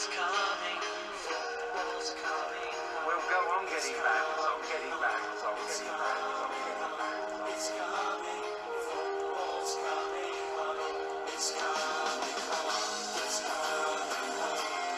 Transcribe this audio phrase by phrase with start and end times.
[0.00, 0.80] It's coming,
[1.28, 2.72] football's coming.
[3.04, 7.20] We'll go on getting back, on getting back, on getting back, on getting back.
[7.52, 8.44] It's coming,
[8.88, 10.40] football's coming.
[11.28, 12.32] It's coming.
[13.20, 14.00] It's coming.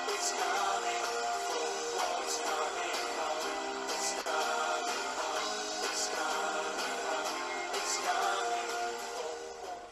[0.06, 1.02] It's coming,
[1.50, 2.94] football's coming.
[3.90, 5.02] It's coming.
[5.82, 6.62] It's coming
[7.02, 7.34] home.
[7.74, 8.70] It's coming,
[9.18, 9.82] football.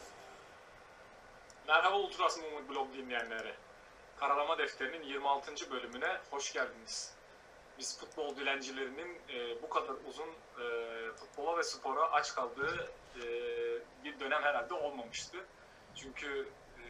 [1.66, 3.69] Merhaba Ultras Mumut blog dinleyenleri.
[4.20, 5.70] Karalama Defteri'nin 26.
[5.70, 7.14] bölümüne hoş geldiniz.
[7.78, 10.66] Biz futbol dilencilerinin e, bu kadar uzun e,
[11.12, 13.22] futbola ve spora aç kaldığı e,
[14.04, 15.38] bir dönem herhalde olmamıştı.
[15.94, 16.84] Çünkü e,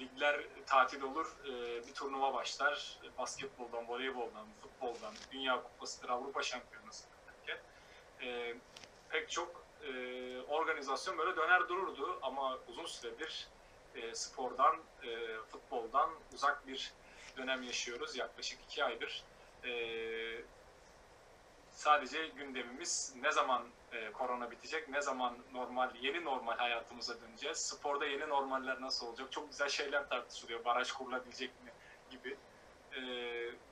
[0.00, 2.98] ligler tatil olur, e, bir turnuva başlar.
[3.18, 7.04] Basketboldan, voleyboldan, futboldan, Dünya Kupası'dır, Avrupa Şampiyonası
[8.22, 8.54] e,
[9.08, 9.90] pek çok e,
[10.48, 13.48] organizasyon böyle döner dururdu ama uzun süredir
[13.94, 16.92] e, spordan, e, futboldan uzak bir
[17.36, 18.16] dönem yaşıyoruz.
[18.16, 19.24] Yaklaşık iki aydır.
[19.64, 19.70] E,
[21.72, 27.58] sadece gündemimiz ne zaman e, korona bitecek, ne zaman normal, yeni normal hayatımıza döneceğiz.
[27.58, 29.32] Sporda yeni normaller nasıl olacak?
[29.32, 30.64] Çok güzel şeyler tartışılıyor.
[30.64, 31.72] Baraj kurulabilecek mi
[32.10, 32.36] gibi.
[32.92, 33.00] E,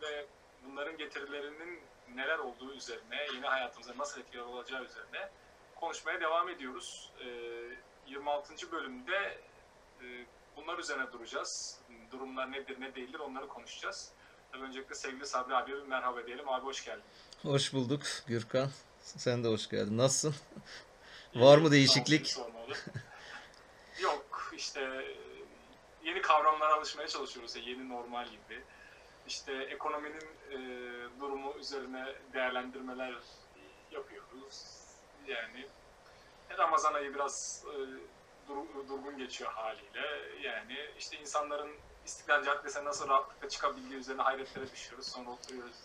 [0.03, 0.27] ve
[0.65, 1.81] bunların getirilerinin
[2.15, 5.29] neler olduğu üzerine, yeni hayatımıza nasıl etkiler olacağı üzerine
[5.77, 7.13] konuşmaya devam ediyoruz.
[7.21, 7.27] E,
[8.07, 8.73] 26.
[8.73, 9.39] bölümde
[10.57, 11.79] bunlar üzerine duracağız.
[12.11, 14.13] Durumlar nedir ne değildir onları konuşacağız.
[14.53, 16.49] Tabii öncelikle sevgili Sabri abiye bir merhaba diyelim.
[16.49, 17.03] Abi hoş geldin.
[17.43, 18.71] Hoş bulduk Gürkan.
[19.01, 19.99] Sen de hoş geldin.
[19.99, 20.35] Nasılsın?
[21.35, 22.37] Var mı değişiklik?
[24.03, 25.05] Yok işte
[26.05, 27.57] yeni kavramlara alışmaya çalışıyoruz.
[27.57, 28.63] ya, Yeni normal gibi.
[29.27, 30.59] İşte ekonominin e,
[31.21, 33.15] durumu üzerine değerlendirmeler
[33.91, 34.65] yapıyoruz.
[35.27, 35.67] Yani
[36.59, 37.77] Ramazan ayı biraz e,
[38.49, 40.07] dur- durgun geçiyor haliyle.
[40.43, 41.71] Yani işte insanların
[42.07, 45.07] İstiklal Caddesi'ne nasıl rahatlıkla çıkabildiği üzerine hayretlere düşüyoruz.
[45.07, 45.77] Sonra oturuyoruz.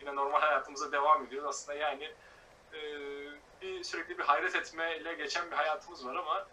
[0.00, 1.48] Yine normal hayatımıza devam ediyoruz.
[1.48, 2.12] Aslında yani
[2.72, 2.80] e,
[3.62, 6.46] bir sürekli bir hayret etmeyle geçen bir hayatımız var ama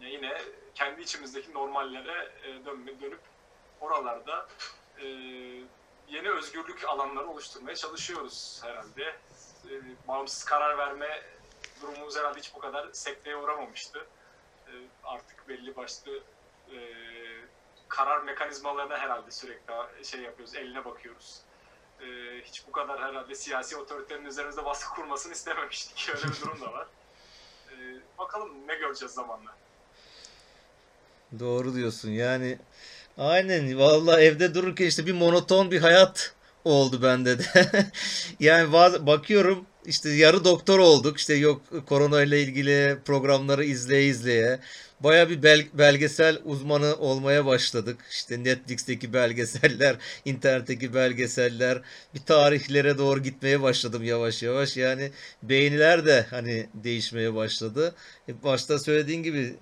[0.00, 0.42] yine
[0.74, 3.20] kendi içimizdeki normallere e, dönme, dönüp
[3.80, 4.48] oralarda
[4.98, 5.06] e,
[6.08, 9.04] yeni özgürlük alanları oluşturmaya çalışıyoruz herhalde.
[9.70, 9.72] E,
[10.08, 11.22] bağımsız karar verme
[11.82, 14.06] durumumuz herhalde hiç bu kadar sekteye uğramamıştı.
[15.04, 16.22] Artık belli başlı
[16.72, 16.78] e,
[17.88, 21.40] karar mekanizmalarına herhalde sürekli şey yapıyoruz, eline bakıyoruz.
[22.00, 22.06] E,
[22.44, 26.10] hiç bu kadar herhalde siyasi otoritenin üzerimizde baskı kurmasını istememiştik.
[26.14, 26.86] Öyle bir durum da var.
[27.70, 27.74] E,
[28.18, 29.56] bakalım ne göreceğiz zamanla.
[31.38, 32.10] Doğru diyorsun.
[32.10, 32.58] Yani
[33.18, 36.34] aynen vallahi evde dururken işte bir monoton bir hayat
[36.64, 37.44] oldu bende de.
[38.40, 38.72] Yani
[39.06, 41.18] bakıyorum işte yarı doktor olduk.
[41.18, 44.58] İşte yok korona ile ilgili programları izleye izleye.
[45.00, 47.98] Baya bir bel- belgesel uzmanı olmaya başladık.
[48.10, 51.82] İşte Netflix'teki belgeseller, internetteki belgeseller,
[52.14, 54.76] bir tarihlere doğru gitmeye başladım yavaş yavaş.
[54.76, 55.10] Yani
[55.42, 57.94] beğeniler de hani değişmeye başladı.
[58.28, 59.54] E, Başta söylediğin gibi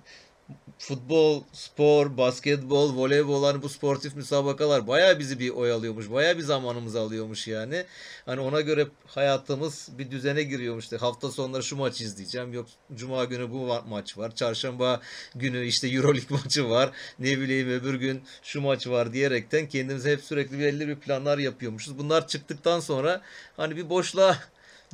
[0.79, 6.11] futbol, spor, basketbol, voleybol hani bu sportif müsabakalar bayağı bizi bir oyalıyormuş.
[6.11, 7.85] Bayağı bir zamanımızı alıyormuş yani.
[8.25, 10.83] Hani ona göre hayatımız bir düzene giriyormuş.
[10.83, 12.53] İşte hafta sonları şu maçı izleyeceğim.
[12.53, 14.35] Yok cuma günü bu ma- maç var.
[14.35, 15.01] Çarşamba
[15.35, 16.91] günü işte EuroLeague maçı var.
[17.19, 21.97] Ne bileyim öbür gün şu maç var diyerekten kendimize hep sürekli belli bir planlar yapıyormuşuz.
[21.97, 23.21] Bunlar çıktıktan sonra
[23.57, 24.37] hani bir boşluğa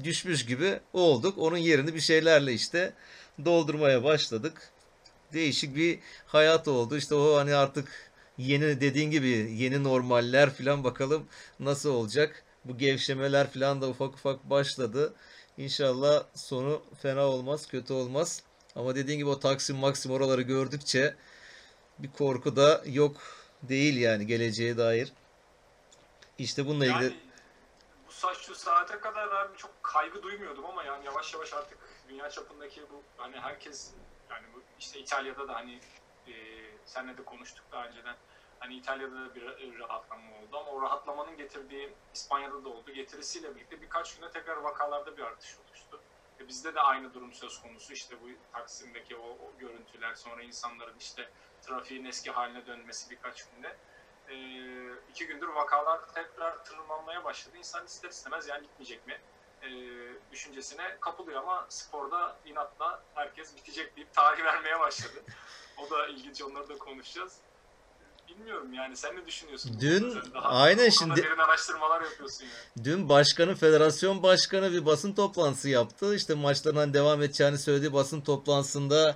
[0.04, 1.38] düşmüş gibi olduk.
[1.38, 2.94] Onun yerini bir şeylerle işte
[3.46, 4.72] doldurmaya başladık
[5.34, 6.98] değişik bir hayat oldu.
[6.98, 11.28] İşte o hani artık yeni dediğin gibi yeni normaller falan bakalım
[11.60, 12.44] nasıl olacak.
[12.66, 15.14] Bu gevşemeler falan da ufak ufak başladı.
[15.58, 18.44] İnşallah sonu fena olmaz, kötü olmaz.
[18.76, 21.16] Ama dediğin gibi o Taksim Maksim oraları gördükçe
[22.00, 23.22] bir korku da yok
[23.64, 25.14] değil yani geleceğe dair.
[26.38, 27.16] İşte bununla ilgili Yani
[28.08, 31.78] bu saç şu saate kadar ben çok kaygı duymuyordum ama yani yavaş yavaş artık
[32.10, 33.92] dünya çapındaki bu hani herkes
[34.30, 35.80] yani bu işte İtalya'da da hani
[36.28, 36.34] e,
[36.86, 38.16] seninle de konuştuk daha önceden
[38.60, 39.42] hani İtalya'da da bir
[39.76, 42.92] bir rahatlama oldu ama o rahatlamanın getirdiği İspanya'da da oldu.
[42.92, 46.02] Getirisiyle birlikte birkaç güne tekrar vakalarda bir artış oluştu.
[46.40, 47.94] E, bizde de aynı durum söz konusu.
[47.94, 51.30] İşte bu Taksim'deki o, o görüntüler sonra insanların işte
[51.62, 53.78] trafiğin eski haline dönmesi birkaç günde
[54.30, 54.36] e,
[55.10, 57.58] iki gündür vakalar tekrar tırmanmaya başladı.
[57.58, 59.20] İnsan ister istemez yani gitmeyecek mi
[59.66, 59.72] e,
[60.32, 65.24] düşüncesine kapılıyor ama sporda inatla herkes bitecek deyip tarih vermeye başladı.
[65.78, 67.34] O da ilginç onları da konuşacağız.
[68.30, 69.78] Bilmiyorum yani sen ne düşünüyorsun?
[69.82, 72.86] Dün- daha aynen şimdi- derin araştırmalar yapıyorsun yani.
[72.86, 76.16] Dün başkanı, federasyon başkanı bir basın toplantısı yaptı.
[76.16, 79.16] İşte maçların hani devam edeceğini söylediği basın toplantısında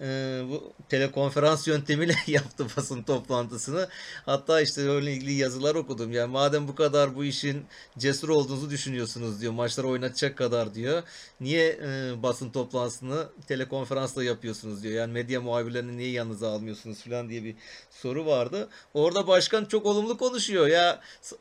[0.00, 3.88] e, bu telekonferans yöntemiyle yaptı basın toplantısını.
[4.26, 6.12] Hatta işte öyle ilgili yazılar okudum.
[6.12, 7.64] Yani madem bu kadar bu işin
[7.98, 9.52] cesur olduğunuzu düşünüyorsunuz diyor.
[9.52, 11.02] Maçları oynatacak kadar diyor.
[11.40, 14.94] Niye e, basın toplantısını telekonferansla yapıyorsunuz diyor.
[14.94, 17.54] Yani medya muhabirlerini niye yanınıza almıyorsunuz falan diye bir
[17.90, 18.68] soru vardı.
[18.94, 20.66] Orada başkan çok olumlu konuşuyor.
[20.66, 21.00] Ya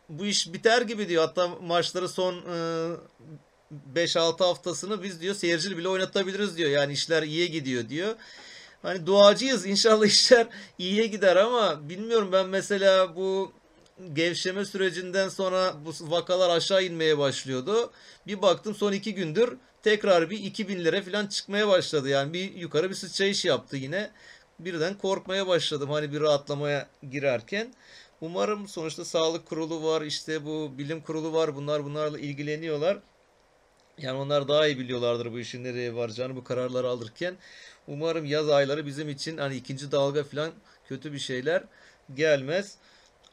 [0.09, 1.25] bu iş biter gibi diyor.
[1.25, 2.95] Hatta maçları son e,
[3.95, 6.69] 5-6 haftasını biz diyor seyircili bile oynatabiliriz diyor.
[6.69, 8.15] Yani işler iyiye gidiyor diyor.
[8.81, 9.65] Hani duacıyız.
[9.65, 10.47] İnşallah işler
[10.77, 13.51] iyiye gider ama bilmiyorum ben mesela bu
[14.13, 17.91] gevşeme sürecinden sonra bu vakalar aşağı inmeye başlıyordu.
[18.27, 22.09] Bir baktım son iki gündür tekrar bir 2000 lira falan çıkmaya başladı.
[22.09, 24.11] Yani bir yukarı bir sıçrayış yaptı yine.
[24.59, 27.73] Birden korkmaya başladım hani bir rahatlamaya girerken.
[28.21, 31.55] Umarım sonuçta sağlık kurulu var, işte bu bilim kurulu var.
[31.55, 32.97] Bunlar bunlarla ilgileniyorlar.
[33.99, 37.35] Yani onlar daha iyi biliyorlardır bu işin nereye varacağını bu kararları alırken.
[37.87, 40.51] Umarım yaz ayları bizim için hani ikinci dalga falan
[40.85, 41.63] kötü bir şeyler
[42.13, 42.77] gelmez.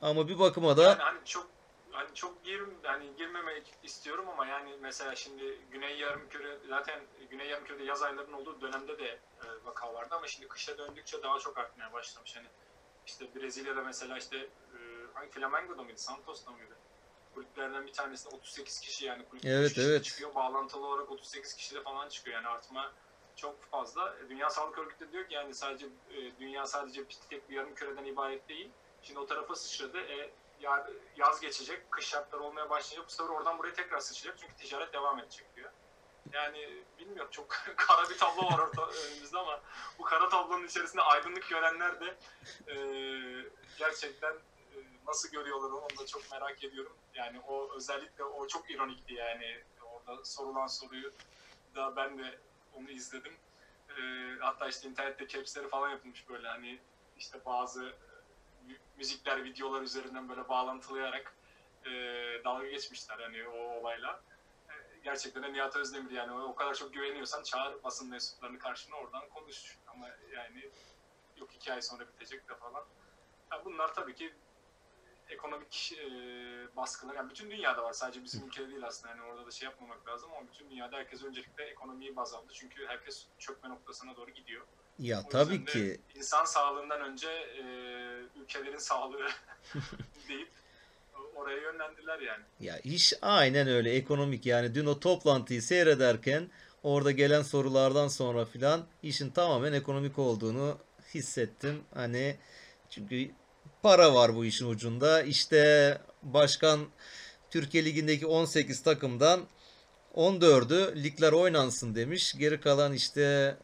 [0.03, 1.47] Ama bir bakıma da Yani hani çok
[1.91, 7.85] hani çok gir hani girmemek istiyorum ama yani mesela şimdi Güney Yarımküre zaten Güney Yarımküre'de
[7.85, 11.93] yaz aylarının olduğu dönemde de e, vaka vardı ama şimdi kışa döndükçe daha çok artmaya
[11.93, 12.37] başlamış.
[12.37, 12.47] Hani
[13.07, 14.79] işte Brezilya'da mesela işte e,
[15.15, 16.75] hangi Flamengo'da mıydı, Santos'ta mıydı?
[17.41, 20.05] Kulüplerden bir tanesinde 38 kişi yani kulüp Evet, kişi evet.
[20.05, 20.35] çıkıyor.
[20.35, 22.37] Bağlantılı olarak 38 kişi de falan çıkıyor.
[22.37, 22.93] Yani artma
[23.37, 24.17] çok fazla.
[24.19, 27.55] E, Dünya Sağlık Örgütü de diyor ki yani sadece e, dünya sadece bir tek bir
[27.57, 28.71] yarım küreden ibaret değil.
[29.03, 29.99] Şimdi o tarafa sıçradı.
[29.99, 30.31] E,
[30.61, 33.07] ya- yaz geçecek, kış şartları olmaya başlayacak.
[33.09, 35.71] Bu sefer oradan buraya tekrar sıçrayacak çünkü ticaret devam edecek diyor.
[36.33, 39.61] Yani bilmiyorum çok kara bir tablo var orta önümüzde ama
[39.99, 42.17] bu kara tablonun içerisinde aydınlık görenler de
[42.69, 42.77] e,
[43.79, 46.93] gerçekten e, nasıl görüyorlar onu da çok merak ediyorum.
[47.17, 51.13] Yani o özellikle o çok ironikti yani orada sorulan soruyu
[51.75, 52.39] da ben de
[52.73, 53.33] onu izledim.
[53.99, 54.03] E,
[54.41, 56.79] hatta işte internette capsleri falan yapılmış böyle hani
[57.17, 57.83] işte bazı
[58.67, 61.35] mü- müzikler, videolar üzerinden böyle bağlantılayarak
[61.85, 61.91] e,
[62.45, 64.23] dalga geçmişler hani o olayla.
[64.71, 64.75] E,
[65.05, 69.79] gerçekten de Nihat Özdemir yani o kadar çok güveniyorsan çağır basın mensuplarını karşına oradan konuş.
[69.87, 70.71] Ama yani
[71.37, 72.85] yok iki ay sonra bitecek de falan.
[73.53, 74.35] Ya bunlar tabii ki
[75.31, 76.07] ekonomik e,
[76.77, 77.15] baskılar.
[77.15, 77.93] Yani bütün dünyada var.
[77.93, 79.15] Sadece bizim ülkede değil aslında.
[79.15, 82.53] Yani orada da şey yapmamak lazım ama bütün dünyada herkes öncelikle ekonomiyi baz aldı.
[82.53, 84.67] Çünkü herkes çökme noktasına doğru gidiyor.
[84.99, 87.63] ya O tabii ki insan sağlığından önce e,
[88.41, 89.29] ülkelerin sağlığı
[90.29, 90.51] deyip
[91.35, 92.45] oraya yönlendiler yani.
[92.61, 96.51] Ya iş aynen öyle ekonomik yani dün o toplantıyı seyrederken
[96.83, 100.79] orada gelen sorulardan sonra filan işin tamamen ekonomik olduğunu
[101.15, 101.85] hissettim.
[101.95, 102.37] Hani
[102.91, 103.31] çünkü
[103.87, 105.23] para var bu işin ucunda.
[105.23, 106.81] İşte başkan
[107.51, 109.41] Türkiye Ligi'ndeki 18 takımdan
[110.17, 112.35] 14'ü ligler oynansın demiş.
[112.39, 113.57] Geri kalan işte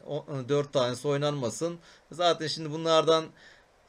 [0.49, 1.79] 4 tanesi oynanmasın.
[2.11, 3.25] Zaten şimdi bunlardan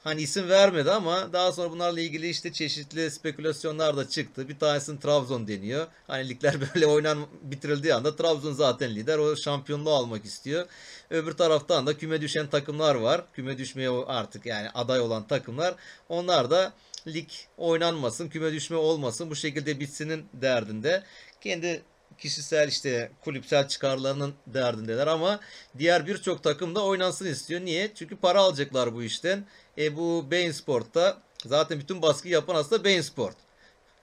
[0.05, 4.49] hani isim vermedi ama daha sonra bunlarla ilgili işte çeşitli spekülasyonlar da çıktı.
[4.49, 5.87] Bir tanesinin Trabzon deniyor.
[6.07, 9.19] Hani ligler böyle oynan bitirildiği anda Trabzon zaten lider.
[9.19, 10.67] O şampiyonluğu almak istiyor.
[11.11, 13.25] Öbür taraftan da küme düşen takımlar var.
[13.33, 15.75] Küme düşmeye artık yani aday olan takımlar.
[16.09, 16.73] Onlar da
[17.07, 21.03] lig oynanmasın, küme düşme olmasın, bu şekilde bitsinin derdinde.
[21.41, 21.83] Kendi
[22.19, 25.41] kişisel işte kulüpsel çıkarlarının derdindeler ama
[25.79, 27.61] diğer birçok takım da oynansın istiyor.
[27.61, 27.95] Niye?
[27.95, 29.45] Çünkü para alacaklar bu işten.
[29.79, 33.37] E bu Bein Sport'ta zaten bütün baskı yapan aslında Bein Sport.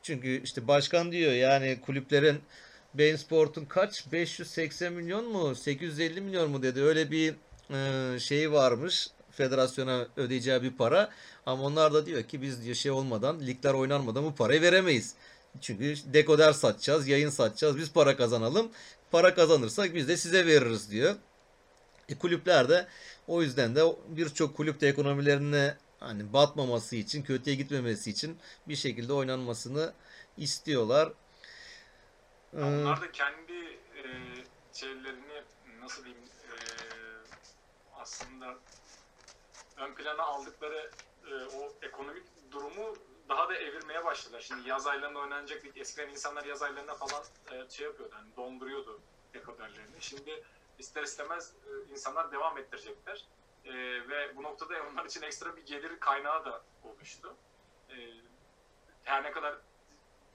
[0.03, 2.41] Çünkü işte başkan diyor yani kulüplerin
[2.93, 4.11] Bein Sport'un kaç?
[4.11, 5.55] 580 milyon mu?
[5.55, 6.81] 850 milyon mu dedi.
[6.81, 7.33] Öyle bir
[7.73, 9.07] e, şeyi varmış.
[9.31, 11.09] Federasyona ödeyeceği bir para.
[11.45, 15.13] Ama onlar da diyor ki biz diyor şey olmadan, ligler oynanmadan bu parayı veremeyiz.
[15.61, 17.77] Çünkü dekoder satacağız, yayın satacağız.
[17.77, 18.71] Biz para kazanalım.
[19.11, 21.15] Para kazanırsak biz de size veririz diyor.
[22.09, 22.87] E, kulüpler de
[23.27, 29.13] o yüzden de birçok kulüp de ekonomilerine hani batmaması için, kötüye gitmemesi için bir şekilde
[29.13, 29.93] oynanmasını
[30.37, 31.13] istiyorlar.
[32.53, 33.53] Ee, Onlar da kendi
[33.95, 34.03] e,
[34.73, 35.43] şeylerini
[35.81, 36.55] nasıl diyeyim e,
[37.95, 38.57] aslında
[39.77, 40.91] ön plana aldıkları
[41.27, 42.95] e, o ekonomik durumu
[43.29, 44.41] daha da evirmeye başladılar.
[44.41, 48.99] Şimdi yaz aylarında oynanacak lig eskiden insanlar yaz aylarında falan e, şey yapıyordu hani donduruyordu
[49.33, 49.95] dekoderlerini.
[49.99, 50.43] Şimdi
[50.81, 53.25] ister istemez e, insanlar devam ettirecekler.
[53.65, 53.73] E,
[54.09, 57.35] ve bu noktada onlar için ekstra bir gelir kaynağı da oluştu.
[57.89, 57.95] E,
[59.03, 59.57] her ne kadar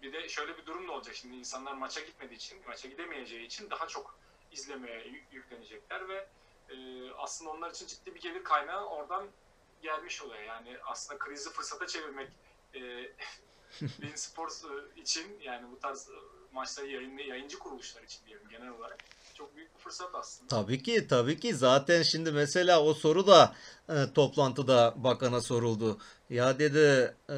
[0.02, 1.14] bir de şöyle bir durum da olacak.
[1.14, 4.18] Şimdi insanlar maça gitmediği için, maça gidemeyeceği için daha çok
[4.52, 6.28] izlemeye yü- yüklenecekler ve
[6.68, 9.28] e, aslında onlar için ciddi bir gelir kaynağı oradan
[9.82, 10.42] gelmiş oluyor.
[10.42, 12.28] Yani aslında krizi fırsata çevirmek
[12.74, 12.80] e,
[14.02, 16.14] Bein Sports e, için yani bu tarz e,
[16.52, 18.98] maçları yayın, yayıncı kuruluşlar için diyelim genel olarak
[19.38, 20.49] çok büyük bir fırsat aslında.
[20.49, 21.55] Tabii ki, tabii ki.
[21.55, 23.55] Zaten şimdi mesela o soru da
[23.88, 25.99] e, toplantıda bakana soruldu.
[26.30, 27.35] Ya dedi, e,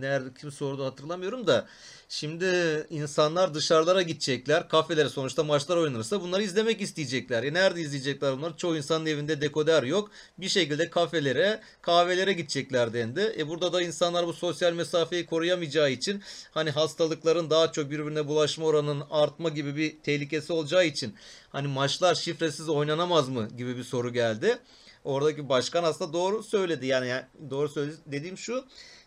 [0.00, 1.66] nerede kim sordu hatırlamıyorum da.
[2.08, 2.46] Şimdi
[2.90, 4.68] insanlar dışarılara gidecekler.
[4.68, 7.42] Kafelere sonuçta maçlar oynanırsa bunları izlemek isteyecekler.
[7.42, 8.56] E nerede izleyecekler bunları?
[8.56, 10.10] Çoğu insanın evinde dekoder yok.
[10.38, 13.34] Bir şekilde kafelere, kahvelere gidecekler dendi.
[13.38, 18.66] E burada da insanlar bu sosyal mesafeyi koruyamayacağı için hani hastalıkların daha çok birbirine bulaşma
[18.66, 21.14] oranının artma gibi bir tehlikesi olacağı için
[21.48, 24.58] hani maçlar şifresiz oynanamaz mı gibi bir soru geldi.
[25.04, 26.86] Oradaki başkan aslında doğru söyledi.
[26.86, 28.64] Yani, yani doğru söyledi dediğim şu.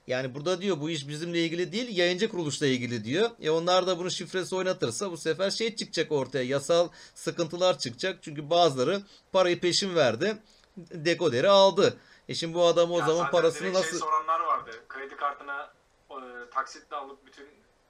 [0.07, 3.29] Yani burada diyor bu iş bizimle ilgili değil yayıncı kuruluşla ilgili diyor.
[3.41, 8.19] E onlar da bunu şifresi oynatırsa bu sefer şey çıkacak ortaya yasal sıkıntılar çıkacak.
[8.21, 9.01] Çünkü bazıları
[9.31, 10.37] parayı peşin verdi.
[10.77, 11.97] Dekoderi aldı.
[12.29, 13.89] E şimdi bu adam o Ya zaman parasını direkt nasıl...
[13.89, 14.71] Şey soranlar vardı.
[14.87, 15.71] Kredi kartına
[16.11, 17.47] e, taksitle alıp bütün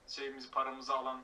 [0.07, 1.21] şeyimizi paramızı alan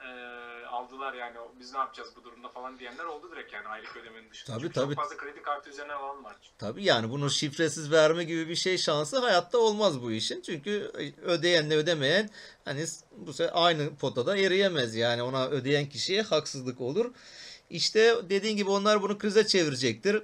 [0.00, 0.36] e,
[0.66, 4.52] aldılar yani biz ne yapacağız bu durumda falan diyenler oldu direkt yani aylık ödemenin dışında.
[4.52, 4.94] Tabii, Çünkü tabii.
[4.94, 6.36] Çok fazla kredi kartı üzerine alan var.
[6.58, 10.42] Tabii yani bunu şifresiz verme gibi bir şey şansı hayatta olmaz bu işin.
[10.42, 12.30] Çünkü ödeyenle ödemeyen
[12.64, 14.94] hani bu sefer aynı potada eriyemez.
[14.94, 17.12] Yani ona ödeyen kişiye haksızlık olur.
[17.70, 20.22] İşte dediğin gibi onlar bunu krize çevirecektir.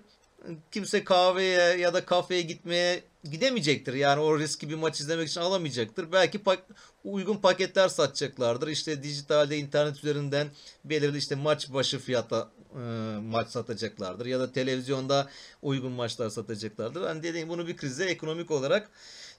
[0.70, 3.94] Kimse kahveye ya da kafeye gitmeye gidemeyecektir.
[3.94, 6.12] Yani o riski bir maç izlemek için alamayacaktır.
[6.12, 6.66] Belki pak-
[7.04, 8.68] uygun paketler satacaklardır.
[8.68, 10.48] İşte dijitalde internet üzerinden
[10.84, 12.78] belirli işte maç başı fiyata e,
[13.20, 14.26] maç satacaklardır.
[14.26, 15.28] Ya da televizyonda
[15.62, 17.02] uygun maçlar satacaklardır.
[17.02, 18.90] Hani dediğim bunu bir krize ekonomik olarak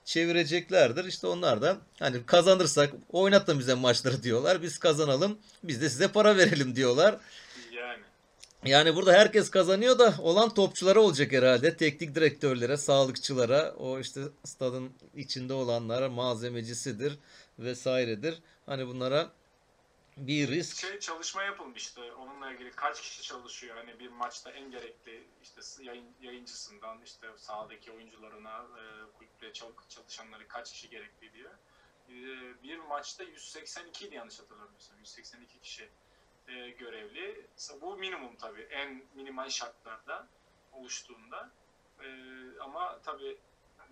[0.04, 1.04] çevireceklerdir.
[1.04, 4.62] İşte onlar da hani kazanırsak oynatın bize maçları diyorlar.
[4.62, 5.38] Biz kazanalım.
[5.64, 7.16] Biz de size para verelim diyorlar.
[8.64, 8.96] Yani.
[8.96, 11.76] Burada herkes kazanıyor da olan topçulara olacak herhalde.
[11.76, 17.18] Teknik direktörlere, sağlıkçılara, o işte stadın içinde olanlara, malzemecisidir
[17.58, 18.42] vesairedir.
[18.66, 19.32] Hani bunlara
[20.16, 20.76] bir risk.
[20.76, 22.00] Şey çalışma yapılmıştı.
[22.18, 23.76] Onunla ilgili kaç kişi çalışıyor?
[23.76, 28.82] Hani bir maçta en gerekli işte yayın, yayıncısından işte sahadaki oyuncularına, e,
[29.18, 31.50] kulüpte çal- çalışanları kaç kişi gerekli diyor.
[32.08, 32.14] E,
[32.62, 34.98] bir maçta 182 idi yanlış hatırlamıyorsam.
[34.98, 35.88] 182 kişi
[36.48, 37.46] e, görevli.
[37.80, 38.62] Bu minimum tabii.
[38.62, 40.28] En minimal şartlarda
[40.72, 41.50] oluştuğunda.
[42.00, 42.06] E,
[42.60, 43.38] ama tabii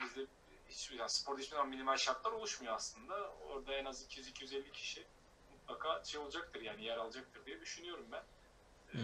[0.00, 0.26] bizde
[0.68, 3.30] hiçbir yani sporda hiçbir zaman minimal şartlar oluşmuyor aslında.
[3.30, 5.06] Orada en az 200-250 kişi
[5.50, 8.25] mutlaka şey olacaktır yani yer alacaktır diye düşünüyorum ben.
[8.94, 8.99] Ee,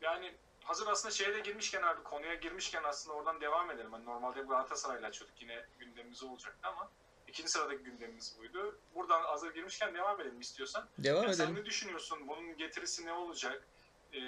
[0.00, 3.92] yani hazır aslında şeye de girmişken abi konuya girmişken aslında oradan devam edelim.
[3.92, 6.90] Hani normalde Galatasaray'la açıyorduk yine gündemimiz olacaktı ama
[7.36, 8.78] ikinci sıradaki gündemimiz buydu.
[8.94, 10.88] Buradan hazır girmişken devam edelim istiyorsan.
[10.98, 11.60] Devam Ya sen edelim.
[11.60, 12.28] ne düşünüyorsun?
[12.28, 13.68] Bunun getirisi ne olacak?
[14.14, 14.18] Ee,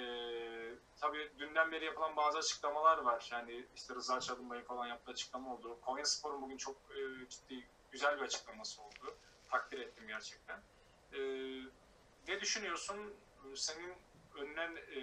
[1.01, 3.27] tabii dünden beri yapılan bazı açıklamalar var.
[3.31, 5.77] Yani işte Rıza Çalınbay'ın falan yaptığı açıklama oldu.
[5.81, 9.15] Konyaspor'un bugün çok e, ciddi, güzel bir açıklaması oldu.
[9.51, 10.59] Takdir ettim gerçekten.
[11.13, 11.19] Ee,
[12.27, 13.13] ne düşünüyorsun?
[13.55, 13.93] Senin
[14.35, 15.01] önüne e,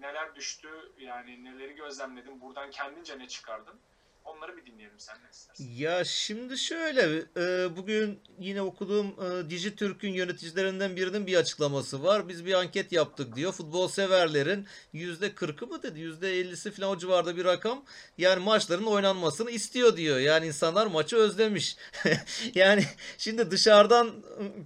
[0.00, 0.92] neler düştü?
[0.98, 2.40] Yani neleri gözlemledin?
[2.40, 3.80] Buradan kendince ne çıkardın?
[4.24, 5.70] Onları bir dinleyelim sen ne istersin?
[5.76, 12.28] Ya şimdi şöyle, e, bugün yine okuduğum e, Dijitürk'ün yöneticilerinden birinin bir açıklaması var.
[12.28, 13.52] Biz bir anket yaptık diyor.
[13.52, 17.84] Futbol severlerin %40'ı mı dedi, %50'si falan o civarda bir rakam.
[18.18, 20.18] Yani maçların oynanmasını istiyor diyor.
[20.18, 21.76] Yani insanlar maçı özlemiş.
[22.54, 22.84] Yani
[23.18, 24.10] şimdi dışarıdan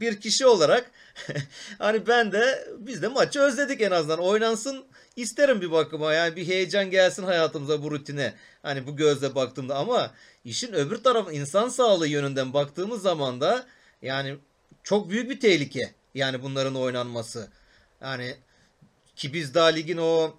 [0.00, 0.90] bir kişi olarak
[1.78, 4.18] hani ben de biz de maçı özledik en azından.
[4.18, 4.84] Oynansın
[5.22, 6.12] isterim bir bakıma.
[6.12, 8.34] Yani bir heyecan gelsin hayatımıza bu rutine.
[8.62, 13.66] Hani bu gözle baktığımda ama işin öbür tarafı insan sağlığı yönünden baktığımız zaman da
[14.02, 14.36] yani
[14.82, 15.94] çok büyük bir tehlike.
[16.14, 17.48] Yani bunların oynanması.
[18.00, 18.36] Yani
[19.16, 20.36] ki biz daha ligin o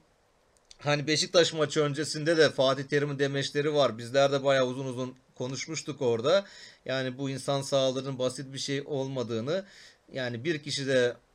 [0.79, 3.98] hani Beşiktaş maçı öncesinde de Fatih Terim'in demeçleri var.
[3.98, 6.45] Bizler de bayağı uzun uzun konuşmuştuk orada.
[6.86, 9.65] Yani bu insan sağlığının basit bir şey olmadığını
[10.13, 11.28] yani bir kişide ım, bir, e,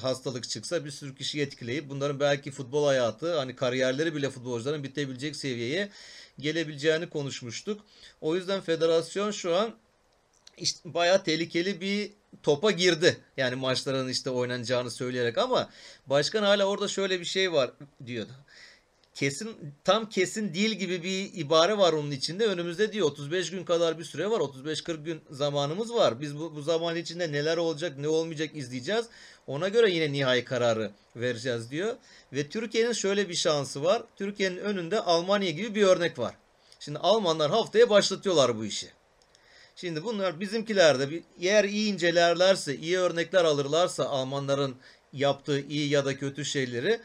[0.00, 5.36] hastalık çıksa bir sürü kişiyi etkileyip bunların belki futbol hayatı hani kariyerleri bile futbolcuların bitebilecek
[5.36, 5.88] seviyeye
[6.38, 7.80] gelebileceğini konuşmuştuk.
[8.20, 9.74] O yüzden federasyon şu an
[10.58, 12.10] işte bayağı tehlikeli bir
[12.42, 13.16] topa girdi.
[13.36, 15.70] Yani maçların işte oynanacağını söyleyerek ama
[16.06, 17.70] başkan hala orada şöyle bir şey var
[18.06, 18.32] diyordu.
[19.14, 22.46] Kesin tam kesin değil gibi bir ibare var onun içinde.
[22.46, 24.40] Önümüzde diyor 35 gün kadar bir süre var.
[24.40, 26.20] 35-40 gün zamanımız var.
[26.20, 29.06] Biz bu, bu zaman içinde neler olacak, ne olmayacak izleyeceğiz.
[29.46, 31.96] Ona göre yine nihai kararı vereceğiz diyor.
[32.32, 34.02] Ve Türkiye'nin şöyle bir şansı var.
[34.16, 36.34] Türkiye'nin önünde Almanya gibi bir örnek var.
[36.80, 38.88] Şimdi Almanlar haftaya başlatıyorlar bu işi.
[39.76, 44.76] Şimdi bunlar bizimkiler de bir, eğer iyi incelerlerse, iyi örnekler alırlarsa Almanların
[45.12, 47.00] yaptığı iyi ya da kötü şeyleri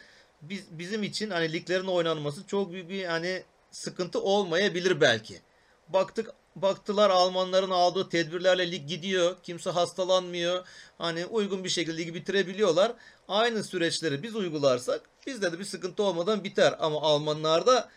[0.49, 5.41] biz, bizim için hani liglerin oynanması çok büyük bir hani sıkıntı olmayabilir belki.
[5.89, 9.35] Baktık baktılar Almanların aldığı tedbirlerle lig gidiyor.
[9.43, 10.65] Kimse hastalanmıyor.
[10.97, 12.93] Hani uygun bir şekilde ligi bitirebiliyorlar.
[13.27, 16.75] Aynı süreçleri biz uygularsak bizde de bir sıkıntı olmadan biter.
[16.79, 17.89] Ama Almanlarda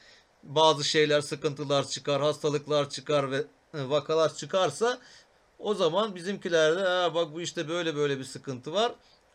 [0.43, 3.37] bazı şeyler, sıkıntılar çıkar, hastalıklar çıkar ve
[3.75, 4.99] e, vakalar çıkarsa
[5.59, 8.93] o zaman bizimkilerde "Ha, bak bu işte böyle böyle bir sıkıntı var.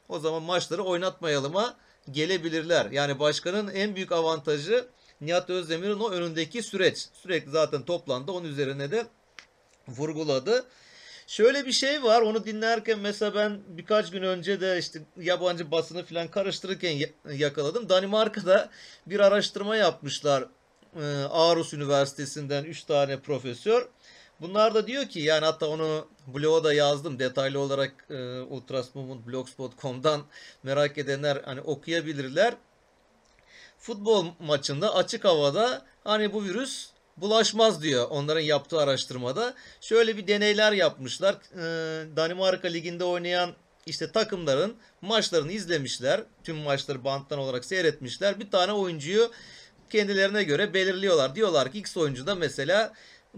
[0.10, 1.76] O zaman maçları oynatmayalıma
[2.12, 2.92] gelebilirler.
[2.92, 4.86] Yani başkanın en büyük avantajı
[5.22, 7.08] Nihat Özdemir'in o önündeki süreç.
[7.14, 8.32] Sürekli zaten toplandı.
[8.32, 9.06] Onun üzerine de
[9.88, 10.66] vurguladı.
[11.28, 12.22] Şöyle bir şey var.
[12.22, 17.90] Onu dinlerken mesela ben birkaç gün önce de işte yabancı basını falan karıştırırken ya- yakaladım.
[17.90, 18.70] Danimarka'da
[19.08, 20.46] bir araştırma yapmışlar.
[21.30, 23.88] Aarhus Üniversitesi'nden 3 tane profesör.
[24.44, 30.24] Bunlar da diyor ki yani hatta onu bloğa da yazdım detaylı olarak e, ultrasmovement.blogspot.com'dan
[30.64, 32.54] merak edenler hani okuyabilirler.
[33.80, 39.54] Futbol maçında açık havada hani bu virüs bulaşmaz diyor onların yaptığı araştırmada.
[39.82, 41.36] Şöyle bir deneyler yapmışlar.
[41.36, 43.52] Ee, Danimarka liginde oynayan
[43.86, 46.24] işte takımların maçlarını izlemişler.
[46.44, 48.40] Tüm maçları banttan olarak seyretmişler.
[48.40, 49.32] Bir tane oyuncuyu
[49.90, 51.36] kendilerine göre belirliyorlar.
[51.36, 52.94] Diyorlar ki X oyuncuda mesela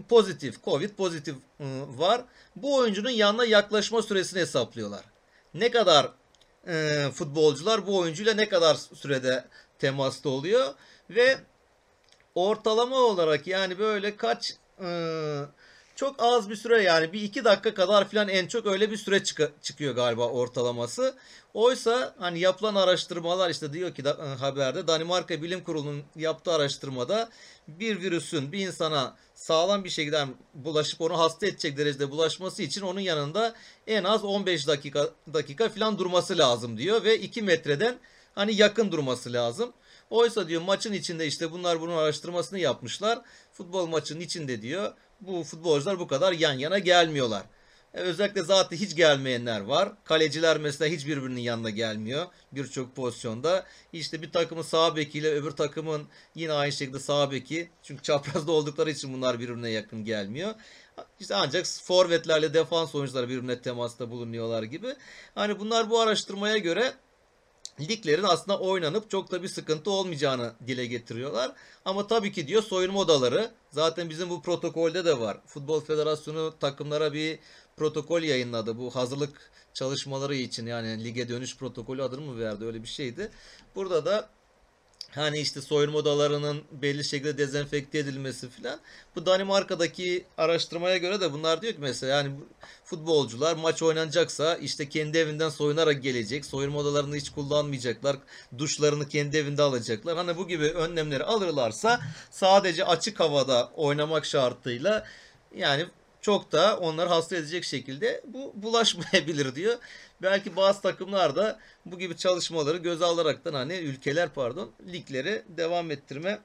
[0.08, 2.24] pozitif, Covid pozitif ıı, var.
[2.56, 5.04] Bu oyuncunun yanına yaklaşma süresini hesaplıyorlar.
[5.54, 6.12] Ne kadar
[6.68, 9.44] e, futbolcular bu oyuncuyla ne kadar sürede
[9.78, 10.74] temasta oluyor
[11.10, 11.38] ve
[12.34, 14.88] ortalama olarak yani böyle kaç e,
[15.96, 19.16] çok az bir süre yani bir iki dakika kadar falan en çok öyle bir süre
[19.16, 21.14] çıka- çıkıyor galiba ortalaması.
[21.54, 27.28] Oysa hani yapılan araştırmalar işte diyor ki da, haberde Danimarka Bilim Kurulu'nun yaptığı araştırmada
[27.68, 33.00] bir virüsün bir insana sağlam bir şekilde bulaşıp onu hasta edecek derecede bulaşması için onun
[33.00, 33.54] yanında
[33.86, 37.96] en az 15 dakika dakika falan durması lazım diyor ve 2 metreden
[38.34, 39.72] hani yakın durması lazım.
[40.10, 43.18] Oysa diyor maçın içinde işte bunlar bunun araştırmasını yapmışlar.
[43.52, 47.42] Futbol maçının içinde diyor bu futbolcular bu kadar yan yana gelmiyorlar.
[47.96, 49.92] E, özellikle zaten hiç gelmeyenler var.
[50.04, 52.26] Kaleciler mesela hiç birbirinin yanına gelmiyor.
[52.52, 53.64] Birçok pozisyonda.
[53.92, 56.02] İşte bir takımın sağ bekiyle öbür takımın
[56.34, 57.70] yine aynı şekilde sağ beki.
[57.82, 60.54] Çünkü çaprazda oldukları için bunlar birbirine yakın gelmiyor.
[61.20, 64.94] İşte ancak forvetlerle defans oyuncuları birbirine temasta bulunuyorlar gibi.
[65.34, 66.92] Hani bunlar bu araştırmaya göre
[67.80, 71.52] liglerin aslında oynanıp çok da bir sıkıntı olmayacağını dile getiriyorlar.
[71.84, 75.38] Ama tabii ki diyor soyunma odaları zaten bizim bu protokolde de var.
[75.46, 77.38] Futbol Federasyonu takımlara bir
[77.76, 78.78] protokol yayınladı.
[78.78, 83.30] Bu hazırlık çalışmaları için yani lige dönüş protokolü adını mı verdi öyle bir şeydi.
[83.74, 84.28] Burada da
[85.10, 88.80] Hani işte soyunma odalarının belli şekilde dezenfekte edilmesi filan.
[89.16, 92.34] Bu Danimarka'daki araştırmaya göre de bunlar diyor ki mesela yani
[92.84, 96.44] futbolcular maç oynanacaksa işte kendi evinden soyunarak gelecek.
[96.46, 98.16] Soyunma odalarını hiç kullanmayacaklar.
[98.58, 100.16] Duşlarını kendi evinde alacaklar.
[100.16, 105.06] Hani bu gibi önlemleri alırlarsa sadece açık havada oynamak şartıyla
[105.56, 105.86] yani
[106.26, 109.78] çok da onları hasta edecek şekilde bu bulaşmayabilir diyor.
[110.22, 116.38] Belki bazı takımlar da bu gibi çalışmaları göze alaraktan hani ülkeler pardon ligleri devam ettirme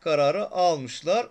[0.00, 1.28] kararı almışlar.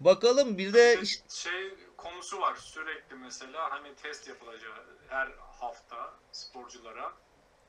[0.00, 5.28] Bakalım bir de şey konusu var sürekli mesela hani test yapılacağı her
[5.60, 7.12] hafta sporculara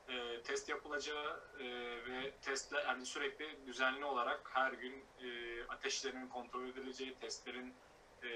[0.08, 1.64] e, test yapılacağı e,
[2.10, 5.28] ve testler yani sürekli düzenli olarak her gün e,
[5.68, 7.74] ateşlerinin kontrol edileceği testlerin
[8.22, 8.28] e,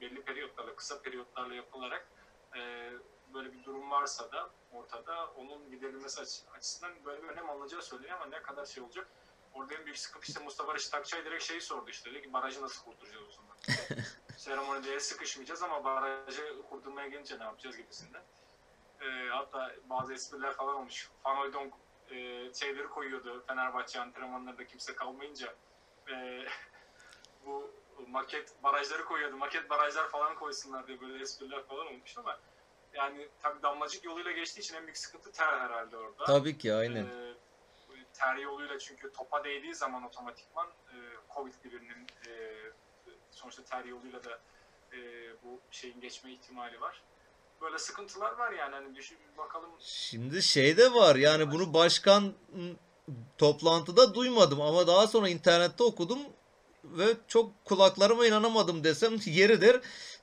[0.00, 2.08] belli periyotlarla kısa periyotlarla yapılarak
[2.56, 2.90] e,
[3.34, 8.16] böyle bir durum varsa da ortada onun giderilmesi açı- açısından böyle bir önem alınacağı söyleniyor
[8.16, 9.08] ama ne kadar şey olacak
[9.54, 12.10] Orada en büyük sıkıntı işte Mustafa Reşit Akçay direkt şeyi sordu işte.
[12.10, 13.56] Dedi ki barajı nasıl kurtaracağız o zaman?
[14.36, 18.22] Seremonide sıkışmayacağız ama barajı kurdurmaya gelince ne yapacağız gibisinden.
[19.00, 21.10] Ee, hatta bazı espriler falan olmuş.
[21.24, 21.74] Van Hooydonk
[22.10, 22.14] e,
[22.54, 25.54] şeyleri koyuyordu Fenerbahçe antrenmanlarında kimse kalmayınca.
[26.10, 26.44] E,
[27.46, 27.70] bu
[28.06, 29.36] maket barajları koyuyordu.
[29.36, 32.38] Maket barajlar falan koysunlar diye böyle espriler falan olmuş ama
[32.92, 36.24] yani tabii damlacık yoluyla geçtiği için en büyük sıkıntı ter herhalde orada.
[36.24, 37.04] tabii ki aynen.
[37.06, 37.34] Ee,
[38.14, 40.96] ter yoluyla çünkü topa değdiği zaman otomatikman e,
[41.34, 42.54] Covid'li birinin e,
[43.30, 44.38] sonuçta ter yoluyla da
[44.92, 44.98] e,
[45.42, 47.02] bu şeyin geçme ihtimali var.
[47.60, 52.72] Böyle sıkıntılar var yani hani düşün bakalım Şimdi şey de var yani bunu başkan m,
[53.38, 56.18] toplantıda duymadım ama daha sonra internette okudum
[56.84, 59.80] ve çok kulaklarıma inanamadım desem yeridir.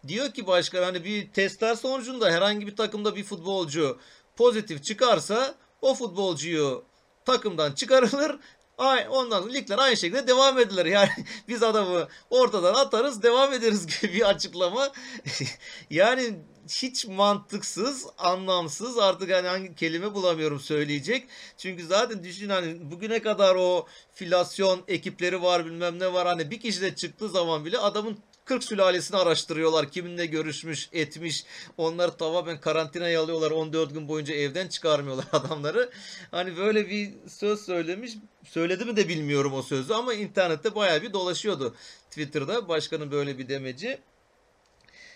[0.08, 4.00] Diyor ki başkan hani bir testler sonucunda herhangi bir takımda bir futbolcu
[4.36, 6.86] pozitif çıkarsa o futbolcuyu
[7.26, 8.40] takımdan çıkarılır.
[8.78, 10.86] Ay, ondan sonra ligler aynı şekilde devam edilir.
[10.96, 11.10] Yani
[11.48, 14.92] biz adamı ortadan atarız devam ederiz gibi bir açıklama.
[15.90, 16.40] yani
[16.70, 21.28] hiç mantıksız, anlamsız artık hani hangi kelime bulamıyorum söyleyecek.
[21.58, 26.60] Çünkü zaten düşün hani bugüne kadar o filasyon ekipleri var bilmem ne var hani bir
[26.60, 29.92] kişi de çıktığı zaman bile adamın 40 sülalesini araştırıyorlar.
[29.92, 31.46] Kiminle görüşmüş, etmiş.
[31.78, 33.52] Onları tamamen karantinaya alıyorlar.
[33.52, 35.90] 14 gün boyunca evden çıkarmıyorlar adamları.
[36.32, 38.12] Hani böyle bir söz söylemiş.
[38.44, 41.76] Söyledi mi de bilmiyorum o sözü ama internette bayağı bir dolaşıyordu.
[42.10, 44.00] Twitter'da başkanın böyle bir demeci.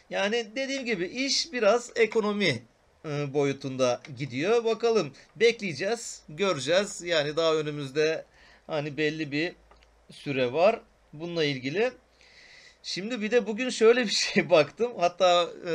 [0.09, 2.63] Yani dediğim gibi iş biraz ekonomi
[3.05, 4.63] e, boyutunda gidiyor.
[4.63, 7.01] Bakalım bekleyeceğiz, göreceğiz.
[7.01, 8.25] Yani daha önümüzde
[8.67, 9.55] hani belli bir
[10.11, 10.81] süre var
[11.13, 11.91] bununla ilgili.
[12.83, 14.91] Şimdi bir de bugün şöyle bir şey baktım.
[14.97, 15.73] Hatta e,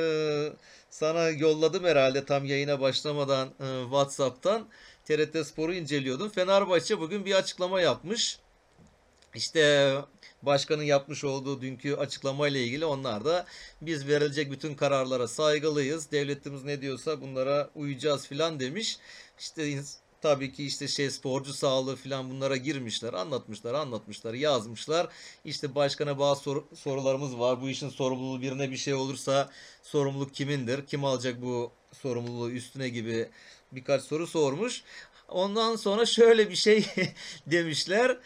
[0.91, 4.69] sana yolladım herhalde tam yayına başlamadan e, WhatsApp'tan.
[5.05, 6.29] TRT Spor'u inceliyordum.
[6.29, 8.39] Fenerbahçe bugün bir açıklama yapmış.
[9.35, 9.95] İşte
[10.47, 13.47] başkanın yapmış olduğu dünkü açıklamayla ilgili onlar da
[13.81, 16.11] biz verilecek bütün kararlara saygılıyız.
[16.13, 18.99] Devletimiz ne diyorsa bunlara uyacağız filan demiş.
[19.39, 19.81] İşte
[20.23, 25.09] tabii ki işte şey sporcu sağlığı filan bunlara girmişler, anlatmışlar, anlatmışlar, yazmışlar.
[25.45, 27.63] İşte başkana bazı soru- sorularımız var.
[27.63, 29.51] Bu işin sorumluluğu birine bir şey olursa
[29.83, 30.87] sorumluluk kimindir?
[30.87, 33.29] Kim alacak bu sorumluluğu üstüne gibi
[33.73, 34.83] birkaç soru sormuş.
[35.29, 36.87] Ondan sonra şöyle bir şey
[37.47, 38.19] demişler.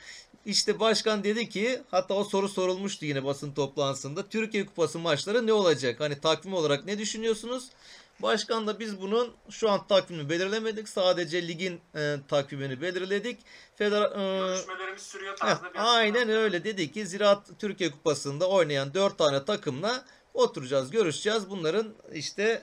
[0.47, 4.29] İşte başkan dedi ki hatta o soru sorulmuştu yine basın toplantısında.
[4.29, 6.01] Türkiye Kupası maçları ne olacak?
[6.01, 7.69] Hani takvim olarak ne düşünüyorsunuz?
[8.23, 10.89] Başkan da biz bunun şu an takvimini belirlemedik.
[10.89, 13.39] Sadece ligin e, takvimini belirledik.
[13.77, 18.95] Feder e, Görüşmelerimiz sürüyor Heh, tarzında bir aynen öyle dedi ki Ziraat Türkiye Kupası'nda oynayan
[18.95, 21.51] 4 tane takımla oturacağız, görüşeceğiz.
[21.51, 22.63] Bunların işte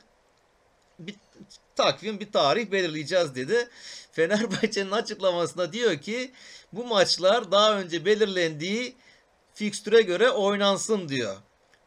[1.00, 1.16] bir
[1.76, 3.70] takvim, bir tarih belirleyeceğiz dedi.
[4.12, 6.32] Fenerbahçe'nin açıklamasında diyor ki
[6.74, 8.96] bu maçlar daha önce belirlendiği
[9.54, 11.36] fikstüre göre oynansın diyor.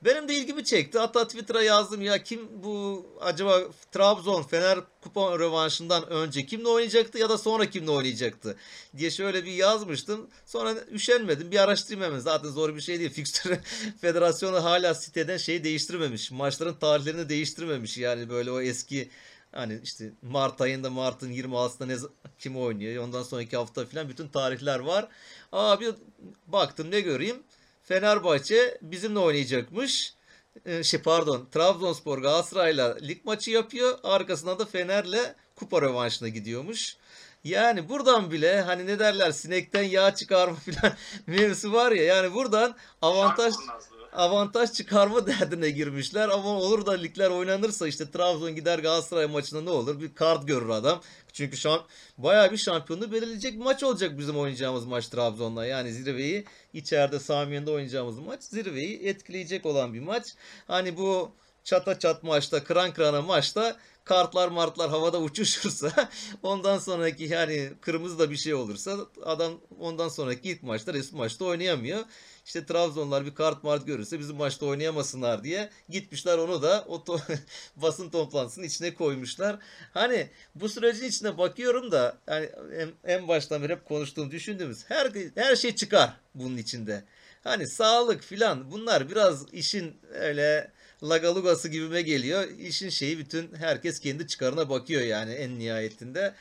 [0.04, 0.98] Benim de ilgimi çekti.
[0.98, 3.60] Hatta Twitter'a yazdım ya kim bu acaba
[3.92, 8.56] Trabzon Fener kupa rövanşından önce kimle oynayacaktı ya da sonra kimle oynayacaktı
[8.96, 10.26] diye şöyle bir yazmıştım.
[10.46, 11.50] Sonra üşenmedim.
[11.50, 12.18] Bir araştırayım hemen.
[12.18, 13.10] Zaten zor bir şey değil.
[13.14, 13.58] Fikstür
[14.00, 16.30] Federasyonu hala siteden şeyi değiştirmemiş.
[16.30, 17.98] Maçların tarihlerini değiştirmemiş.
[17.98, 19.10] Yani böyle o eski
[19.52, 21.96] hani işte Mart ayında Mart'ın 26'sında ne
[22.38, 23.04] kim oynuyor?
[23.04, 25.08] Ondan sonraki hafta falan bütün tarihler var.
[25.52, 25.94] Aa bir
[26.46, 27.42] baktım ne göreyim?
[27.82, 30.14] Fenerbahçe bizimle oynayacakmış.
[30.66, 33.98] Ee, şey pardon Trabzonspor Galatasaray'la lig maçı yapıyor.
[34.02, 36.96] Arkasına da Fener'le kupa rövanşına gidiyormuş.
[37.44, 40.92] Yani buradan bile hani ne derler sinekten yağ çıkarma falan
[41.26, 43.97] mevzusu var ya yani buradan avantaj Şark kurnazlığı.
[44.18, 49.70] Avantaj çıkarma derdine girmişler ama olur da ligler oynanırsa işte Trabzon gider Galatasaray maçında ne
[49.70, 51.00] olur bir kart görür adam.
[51.32, 51.80] Çünkü şu an
[52.18, 55.66] bayağı bir şampiyonluğu belirleyecek bir maç olacak bizim oynayacağımız maç Trabzon'la.
[55.66, 60.34] Yani zirveyi içeride Samiyen'de oynayacağımız maç zirveyi etkileyecek olan bir maç.
[60.66, 61.32] Hani bu
[61.64, 66.08] çata çat maçta, kıran kırana maçta kartlar martlar havada uçuşursa
[66.42, 71.44] ondan sonraki yani kırmızı da bir şey olursa adam ondan sonraki ilk maçta resmi maçta
[71.44, 72.04] oynayamıyor.
[72.48, 77.38] İşte Trabzonlar bir kart mart görürse bizim maçta oynayamasınlar diye gitmişler onu da o to-
[77.76, 79.58] basın toplantısının içine koymuşlar.
[79.94, 85.12] Hani bu sürecin içine bakıyorum da yani en, en baştan beri hep konuştuğum düşündüğümüz her
[85.34, 87.04] her şey çıkar bunun içinde.
[87.44, 92.48] Hani sağlık filan bunlar biraz işin öyle lagalugası gibime geliyor.
[92.58, 96.34] İşin şeyi bütün herkes kendi çıkarına bakıyor yani en nihayetinde.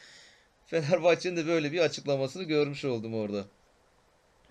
[0.66, 3.46] Fenerbahçe'nin de böyle bir açıklamasını görmüş oldum orada.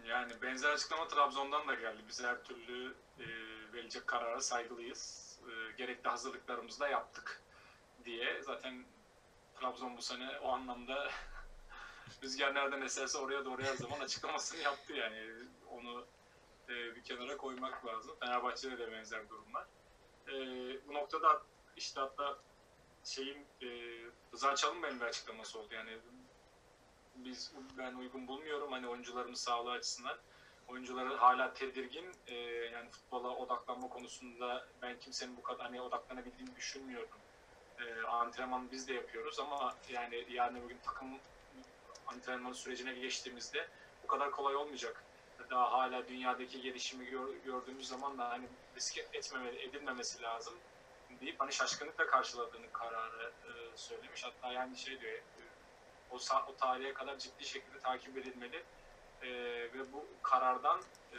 [0.09, 2.03] Yani benzer açıklama Trabzon'dan da geldi.
[2.09, 3.27] Biz her türlü e,
[3.73, 5.37] verilecek karara saygılıyız.
[5.49, 7.43] E, gerekli hazırlıklarımızı da yaptık
[8.05, 8.43] diye.
[8.43, 8.85] Zaten
[9.61, 11.11] Trabzon bu sene o anlamda
[12.23, 15.33] rüzgar eserse oraya doğru her zaman açıklamasını yaptı yani.
[15.71, 16.07] Onu
[16.69, 18.17] e, bir kenara koymak lazım.
[18.21, 19.67] Fenerbahçe'de de benzer durumlar.
[20.29, 20.33] E,
[20.89, 21.43] bu noktada
[21.77, 22.39] işte hatta
[23.05, 23.69] şeyin e,
[24.33, 25.75] Rıza Çalınbay'ın bir açıklaması oldu.
[25.75, 25.99] Yani
[27.25, 30.19] biz ben uygun bulmuyorum hani oyuncularımız sağlığı açısından.
[30.69, 32.13] Oyuncuları hala tedirgin.
[32.27, 32.35] Ee,
[32.73, 37.09] yani futbola odaklanma konusunda ben kimsenin bu kadar hani odaklanabildiğini düşünmüyorum.
[37.79, 41.19] Ee, antrenman biz de yapıyoruz ama yani yarın bugün takım
[42.07, 43.69] antrenman sürecine geçtiğimizde
[44.03, 45.03] bu kadar kolay olmayacak.
[45.51, 50.55] Daha hala dünyadaki gelişimi gör- gördüğümüz zaman da hani risk etmemeli, edilmemesi lazım
[51.21, 54.25] deyip hani şaşkınlıkla karşıladığını kararı e, söylemiş.
[54.25, 55.36] Hatta yani şey diyor, e,
[56.11, 56.17] o,
[56.49, 58.65] o tarihe kadar ciddi şekilde takip edilmeli
[59.23, 59.29] E,
[59.75, 60.81] ve bu karardan
[61.13, 61.19] e,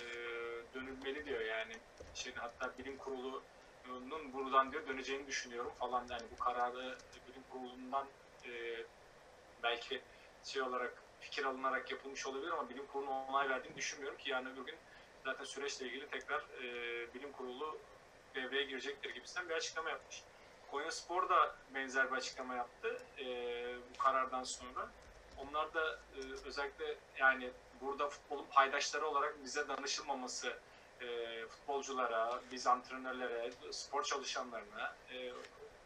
[0.74, 1.74] dönülmeli diyor yani.
[2.14, 6.98] Şey, hatta bilim kurulunun buradan diyor döneceğini düşünüyorum falan yani bu kararı
[7.28, 8.08] bilim kurulundan
[8.46, 8.52] e,
[9.64, 10.02] belki
[10.44, 14.66] şey olarak fikir alınarak yapılmış olabilir ama bilim kurulunun onay verdiğini düşünmüyorum ki yani öbür
[14.66, 14.76] gün
[15.26, 16.64] zaten süreçle ilgili tekrar e,
[17.14, 17.80] bilim kurulu
[18.36, 20.24] devreye girecektir gibisinden bir açıklama yapmış.
[20.72, 23.26] Konya Spor da benzer bir açıklama yaptı e,
[23.94, 24.90] bu karardan sonra.
[25.38, 27.50] Onlar da e, özellikle yani
[27.82, 30.58] burada futbolun paydaşları olarak bize danışılmaması
[31.02, 35.34] e, futbolculara, biz antrenörlere, spor çalışanlarına, e,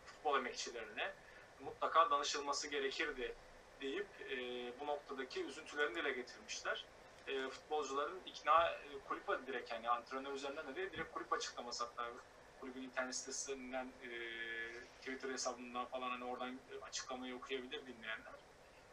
[0.05, 1.11] futbol emekçilerine
[1.59, 3.35] mutlaka danışılması gerekirdi
[3.81, 4.35] deyip e,
[4.79, 6.85] bu noktadaki üzüntülerini dile getirmişler.
[7.27, 12.07] E, futbolcuların ikna e, kulüp direkt yani antrenör üzerinden de değil, direkt kulüp açıklaması hatta
[12.59, 14.09] kulübün internet sitesinden e,
[15.01, 18.33] Twitter hesabından falan hani oradan açıklamayı okuyabilir dinleyenler.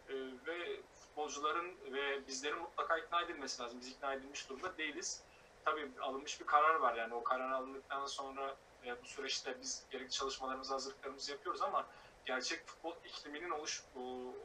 [0.09, 0.15] E,
[0.47, 3.81] ve futbolcuların ve bizlerin mutlaka ikna edilmesi lazım.
[3.81, 5.23] Biz ikna edilmiş durumda değiliz.
[5.65, 10.11] Tabii alınmış bir karar var yani o karar alındıktan sonra e, bu süreçte biz gerekli
[10.11, 11.87] çalışmalarımızı, hazırlıklarımızı yapıyoruz ama
[12.25, 13.83] gerçek futbol ikliminin oluş,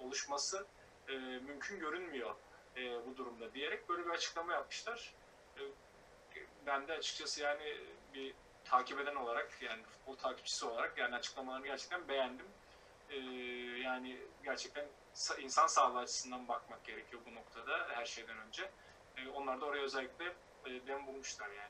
[0.02, 0.66] oluşması
[1.08, 2.36] e, mümkün görünmüyor
[2.78, 5.14] e, bu durumda diyerek böyle bir açıklama yapmışlar.
[5.58, 5.62] E,
[6.66, 7.78] ben de açıkçası yani
[8.14, 8.34] bir
[8.74, 12.46] takip eden olarak yani futbol takipçisi olarak yani açıklamalarını gerçekten beğendim.
[13.10, 13.18] E,
[13.84, 18.70] yani gerçekten sa- insan sağlığı açısından bakmak gerekiyor bu noktada her şeyden önce.
[19.18, 20.26] E, onlar da oraya özellikle
[20.66, 21.70] e, dem bulmuşlar yani.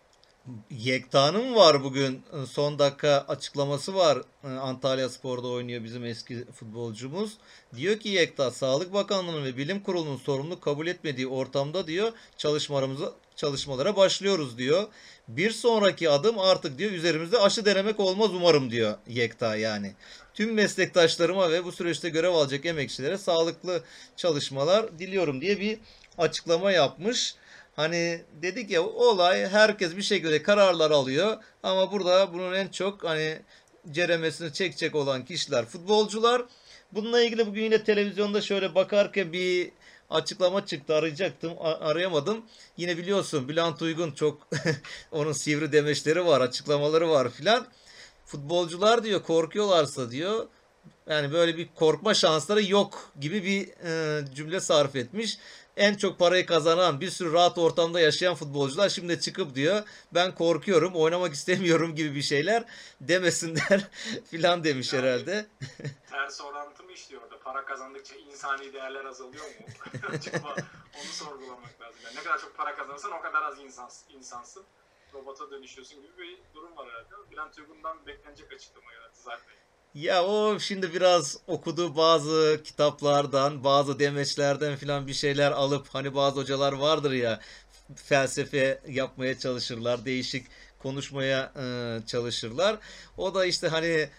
[0.69, 4.17] Yekta'nın var bugün e, son dakika açıklaması var.
[4.43, 7.37] Antalya Spor'da oynuyor bizim eski futbolcumuz.
[7.75, 13.95] Diyor ki Yekta Sağlık Bakanlığı'nın ve Bilim Kurulu'nun sorumluluk kabul etmediği ortamda diyor çalışmalarımıza çalışmalara
[13.95, 14.87] başlıyoruz diyor.
[15.27, 19.93] Bir sonraki adım artık diyor üzerimizde aşı denemek olmaz umarım diyor Yekta yani.
[20.33, 23.83] Tüm meslektaşlarıma ve bu süreçte görev alacak emekçilere sağlıklı
[24.17, 25.79] çalışmalar diliyorum diye bir
[26.17, 27.35] açıklama yapmış.
[27.75, 33.39] Hani dedik ya olay herkes bir şekilde kararlar alıyor ama burada bunun en çok hani
[33.91, 36.41] ceremesini çekecek olan kişiler futbolcular.
[36.91, 39.71] Bununla ilgili bugün yine televizyonda şöyle bakarken bir
[40.09, 42.45] açıklama çıktı arayacaktım arayamadım.
[42.77, 44.47] Yine biliyorsun Bülent Uygun çok
[45.11, 47.67] onun sivri demeçleri var açıklamaları var filan.
[48.25, 50.47] Futbolcular diyor korkuyorlarsa diyor
[51.09, 55.37] yani böyle bir korkma şansları yok gibi bir e, cümle sarf etmiş.
[55.77, 60.93] En çok parayı kazanan bir sürü rahat ortamda yaşayan futbolcular şimdi çıkıp diyor ben korkuyorum
[60.95, 62.63] oynamak istemiyorum gibi bir şeyler
[63.01, 63.87] demesinler
[64.31, 65.45] filan demiş herhalde.
[66.09, 67.39] Ters orantı mı işliyor orada?
[67.39, 69.65] Para kazandıkça insani değerler azalıyor mu?
[70.09, 70.55] Acaba
[70.95, 72.01] onu sorgulamak lazım.
[72.03, 74.63] Yani ne kadar çok para kazanırsan o kadar az insan, insansın.
[75.13, 77.31] Robota dönüşüyorsun gibi bir durum var herhalde.
[77.31, 79.53] Bülent Uygun'dan beklenecek açıklama geldi zaten.
[79.93, 86.39] Ya o şimdi biraz okuduğu bazı kitaplardan, bazı demeçlerden filan bir şeyler alıp hani bazı
[86.39, 87.39] hocalar vardır ya
[87.95, 90.47] felsefe yapmaya çalışırlar, değişik
[90.79, 91.65] konuşmaya e,
[92.07, 92.77] çalışırlar.
[93.17, 94.09] O da işte hani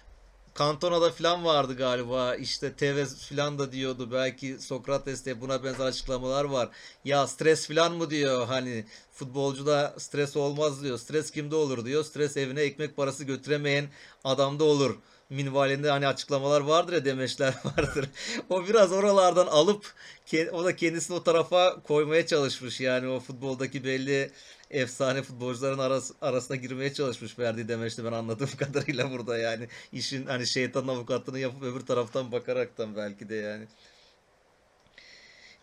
[0.55, 2.35] Kantona'da filan vardı galiba.
[2.35, 4.09] İşte Tevez filan da diyordu.
[4.13, 6.69] Belki Sokrates'te buna benzer açıklamalar var.
[7.05, 10.99] Ya stres filan mı diyor hani futbolcuda stres olmaz diyor.
[10.99, 12.05] Stres kimde olur diyor.
[12.05, 13.85] Stres evine ekmek parası götüremeyen
[14.25, 14.97] adamda olur.
[15.35, 18.09] Minvalinde hani açıklamalar vardır ya demeçler vardır.
[18.51, 19.93] O biraz oralardan alıp
[20.53, 22.81] o da kendisini o tarafa koymaya çalışmış.
[22.81, 24.31] Yani o futboldaki belli
[24.71, 30.47] efsane futbolcuların arası, arasına girmeye çalışmış verdiği demeçte ben anladığım kadarıyla burada yani işin hani
[30.47, 33.65] şeytanın avukatlığını yapıp öbür taraftan bakaraktan belki de yani.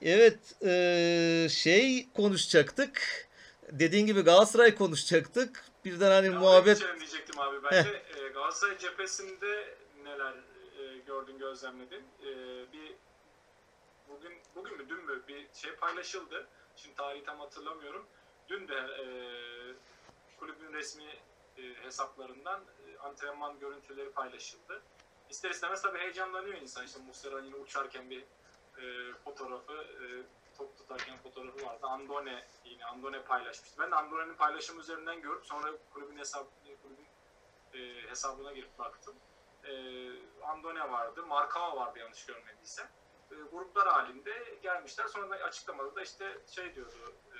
[0.01, 3.27] Evet eee, şey konuşacaktık.
[3.71, 5.63] Dediğin gibi Galatasaray konuşacaktık.
[5.85, 7.57] Birden hani oraya muhabbet diyecektim abi.
[7.63, 10.33] Ben de e, Galatasaray cephesinde neler
[10.79, 12.03] e, gördün, gözlemledin?
[12.23, 12.31] E,
[12.73, 12.95] bir
[14.09, 16.47] bugün bugün mü dün mü bir şey paylaşıldı.
[16.75, 18.07] Şimdi tarihi tam hatırlamıyorum.
[18.49, 19.05] Dün de e,
[20.39, 21.19] kulübün resmi
[21.57, 24.81] e, hesaplarından e, antrenman görüntüleri paylaşıldı.
[25.29, 26.85] İster istemez tabii heyecanlanıyor insan.
[26.85, 28.23] İşte Muslera'nın yine uçarken bir
[28.77, 30.05] e, fotoğrafı, e,
[30.57, 31.87] top tutarken fotoğrafı vardı.
[31.87, 33.81] Andone yine Andone paylaşmıştı.
[33.81, 36.49] Ben de Andone'nin paylaşımı üzerinden görüp sonra kulübün hesabı
[36.83, 37.10] kulübün
[37.73, 39.15] e, hesabına girip baktım.
[39.63, 39.71] E,
[40.43, 42.87] Andone vardı, Markava vardı yanlış görmediysem.
[43.31, 45.07] E, gruplar halinde gelmişler.
[45.07, 47.13] Sonra da açıklamada da işte şey diyordu.
[47.33, 47.37] e,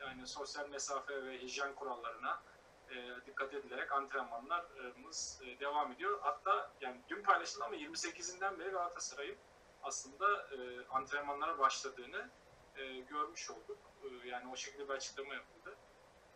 [0.00, 2.42] yani sosyal mesafe ve hijyen kurallarına
[2.90, 6.18] e, dikkat edilerek antrenmanlarımız e, devam ediyor.
[6.22, 9.36] Hatta yani dün paylaşıldı ama 28'inden beri Galatasaray'ın
[9.82, 12.30] aslında e, antrenmanlara başladığını
[12.76, 13.78] e, görmüş olduk.
[14.04, 15.76] E, yani o şekilde bir açıklama yapıldı.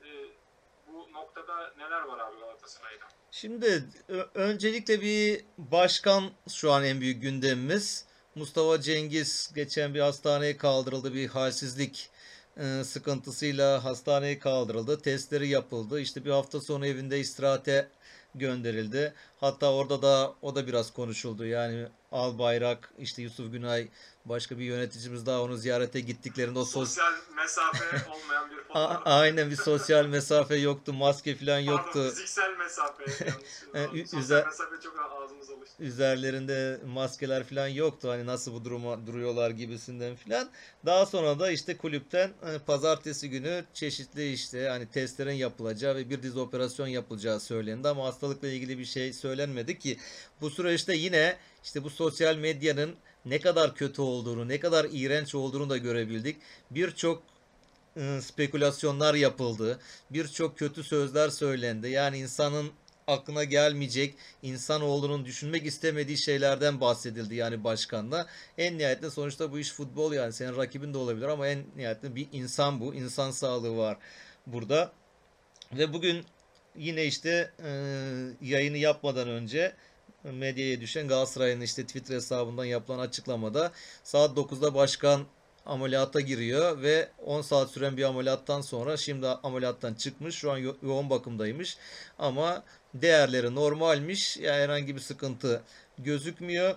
[0.03, 0.09] E,
[0.87, 3.05] bu noktada neler var abi Galatasaray'da?
[3.31, 3.85] Şimdi
[4.35, 8.05] öncelikle bir başkan şu an en büyük gündemimiz.
[8.35, 11.15] Mustafa Cengiz geçen bir hastaneye kaldırıldı.
[11.15, 12.11] Bir halsizlik
[12.57, 15.03] e, sıkıntısıyla hastaneye kaldırıldı.
[15.03, 16.01] Testleri yapıldı.
[16.01, 17.89] İşte bir hafta sonu evinde istirahate
[18.35, 19.15] gönderildi.
[19.41, 21.47] Hatta orada da o da biraz konuşuldu.
[21.47, 23.89] Yani Albayrak, işte Yusuf Günay
[24.25, 29.03] Başka bir yöneticimiz daha onu ziyarete gittiklerinde o sos Sosyal mesafe olmayan bir fotoğraf.
[29.05, 32.11] aynen bir sosyal mesafe yoktu, maske falan Pardon, yoktu.
[32.11, 33.05] fiziksel mesafe.
[33.75, 34.01] E, yanlış.
[34.11, 35.83] Sosyal üzer- mesafe çok ağzımıza alıştı.
[35.83, 38.11] Üzerlerinde maskeler falan yoktu.
[38.11, 40.49] Hani nasıl bu duruma duruyorlar gibisinden falan.
[40.87, 46.23] Daha sonra da işte kulüpten hani pazartesi günü çeşitli işte hani testlerin yapılacağı ve bir
[46.23, 49.99] dizi operasyon yapılacağı söylendi ama hastalıkla ilgili bir şey söylenmedi ki
[50.41, 55.71] bu süreçte yine işte bu sosyal medyanın ne kadar kötü olduğunu, ne kadar iğrenç olduğunu
[55.71, 56.37] da görebildik.
[56.71, 57.23] Birçok
[57.97, 59.81] ıı, spekülasyonlar yapıldı.
[60.11, 61.89] Birçok kötü sözler söylendi.
[61.89, 62.71] Yani insanın
[63.07, 68.27] aklına gelmeyecek, insan olduğunun düşünmek istemediği şeylerden bahsedildi yani başkanla.
[68.59, 72.29] En nihayetinde sonuçta bu iş futbol yani senin rakibin de olabilir ama en nihayetinde bir
[72.33, 72.95] insan bu.
[72.95, 73.99] insan sağlığı var
[74.47, 74.93] burada.
[75.73, 76.25] Ve bugün
[76.77, 77.71] yine işte e,
[78.43, 79.73] yayını yapmadan önce
[80.33, 83.73] medyaya düşen Galatasaray'ın işte Twitter hesabından yapılan açıklamada
[84.05, 85.27] saat 9'da başkan
[85.67, 90.35] ameliyata giriyor ve 10 saat süren bir ameliyattan sonra şimdi ameliyattan çıkmış.
[90.35, 91.77] Şu an yo- yoğun bakımdaymış.
[92.19, 92.63] Ama
[92.95, 94.37] değerleri normalmiş.
[94.37, 95.63] Yani herhangi bir sıkıntı
[95.99, 96.75] gözükmüyor.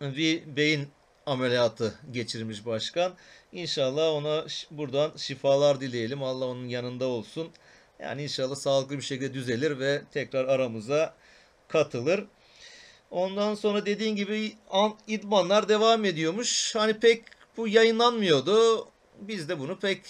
[0.00, 0.88] Bir beyin
[1.26, 3.14] ameliyatı geçirmiş başkan.
[3.52, 6.22] İnşallah ona buradan şifalar dileyelim.
[6.22, 7.48] Allah onun yanında olsun.
[8.00, 11.14] Yani inşallah sağlıklı bir şekilde düzelir ve tekrar aramıza
[11.68, 12.24] katılır.
[13.10, 16.74] Ondan sonra dediğin gibi an- idmanlar devam ediyormuş.
[16.74, 17.24] Hani pek
[17.56, 18.88] bu yayınlanmıyordu.
[19.20, 20.00] Biz de bunu pek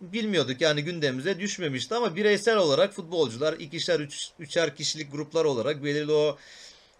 [0.00, 6.12] bilmiyorduk yani gündemimize düşmemişti ama bireysel olarak futbolcular ikişer üç, üçer kişilik gruplar olarak belirli
[6.12, 6.38] o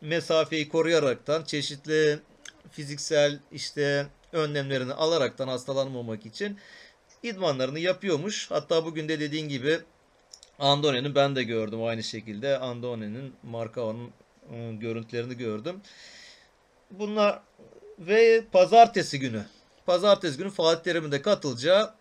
[0.00, 2.18] mesafeyi koruyaraktan çeşitli
[2.70, 6.58] fiziksel işte önlemlerini alaraktan hastalanmamak için
[7.22, 8.50] idmanlarını yapıyormuş.
[8.50, 9.78] Hatta bugün de dediğin gibi
[10.58, 12.58] Andone'nin ben de gördüm aynı şekilde.
[12.58, 14.10] Andone'nin Markao'nun
[14.52, 15.80] ıı, görüntülerini gördüm.
[16.90, 17.40] Bunlar
[17.98, 19.44] ve pazartesi günü
[19.88, 21.94] pazartesi günü Fatih Terim'in de katılacağı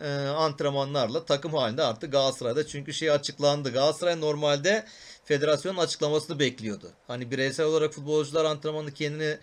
[0.00, 2.66] e, antrenmanlarla takım halinde artık Galatasaray'da.
[2.66, 3.72] Çünkü şey açıklandı.
[3.72, 4.84] Galatasaray normalde
[5.24, 6.92] federasyonun açıklamasını bekliyordu.
[7.06, 9.38] Hani bireysel olarak futbolcular antrenmanı kendini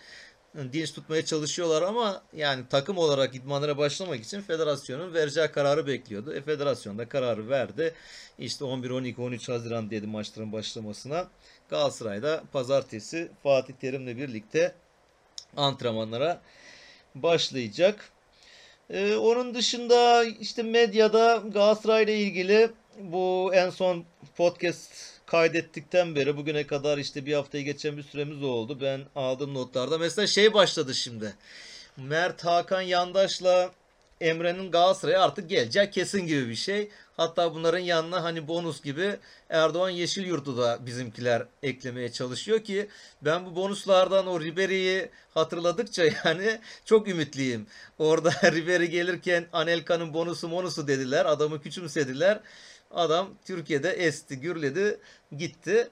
[0.55, 6.33] dinç tutmaya çalışıyorlar ama yani takım olarak idmanlara başlamak için federasyonun vereceği kararı bekliyordu.
[6.33, 7.93] E federasyon da kararı verdi.
[8.39, 11.27] İşte 11, 12, 13 Haziran dedi maçların başlamasına.
[11.69, 14.75] Galatasaray'da pazartesi Fatih Terim'le birlikte
[15.57, 16.41] antrenmanlara
[17.15, 18.09] başlayacak.
[18.89, 24.05] Ee, onun dışında işte medyada Galatasaray ile ilgili bu en son
[24.37, 28.81] podcast kaydettikten beri bugüne kadar işte bir haftayı geçen bir süremiz oldu.
[28.81, 31.33] Ben aldığım notlarda mesela şey başladı şimdi.
[31.97, 33.71] Mert Hakan Yandaş'la
[34.21, 36.89] Emre'nin Galatasaray'a artık geleceği kesin gibi bir şey.
[37.17, 39.17] Hatta bunların yanına hani bonus gibi
[39.49, 42.87] Erdoğan Yeşilyurt'u da bizimkiler eklemeye çalışıyor ki
[43.21, 47.67] ben bu bonuslardan o Ribery'i hatırladıkça yani çok ümitliyim.
[47.99, 51.25] Orada Ribery gelirken Anelka'nın bonusu monusu dediler.
[51.25, 52.39] Adamı küçümsediler.
[52.91, 54.99] Adam Türkiye'de esti, gürledi,
[55.37, 55.89] gitti.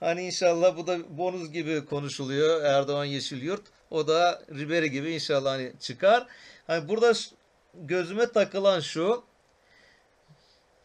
[0.00, 3.62] Hani inşallah bu da bonus gibi konuşuluyor Erdoğan Yeşilyurt.
[3.90, 6.26] O da Ribery gibi inşallah hani çıkar.
[6.66, 7.12] Hani burada
[7.74, 9.24] gözüme takılan şu.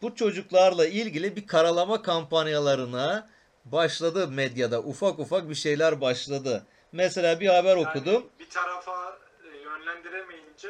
[0.01, 3.29] Bu çocuklarla ilgili bir karalama kampanyalarına
[3.65, 4.79] başladı medyada.
[4.79, 6.65] Ufak ufak bir şeyler başladı.
[6.91, 8.29] Mesela bir haber Yani okudum.
[8.39, 10.69] bir tarafa e, yönlendiremeyince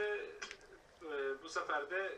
[1.01, 2.17] e, bu sefer de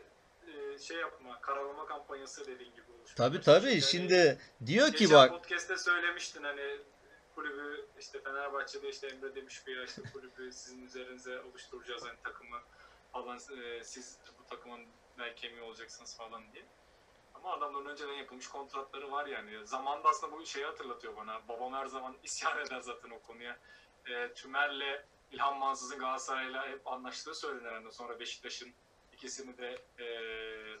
[0.78, 3.70] şey yapma, karalama kampanyası dediğin gibi oluşmaya Tabii tabii.
[3.70, 6.78] Yani Şimdi diyor ki bak podcast'te söylemiştin hani
[7.34, 12.60] kulübü işte Fenerbahçe'de işte Emre demiş ki ya işte kulübü sizin üzerinize oluşturacağız hani takımı
[13.12, 14.86] falan e, siz bu takımın
[15.18, 16.64] bel kemiği olacaksınız falan diye.
[17.34, 19.66] Ama adamların önceden yapılmış kontratları var yani.
[19.66, 21.48] Zamanında aslında bu şeyi hatırlatıyor bana.
[21.48, 23.58] Babam her zaman isyan eder zaten o konuya.
[24.06, 27.72] E, Tümer'le İlhan Mansız'ın Galatasaray'la hep anlaştığı söylenir.
[27.72, 28.74] Yani sonra Beşiktaş'ın
[29.14, 30.06] ikisini de e,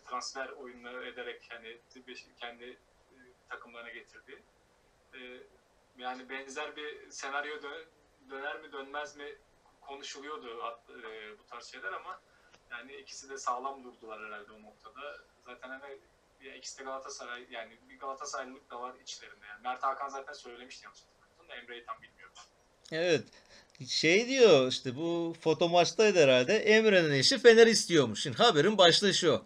[0.04, 1.80] transfer oyunları ederek hani
[2.40, 3.16] kendi e,
[3.48, 4.42] takımlarına getirdi.
[5.14, 5.18] E,
[5.96, 7.86] yani benzer bir senaryo dö-
[8.30, 9.38] döner mi dönmez mi
[9.80, 12.20] konuşuluyordu e, bu tarz şeyler ama
[12.70, 15.16] yani ikisi de sağlam durdular herhalde o noktada.
[15.46, 15.98] Zaten hani
[16.40, 19.46] ya ikisi de Galatasaray yani bir Galatasaraylılık da var içlerinde.
[19.46, 22.34] Yani Mert Hakan zaten söylemişti yanlış hatırlamıyorsam da Emre'yi tam bilmiyorum.
[22.92, 23.24] evet
[23.88, 26.56] şey diyor işte bu foto maçtaydı herhalde.
[26.56, 28.22] Emre'nin eşi Fener istiyormuş.
[28.22, 29.42] Şimdi haberin başlığı şu.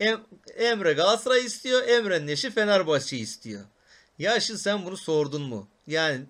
[0.00, 0.26] Em-
[0.56, 1.88] Emre Galatasaray istiyor.
[1.88, 3.64] Emre'nin eşi Fenerbahçe istiyor.
[4.18, 5.68] Ya şimdi sen bunu sordun mu?
[5.86, 6.20] Yani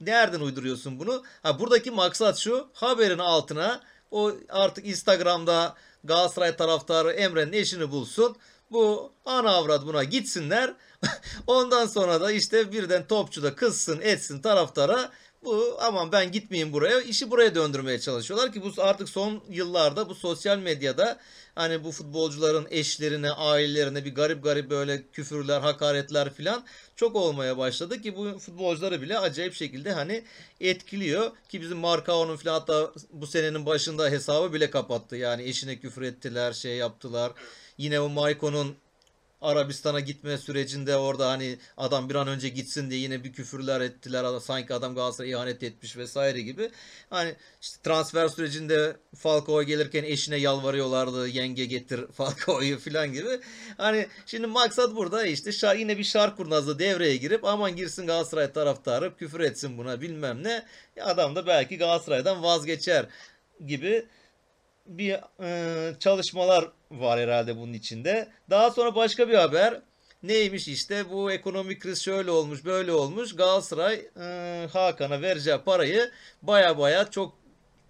[0.00, 1.22] nereden uyduruyorsun bunu?
[1.42, 2.68] Ha buradaki maksat şu.
[2.72, 3.80] Haberin altına
[4.10, 8.36] o artık Instagram'da Galatasaray taraftarı Emre'nin eşini bulsun.
[8.70, 10.74] Bu ana avrat buna gitsinler.
[11.46, 15.10] Ondan sonra da işte birden topçu da kızsın etsin taraftara.
[15.44, 17.00] Bu aman ben gitmeyeyim buraya.
[17.00, 21.18] işi buraya döndürmeye çalışıyorlar ki bu artık son yıllarda bu sosyal medyada
[21.54, 26.64] hani bu futbolcuların eşlerine, ailelerine bir garip garip böyle küfürler, hakaretler filan
[26.96, 30.24] çok olmaya başladı ki bu futbolcuları bile acayip şekilde hani
[30.60, 35.16] etkiliyor ki bizim Markao'nun filan hatta bu senenin başında hesabı bile kapattı.
[35.16, 37.32] Yani eşine küfür ettiler, şey yaptılar.
[37.78, 38.76] Yine o Maiko'nun
[39.42, 44.40] Arabistan'a gitme sürecinde orada hani adam bir an önce gitsin diye yine bir küfürler ettiler.
[44.40, 46.70] Sanki adam Galatasaray'a ihanet etmiş vesaire gibi.
[47.10, 51.28] Hani işte transfer sürecinde Falcao gelirken eşine yalvarıyorlardı.
[51.28, 53.40] Yenge getir Falcao'yu falan gibi.
[53.76, 58.52] Hani şimdi maksat burada işte şa- yine bir şark kurnazı devreye girip aman girsin Galatasaray
[58.52, 60.62] taraftarı küfür etsin buna bilmem ne.
[61.00, 63.06] Adam da belki Galatasaray'dan vazgeçer
[63.66, 64.06] gibi
[64.86, 66.68] bir e, çalışmalar
[67.00, 68.28] var herhalde bunun içinde.
[68.50, 69.82] Daha sonra başka bir haber.
[70.22, 73.36] Neymiş işte bu ekonomik kriz şöyle olmuş böyle olmuş.
[73.36, 76.10] Galatasaray e, Hakan'a vereceği parayı
[76.42, 77.42] baya baya çok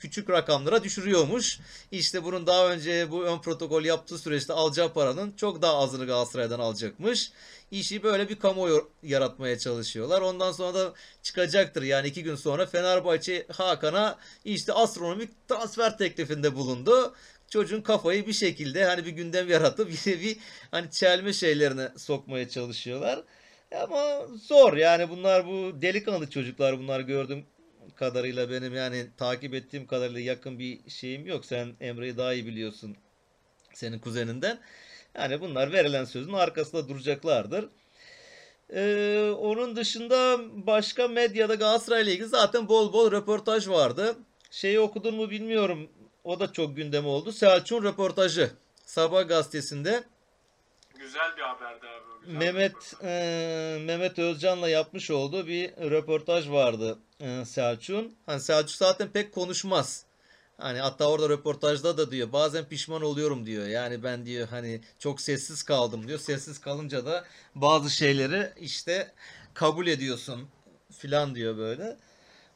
[0.03, 1.61] küçük rakamlara düşürüyormuş.
[1.91, 6.61] İşte bunun daha önce bu ön protokol yaptığı süreçte alacağı paranın çok daha azını Galatasaray'dan
[6.61, 7.33] alacakmış.
[7.71, 10.21] İşi böyle bir kamuoyu yaratmaya çalışıyorlar.
[10.21, 10.93] Ondan sonra da
[11.23, 11.83] çıkacaktır.
[11.83, 17.15] Yani iki gün sonra Fenerbahçe Hakan'a işte astronomik transfer teklifinde bulundu.
[17.53, 20.37] Çocuğun kafayı bir şekilde hani bir gündem yaratıp yine bir
[20.71, 23.23] hani çelme şeylerine sokmaya çalışıyorlar.
[23.81, 27.45] Ama zor yani bunlar bu delikanlı çocuklar bunlar gördüğüm
[27.95, 31.45] kadarıyla benim yani takip ettiğim kadarıyla yakın bir şeyim yok.
[31.47, 32.97] Sen Emre'yi daha iyi biliyorsun
[33.75, 34.59] senin kuzeninden.
[35.15, 37.69] Yani bunlar verilen sözün arkasında duracaklardır.
[38.75, 44.17] Ee, onun dışında başka medyada Galatasaray ile ilgili zaten bol bol röportaj vardı.
[44.51, 45.89] Şeyi okudun mu bilmiyorum.
[46.25, 47.33] O da çok gündem oldu.
[47.33, 48.51] Selçuk'un röportajı.
[48.87, 50.05] Sabah gazetesinde
[50.99, 52.27] Güzel bir haberdi abi.
[52.27, 58.15] güzel Mehmet e, Mehmet Özcan'la yapmış olduğu bir röportaj vardı e, Selçuk'un.
[58.27, 60.05] Hani Selçuk zaten pek konuşmaz.
[60.59, 63.67] Hani hatta orada röportajda da diyor bazen pişman oluyorum diyor.
[63.67, 66.19] Yani ben diyor hani çok sessiz kaldım diyor.
[66.19, 69.13] Sessiz kalınca da bazı şeyleri işte
[69.55, 70.49] kabul ediyorsun
[70.99, 71.97] filan diyor böyle.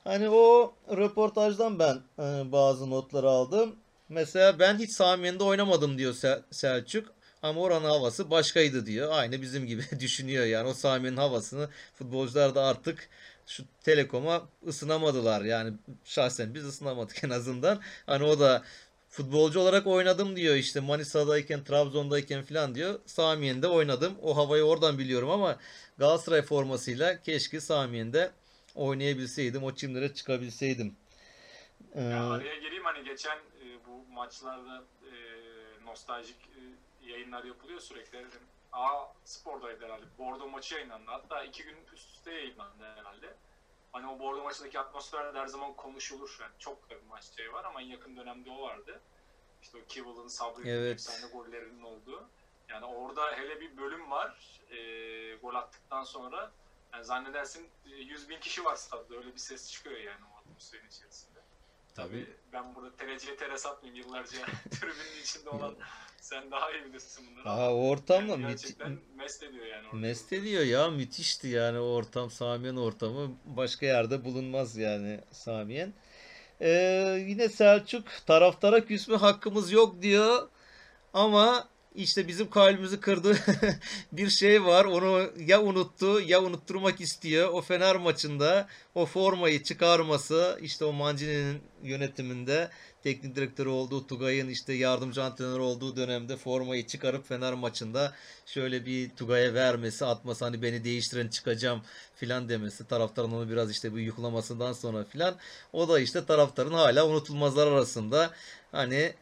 [0.06, 3.76] Hani o röportajdan ben e, bazı notları aldım.
[4.08, 7.14] Mesela ben hiç Samiyen'de oynamadım diyor Sel- Selçuk.
[7.42, 9.12] Ama oranın havası başkaydı diyor.
[9.12, 10.68] Aynı bizim gibi düşünüyor yani.
[10.68, 13.08] O Samiye'nin havasını futbolcular da artık
[13.46, 15.42] şu Telekom'a ısınamadılar.
[15.44, 15.72] Yani
[16.04, 17.80] şahsen biz ısınamadık en azından.
[18.06, 18.62] Hani o da
[19.08, 23.00] futbolcu olarak oynadım diyor işte Manisa'dayken, Trabzon'dayken falan diyor.
[23.06, 24.14] Samiyen'de oynadım.
[24.22, 25.56] O havayı oradan biliyorum ama
[25.98, 28.30] Galatasaray formasıyla keşke Samiyen'de
[28.76, 29.64] oynayabilseydim.
[29.64, 30.96] O çimlere çıkabilseydim.
[31.94, 35.14] Ee, Ya araya gireyim hani geçen e, bu maçlarda e,
[35.84, 36.60] nostaljik e,
[37.06, 38.26] yayınlar yapılıyor sürekli.
[38.72, 38.88] A
[39.24, 40.04] Spor'daydı herhalde.
[40.18, 41.10] Bordo maçı yayınlandı.
[41.10, 43.34] Hatta iki gün üst üste yayınlandı herhalde.
[43.92, 46.38] Hani o Bordo maçındaki atmosfer de her zaman konuşulur.
[46.40, 49.00] Yani çok da bir maç şey var ama en yakın dönemde o vardı.
[49.62, 50.92] İşte o Kivel'ın Sabri'nin Evet.
[50.92, 52.28] efsane gollerinin olduğu.
[52.68, 54.60] Yani orada hele bir bölüm var.
[54.70, 54.76] E,
[55.34, 56.52] gol attıktan sonra
[56.92, 59.14] yani zannedersin e, 100 bin kişi var statta.
[59.14, 61.38] Öyle bir ses çıkıyor yani o atmosferin içerisinde.
[61.94, 64.38] Tabii ben burada TRC'ye teres atmayayım yıllarca
[64.70, 65.74] tribünün içinde olan
[66.20, 67.48] sen daha iyi bilirsin bunları.
[67.48, 69.86] Aa, o ortamla yani gerçekten mest ediyor yani.
[69.86, 69.96] orada.
[69.96, 75.92] Mest ediyor ya müthişti yani o ortam Samiyen ortamı başka yerde bulunmaz yani Samiyen.
[76.60, 76.68] Ee,
[77.28, 80.48] yine Selçuk taraftara küsme hakkımız yok diyor
[81.12, 83.36] ama işte bizim kalbimizi kırdığı
[84.12, 84.84] bir şey var.
[84.84, 87.48] Onu ya unuttu ya unutturmak istiyor.
[87.48, 92.70] O Fener maçında o formayı çıkarması işte o Mancini'nin yönetiminde
[93.02, 98.12] teknik direktörü olduğu Tugay'ın işte yardımcı antrenör olduğu dönemde formayı çıkarıp Fener maçında
[98.46, 101.82] şöyle bir Tugay'a vermesi, atması hani beni değiştiren çıkacağım
[102.16, 102.88] filan demesi.
[102.88, 105.36] Taraftarın onu biraz işte bu yuhlamasından sonra filan.
[105.72, 108.30] O da işte taraftarın hala unutulmazlar arasında.
[108.72, 109.14] Hani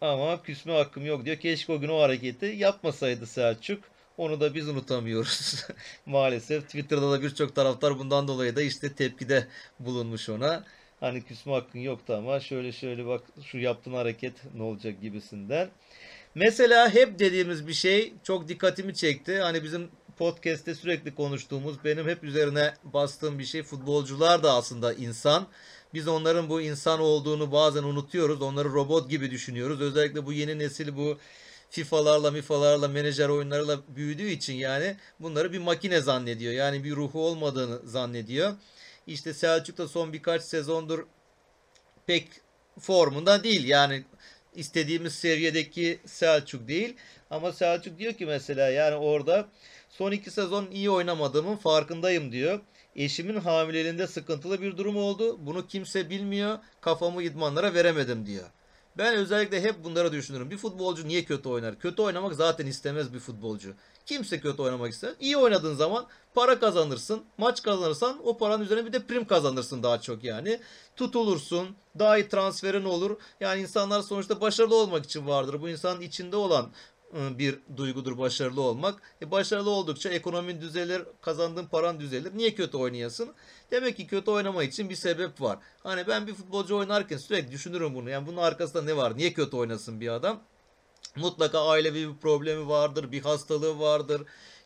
[0.00, 1.36] ama küsme hakkım yok diyor.
[1.36, 3.84] Keşke o gün o hareketi yapmasaydı Selçuk.
[4.16, 5.64] Onu da biz unutamıyoruz.
[6.06, 9.46] Maalesef Twitter'da da birçok taraftar bundan dolayı da işte tepkide
[9.78, 10.64] bulunmuş ona.
[11.00, 15.68] Hani küsme hakkın yoktu ama şöyle şöyle bak şu yaptığın hareket ne olacak gibisinden.
[16.34, 19.40] Mesela hep dediğimiz bir şey çok dikkatimi çekti.
[19.40, 19.88] Hani bizim
[20.18, 25.46] podcast'te sürekli konuştuğumuz benim hep üzerine bastığım bir şey futbolcular da aslında insan.
[25.94, 28.42] Biz onların bu insan olduğunu bazen unutuyoruz.
[28.42, 29.80] Onları robot gibi düşünüyoruz.
[29.80, 31.18] Özellikle bu yeni nesil bu
[31.70, 36.52] FIFA'larla, MIFA'larla, menajer oyunlarıyla büyüdüğü için yani bunları bir makine zannediyor.
[36.52, 38.52] Yani bir ruhu olmadığını zannediyor.
[39.06, 41.06] İşte Selçuk da son birkaç sezondur
[42.06, 42.28] pek
[42.78, 43.68] formunda değil.
[43.68, 44.04] Yani
[44.54, 46.96] istediğimiz seviyedeki Selçuk değil.
[47.30, 49.48] Ama Selçuk diyor ki mesela yani orada
[49.90, 52.60] Son iki sezon iyi oynamadığımın farkındayım diyor.
[52.96, 55.46] Eşimin hamileliğinde sıkıntılı bir durum oldu.
[55.46, 56.58] Bunu kimse bilmiyor.
[56.80, 58.44] Kafamı idmanlara veremedim diyor.
[58.98, 60.50] Ben özellikle hep bunları düşünürüm.
[60.50, 61.78] Bir futbolcu niye kötü oynar?
[61.78, 63.74] Kötü oynamak zaten istemez bir futbolcu.
[64.06, 65.14] Kimse kötü oynamak ister.
[65.20, 67.22] İyi oynadığın zaman para kazanırsın.
[67.38, 70.60] Maç kazanırsan o paranın üzerine bir de prim kazanırsın daha çok yani.
[70.96, 71.76] Tutulursun.
[71.98, 73.16] Daha iyi transferin olur.
[73.40, 75.60] Yani insanlar sonuçta başarılı olmak için vardır.
[75.60, 76.70] Bu insanın içinde olan
[77.14, 79.02] bir duygudur başarılı olmak.
[79.22, 82.32] E başarılı oldukça ekonomin düzelir, kazandığın paran düzelir.
[82.34, 83.34] Niye kötü oynayasın?
[83.70, 85.58] Demek ki kötü oynama için bir sebep var.
[85.82, 88.10] Hani ben bir futbolcu oynarken sürekli düşünürüm bunu.
[88.10, 89.16] Yani bunun arkasında ne var?
[89.16, 90.40] Niye kötü oynasın bir adam?
[91.16, 94.22] Mutlaka ailevi bir problemi vardır, bir hastalığı vardır.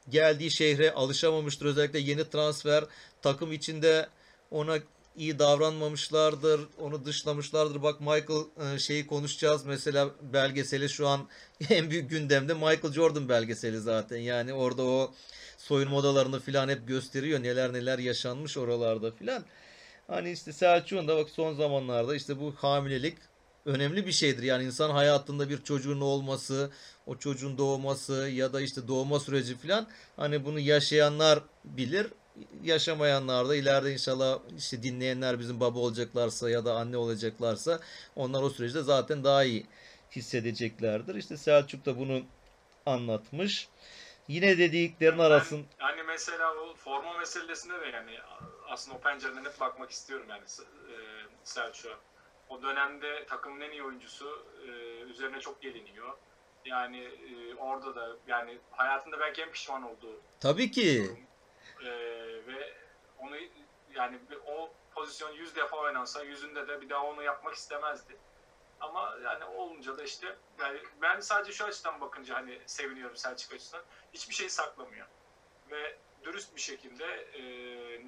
[0.08, 1.66] Geldiği şehre alışamamıştır.
[1.66, 2.84] Özellikle yeni transfer
[3.22, 4.08] takım içinde
[4.50, 4.78] ona
[5.16, 6.60] iyi davranmamışlardır.
[6.78, 7.82] Onu dışlamışlardır.
[7.82, 9.64] Bak Michael e, şeyi konuşacağız.
[9.64, 11.28] Mesela belgeseli şu an
[11.70, 14.18] en büyük gündemde Michael Jordan belgeseli zaten.
[14.18, 15.14] Yani orada o
[15.58, 17.42] soyunma odalarını filan hep gösteriyor.
[17.42, 19.44] Neler neler yaşanmış oralarda filan.
[20.06, 23.18] Hani işte Selçuk'un da bak son zamanlarda işte bu hamilelik
[23.64, 24.42] önemli bir şeydir.
[24.42, 26.70] Yani insan hayatında bir çocuğun olması,
[27.06, 29.86] o çocuğun doğması ya da işte doğma süreci filan
[30.16, 32.06] hani bunu yaşayanlar bilir.
[32.62, 37.80] Yaşamayanlar da ileride inşallah işte dinleyenler bizim baba olacaklarsa ya da anne olacaklarsa
[38.16, 39.66] onlar o süreçte zaten daha iyi
[40.10, 41.14] hissedeceklerdir.
[41.14, 42.22] İşte Selçuk da bunu
[42.86, 43.68] anlatmış.
[44.28, 48.18] Yine dediklerin Ben- arasın Yani mesela o forma meselesinde de yani
[48.68, 50.96] aslında o pencereden hep bakmak istiyorum yani e,
[51.44, 51.94] Selçuk'a.
[52.48, 54.70] O dönemde takımın en iyi oyuncusu e,
[55.10, 56.12] üzerine çok geliniyor.
[56.64, 61.18] Yani e, orada da yani hayatında belki en pişman olduğu tabii ki durum.
[61.84, 61.90] E,
[62.46, 62.72] ve
[63.18, 63.36] onu
[63.94, 68.16] yani o pozisyon 100 defa oynansa yüzünde de bir daha onu yapmak istemezdi.
[68.80, 73.84] Ama yani olunca da işte yani ben sadece şu açıdan bakınca hani seviniyorum Selçuk açısından.
[74.14, 75.06] Hiçbir şey saklamıyor.
[75.70, 77.42] Ve dürüst bir şekilde e,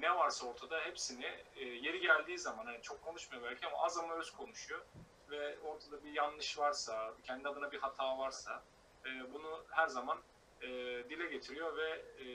[0.01, 1.25] ne varsa ortada hepsini
[1.55, 4.81] e, yeri geldiği zaman hani çok konuşmuyor belki ama az ama öz konuşuyor.
[5.29, 8.63] Ve ortada bir yanlış varsa, kendi adına bir hata varsa
[9.05, 10.19] e, bunu her zaman
[10.61, 10.67] e,
[11.09, 12.25] dile getiriyor ve e,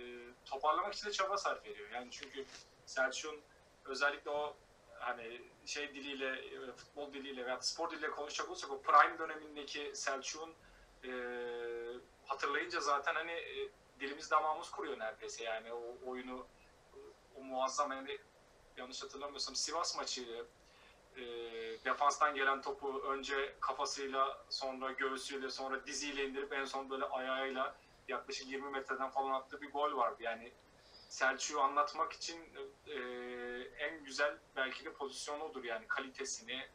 [0.45, 1.91] toparlamak için de çaba sarf ediyor.
[1.91, 2.45] Yani çünkü
[2.87, 3.41] Selçuk'un
[3.85, 4.57] özellikle o
[4.99, 10.55] hani şey diliyle, e, futbol diliyle veya spor diliyle konuşacak olursak o prime dönemindeki Selçuk'un
[11.05, 11.11] e,
[12.27, 13.69] hatırlayınca zaten hani e,
[14.01, 16.47] dilimiz damağımız kuruyor neredeyse yani o oyunu
[17.37, 18.19] o muazzam yani
[18.77, 20.47] yanlış hatırlamıyorsam Sivas maçıydı.
[21.17, 21.23] E,
[21.85, 27.75] defanstan gelen topu önce kafasıyla sonra göğsüyle sonra diziyle indirip en son böyle ayağıyla
[28.09, 30.23] yaklaşık 20 metreden falan attığı bir gol vardı.
[30.23, 30.53] Yani
[31.09, 32.41] Selçuk'u anlatmak için
[32.87, 32.95] e,
[33.79, 36.67] en güzel belki de pozisyon odur yani kalitesini,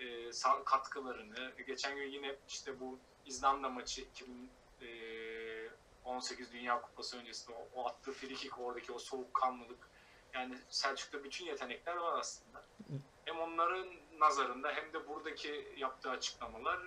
[0.00, 0.30] e,
[0.64, 1.52] katkılarını.
[1.66, 8.58] Geçen gün yine işte bu İzlanda maçı 2018 Dünya Kupası öncesinde o, o attığı frikik
[8.58, 9.88] oradaki o soğukkanlılık
[10.34, 12.64] yani Selçuk'ta bütün yetenekler var aslında.
[13.24, 16.80] Hem onların nazarında hem de buradaki yaptığı açıklamalar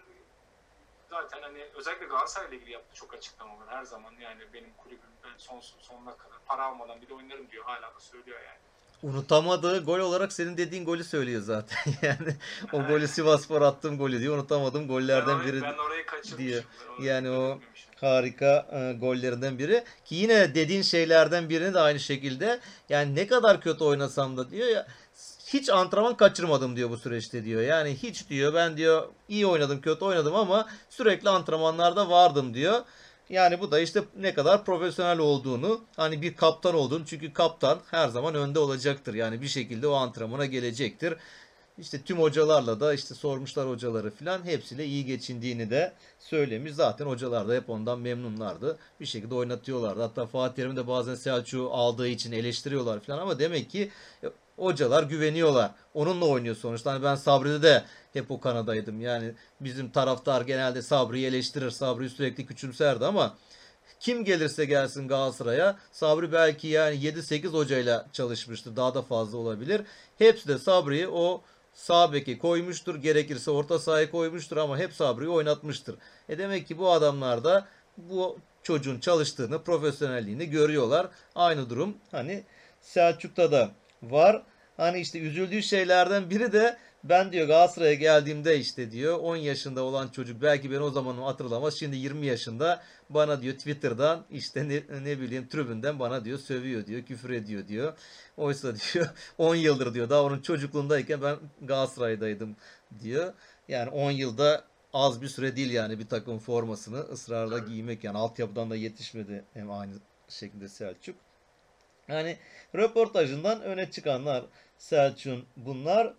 [1.10, 5.60] zaten hani özellikle Galatasaray'la ilgili yaptığı çok açıklamalar her zaman yani benim kulübüm ben son
[5.82, 9.14] sonuna kadar para almadan bir de oynarım diyor hala da söylüyor yani.
[9.14, 11.78] unutamadığı gol olarak senin dediğin golü söylüyor zaten.
[12.02, 12.36] Yani
[12.74, 14.36] o golü Sivasspor attığım golü diyor.
[14.38, 16.06] Unutamadığım Ben gollerden orayı, biri ben orayı
[16.38, 16.64] diyor.
[16.98, 17.60] Orayı Yani o-
[18.02, 19.84] harika e, gollerinden biri.
[20.06, 24.68] Ki yine dediğin şeylerden birini de aynı şekilde yani ne kadar kötü oynasam da diyor
[24.68, 24.88] ya
[25.54, 27.62] hiç antrenman kaçırmadım diyor bu süreçte diyor.
[27.62, 32.82] Yani hiç diyor ben diyor iyi oynadım kötü oynadım ama sürekli antrenmanlarda vardım diyor.
[33.30, 38.08] Yani bu da işte ne kadar profesyonel olduğunu, hani bir kaptan olduğunu çünkü kaptan her
[38.08, 39.14] zaman önde olacaktır.
[39.14, 41.16] Yani bir şekilde o antrenmana gelecektir.
[41.78, 46.74] İşte tüm hocalarla da işte sormuşlar hocaları filan hepsiyle iyi geçindiğini de söylemiş.
[46.74, 48.78] Zaten hocalar da hep ondan memnunlardı.
[49.00, 50.02] Bir şekilde oynatıyorlardı.
[50.02, 53.92] Hatta Fatih Terim de bazen Selçuk'u aldığı için eleştiriyorlar filan ama demek ki
[54.60, 55.72] hocalar güveniyorlar.
[55.94, 56.92] Onunla oynuyor sonuçta.
[56.92, 57.84] Hani ben Sabri'de de
[58.14, 59.02] hep o kanadaydım.
[59.02, 61.72] Yani bizim taraftar genelde Sabri'yi eleştirir.
[61.72, 63.36] Sabri'yi sürekli küçümserdi ama
[64.00, 68.76] kim gelirse gelsin Galatasaray'a Sabri belki yani 7-8 hocayla çalışmıştır.
[68.76, 69.82] Daha da fazla olabilir.
[70.18, 71.42] Hepsi de Sabri'yi o
[71.74, 72.96] sağ beki koymuştur.
[72.96, 75.96] Gerekirse orta sahaya koymuştur ama hep Sabri'yi oynatmıştır.
[76.30, 81.08] E demek ki bu adamlar da bu çocuğun çalıştığını, profesyonelliğini görüyorlar.
[81.36, 82.44] Aynı durum hani
[82.82, 83.70] Selçuk'ta da
[84.04, 84.44] var.
[84.78, 90.08] Hani işte üzüldüğü şeylerden biri de ben diyor Galatasaray'a geldiğimde işte diyor 10 yaşında olan
[90.08, 91.74] çocuk belki beni o zaman hatırlamaz.
[91.80, 97.02] Şimdi 20 yaşında bana diyor Twitter'dan işte ne, ne bileyim tribünden bana diyor sövüyor diyor
[97.02, 97.94] küfür ediyor diyor.
[98.38, 102.56] Oysa diyor 10 yıldır diyor daha onun çocukluğundayken ben Galatasaray'daydım
[103.00, 103.34] diyor.
[103.68, 108.70] Yani 10 yılda az bir süre değil yani bir takım formasını ısrarla giymek yani altyapıdan
[108.70, 109.94] da yetişmedi hem aynı
[110.30, 111.16] şeklinde Selçuk.
[112.10, 112.38] Yani
[112.76, 114.44] röportajından öne çıkanlar
[114.78, 116.14] Selçuk'un bunlar.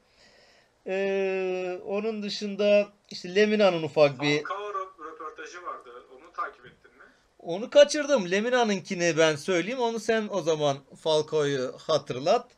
[0.86, 5.90] Ee, onun dışında işte Lemina'nın ufak bir Falcao rö- röportajı vardı.
[6.12, 7.02] Onu takip ettin mi?
[7.38, 8.30] onu kaçırdım.
[8.30, 9.80] Lemina'nınkini ben söyleyeyim.
[9.80, 12.50] Onu sen o zaman Falcao'yu hatırlat.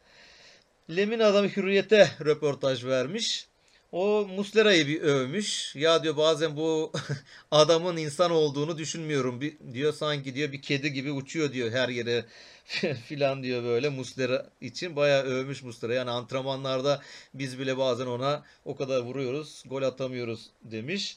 [0.90, 3.48] Lemina da Hürriyet'e röportaj vermiş.
[3.92, 5.76] O Muslera'yı bir övmüş.
[5.76, 6.92] Ya diyor bazen bu
[7.50, 9.40] adamın insan olduğunu düşünmüyorum.
[9.40, 12.24] Bir, diyor sanki diyor bir kedi gibi uçuyor diyor her yere
[13.06, 14.96] filan diyor böyle Muslera için.
[14.96, 15.94] Bayağı övmüş Muslera.
[15.94, 17.02] Yani antrenmanlarda
[17.34, 19.62] biz bile bazen ona o kadar vuruyoruz.
[19.66, 21.16] Gol atamıyoruz demiş.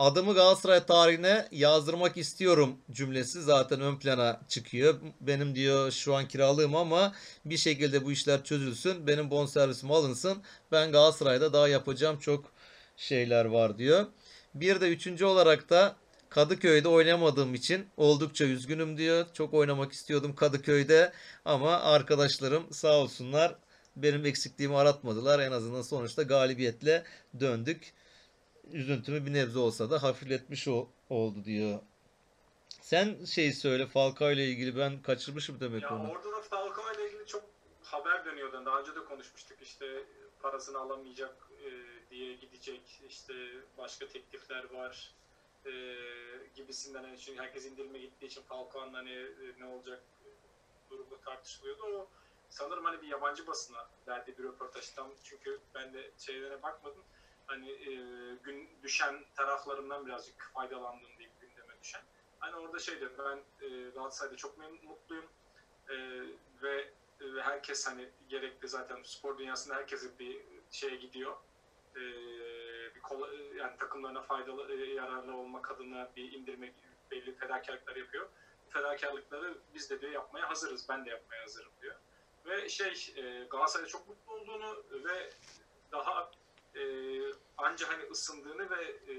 [0.00, 4.94] Adımı Galatasaray tarihine yazdırmak istiyorum cümlesi zaten ön plana çıkıyor.
[5.20, 7.12] Benim diyor şu an kiralığım ama
[7.44, 9.06] bir şekilde bu işler çözülsün.
[9.06, 10.42] Benim bonservisim alınsın.
[10.72, 12.44] Ben Galatasaray'da daha yapacağım çok
[12.96, 14.06] şeyler var diyor.
[14.54, 15.96] Bir de üçüncü olarak da
[16.28, 19.26] Kadıköy'de oynayamadığım için oldukça üzgünüm diyor.
[19.32, 21.12] Çok oynamak istiyordum Kadıköy'de
[21.44, 23.54] ama arkadaşlarım sağ olsunlar
[23.96, 25.38] benim eksikliğimi aratmadılar.
[25.40, 27.04] En azından sonuçta galibiyetle
[27.40, 27.92] döndük
[28.72, 31.78] üzüntümü bir nebze olsa da hafifletmiş o, oldu diyor.
[32.80, 36.10] Sen şey söyle Falcao ile ilgili ben kaçırmışım demek Ya onu.
[36.10, 37.42] orada da Falcao ile ilgili çok
[37.82, 38.62] haber dönüyordu.
[38.66, 40.04] Daha önce de konuşmuştuk işte
[40.42, 41.70] parasını alamayacak e,
[42.10, 43.34] diye gidecek işte
[43.78, 45.14] başka teklifler var
[45.66, 45.70] e,
[46.56, 50.02] gibisinden hani çünkü herkes indirime gittiği için Falcao'nun hani e, ne olacak
[50.90, 51.82] durumu tartışılıyordu.
[51.84, 52.08] O
[52.50, 57.02] sanırım hani bir yabancı basına verdiği bir röportajdan çünkü ben de şeylere bakmadım.
[57.50, 57.92] Hani e,
[58.44, 62.02] gün düşen taraflarından birazcık faydalandım diyeyim gündeme düşen.
[62.38, 65.24] Hani orada şey diyor ben e, Galatasaray'da çok mutluyum
[65.88, 65.96] e,
[66.62, 70.40] ve ve herkes hani gerekli zaten spor dünyasında herkes bir
[70.70, 71.36] şeye gidiyor.
[71.96, 72.00] E,
[72.94, 76.72] bir kola, yani takımlarına faydalı, e, yararlı olmak adına bir indirme
[77.10, 78.28] belli fedakarlıklar yapıyor.
[78.68, 80.86] Fedakarlıkları biz de diyor yapmaya hazırız.
[80.88, 81.96] Ben de yapmaya hazırım diyor.
[82.46, 85.32] Ve şey e, Galatasaray'da çok mutlu olduğunu ve
[85.92, 86.30] daha
[86.74, 86.82] e,
[87.56, 89.14] anca hani ısındığını ve e,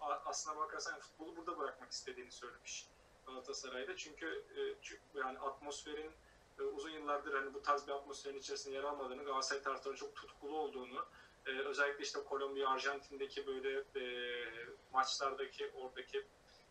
[0.00, 2.86] aslına bakarsan futbolu burada bırakmak istediğini söylemiş
[3.26, 3.96] Galatasaray'da.
[3.96, 6.10] Çünkü, e, çünkü yani atmosferin
[6.58, 10.58] e, uzun yıllardır hani bu tarz bir atmosferin içerisinde yer almadığını, Galatasaray taraftarı çok tutkulu
[10.58, 11.06] olduğunu,
[11.46, 14.04] e, özellikle işte Kolombiya, Arjantin'deki böyle e,
[14.92, 16.26] maçlardaki oradaki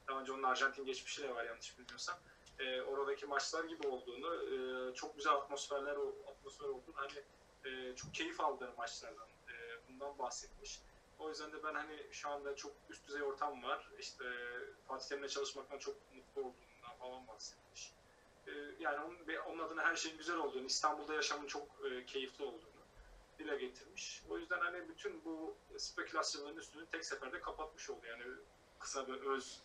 [0.07, 2.19] daha önce onun Arjantin geçmişi de var yanlış bilmiyorsam.
[2.59, 5.97] E, oradaki maçlar gibi olduğunu, e, çok güzel atmosferler
[6.31, 7.23] atmosfer olduğunu, hani
[7.65, 9.27] e, çok keyif aldığı maçlardan
[9.99, 10.81] bundan bahsetmiş.
[11.19, 13.89] O yüzden de ben hani şu anda çok üst düzey ortam var.
[13.99, 14.25] İşte
[14.87, 17.93] Fatih Terim'le çalışmaktan çok mutlu olduğundan falan bahsetmiş.
[18.47, 19.17] E, yani onun,
[19.47, 22.77] onun adına her şeyin güzel olduğunu, İstanbul'da yaşamın çok e, keyifli olduğunu
[23.39, 24.23] dile getirmiş.
[24.29, 28.05] O yüzden hani bütün bu spekülasyonların üstünü tek seferde kapatmış oldu.
[28.05, 28.23] Yani
[28.79, 29.61] kısa bir öz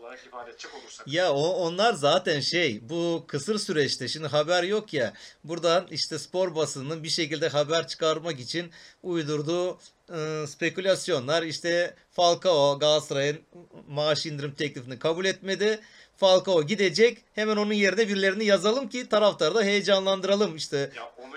[0.00, 1.08] olarak ifade edecek olursak.
[1.08, 5.12] Ya o onlar zaten şey bu kısır süreçte şimdi haber yok ya
[5.44, 8.70] buradan işte spor basınının bir şekilde haber çıkarmak için
[9.02, 9.78] uydurduğu
[10.12, 13.40] e, spekülasyonlar işte Falcao Galatasaray'ın
[13.88, 15.80] maaş indirim teklifini kabul etmedi.
[16.16, 20.90] Falcao gidecek hemen onun yerine birilerini yazalım ki taraftarı da heyecanlandıralım işte.
[20.96, 21.35] Ya yerine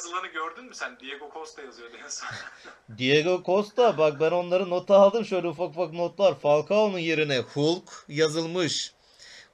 [0.00, 0.98] yazılanı gördün mü sen?
[1.00, 2.28] Diego Costa yazıyordu en son.
[2.98, 6.40] Diego Costa bak ben onları nota aldım şöyle ufak ufak notlar.
[6.40, 8.92] Falcao'nun yerine Hulk yazılmış.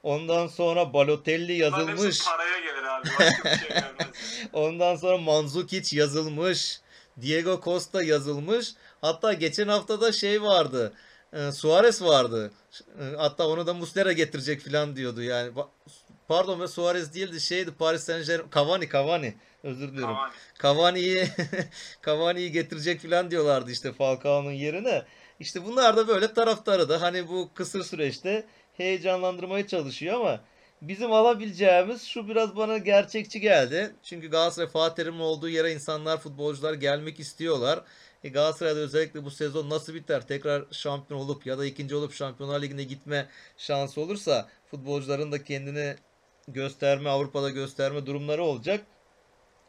[0.03, 2.25] Ondan sonra Balotelli yazılmış.
[2.25, 3.07] paraya gelir abi.
[3.19, 4.07] Başka bir şey gelmez.
[4.53, 6.79] Ondan sonra Mandzukic yazılmış.
[7.21, 8.73] Diego Costa yazılmış.
[9.01, 10.93] Hatta geçen hafta da şey vardı.
[11.33, 12.51] e, Suarez vardı.
[12.99, 15.21] E, Hatta onu da Muslera getirecek falan diyordu.
[15.23, 15.67] Yani ba-
[16.27, 20.15] pardon ve Suarez değildi şeydi Paris Saint-Germain Cavani Cavani özür diliyorum.
[20.15, 20.33] Cavani.
[20.61, 21.27] Cavani'yi
[22.05, 25.03] Cavani'yi getirecek falan diyorlardı işte Falcao'nun yerine.
[25.39, 30.41] İşte bunlar da böyle taraftarı da hani bu kısır süreçte heyecanlandırmaya çalışıyor ama
[30.81, 33.95] bizim alabileceğimiz şu biraz bana gerçekçi geldi.
[34.03, 37.83] Çünkü Galatasaray Fatih Terim'in olduğu yere insanlar, futbolcular gelmek istiyorlar.
[38.23, 40.27] E Galatasaray'da özellikle bu sezon nasıl biter?
[40.27, 45.95] Tekrar şampiyon olup ya da ikinci olup Şampiyonlar Ligi'ne gitme şansı olursa futbolcuların da kendini
[46.47, 48.85] gösterme, Avrupa'da gösterme durumları olacak.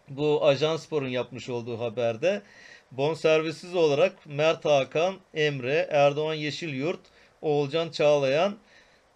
[0.09, 2.43] Bu Ajanspor'un yapmış olduğu haberde
[2.91, 7.01] bonservisiz olarak Mert Hakan, Emre, Erdoğan Yeşilyurt,
[7.43, 8.57] Oğulcan Çağlayan,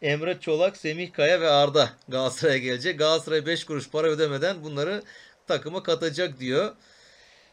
[0.02, 2.98] Emre Çolak, Semih Kaya ve Arda Galatasaray'a gelecek.
[2.98, 5.02] Galatasaray 5 kuruş para ödemeden bunları
[5.46, 6.74] takıma katacak diyor.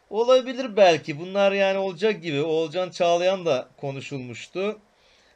[0.09, 1.19] Olabilir belki.
[1.19, 2.41] Bunlar yani olacak gibi.
[2.41, 4.79] Oğulcan Çağlayan da konuşulmuştu.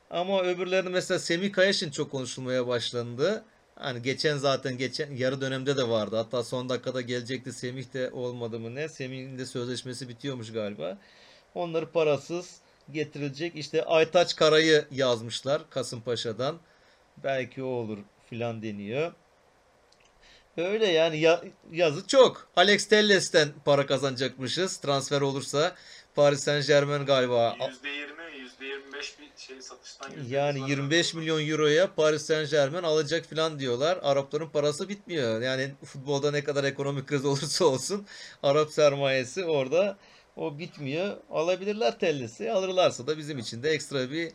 [0.10, 3.46] Ama öbürlerini mesela Semih Kaya için çok konuşulmaya başlandı.
[3.76, 6.16] Hani geçen zaten geçen yarı dönemde de vardı.
[6.16, 7.54] Hatta son dakikada gelecekti.
[7.54, 8.90] Semih de olmadı mı ne?
[8.90, 10.98] Semih'in de sözleşmesi bitiyormuş galiba.
[11.56, 12.58] Onları parasız
[12.92, 13.56] getirilecek.
[13.56, 16.58] İşte Aytaç Karay'ı yazmışlar Kasımpaşa'dan.
[17.24, 17.98] Belki o olur
[18.30, 19.14] filan deniyor.
[20.58, 22.48] Öyle yani ya- yazı çok.
[22.56, 25.76] Alex Telles'ten para kazanacakmışız transfer olursa.
[26.16, 28.23] Paris Saint-Germain galiba %20,
[28.74, 31.20] %25 bir şey satıştan Yani yüz 25 var.
[31.20, 34.00] milyon euroya Paris Saint-Germain alacak falan diyorlar.
[34.02, 35.42] Arapların parası bitmiyor.
[35.42, 38.06] Yani futbolda ne kadar ekonomik kriz olursa olsun
[38.44, 39.98] Arap sermayesi orada
[40.36, 41.18] o bitmiyor.
[41.32, 42.52] Alabilirler tellesi.
[42.52, 44.32] Alırlarsa da bizim için de ekstra bir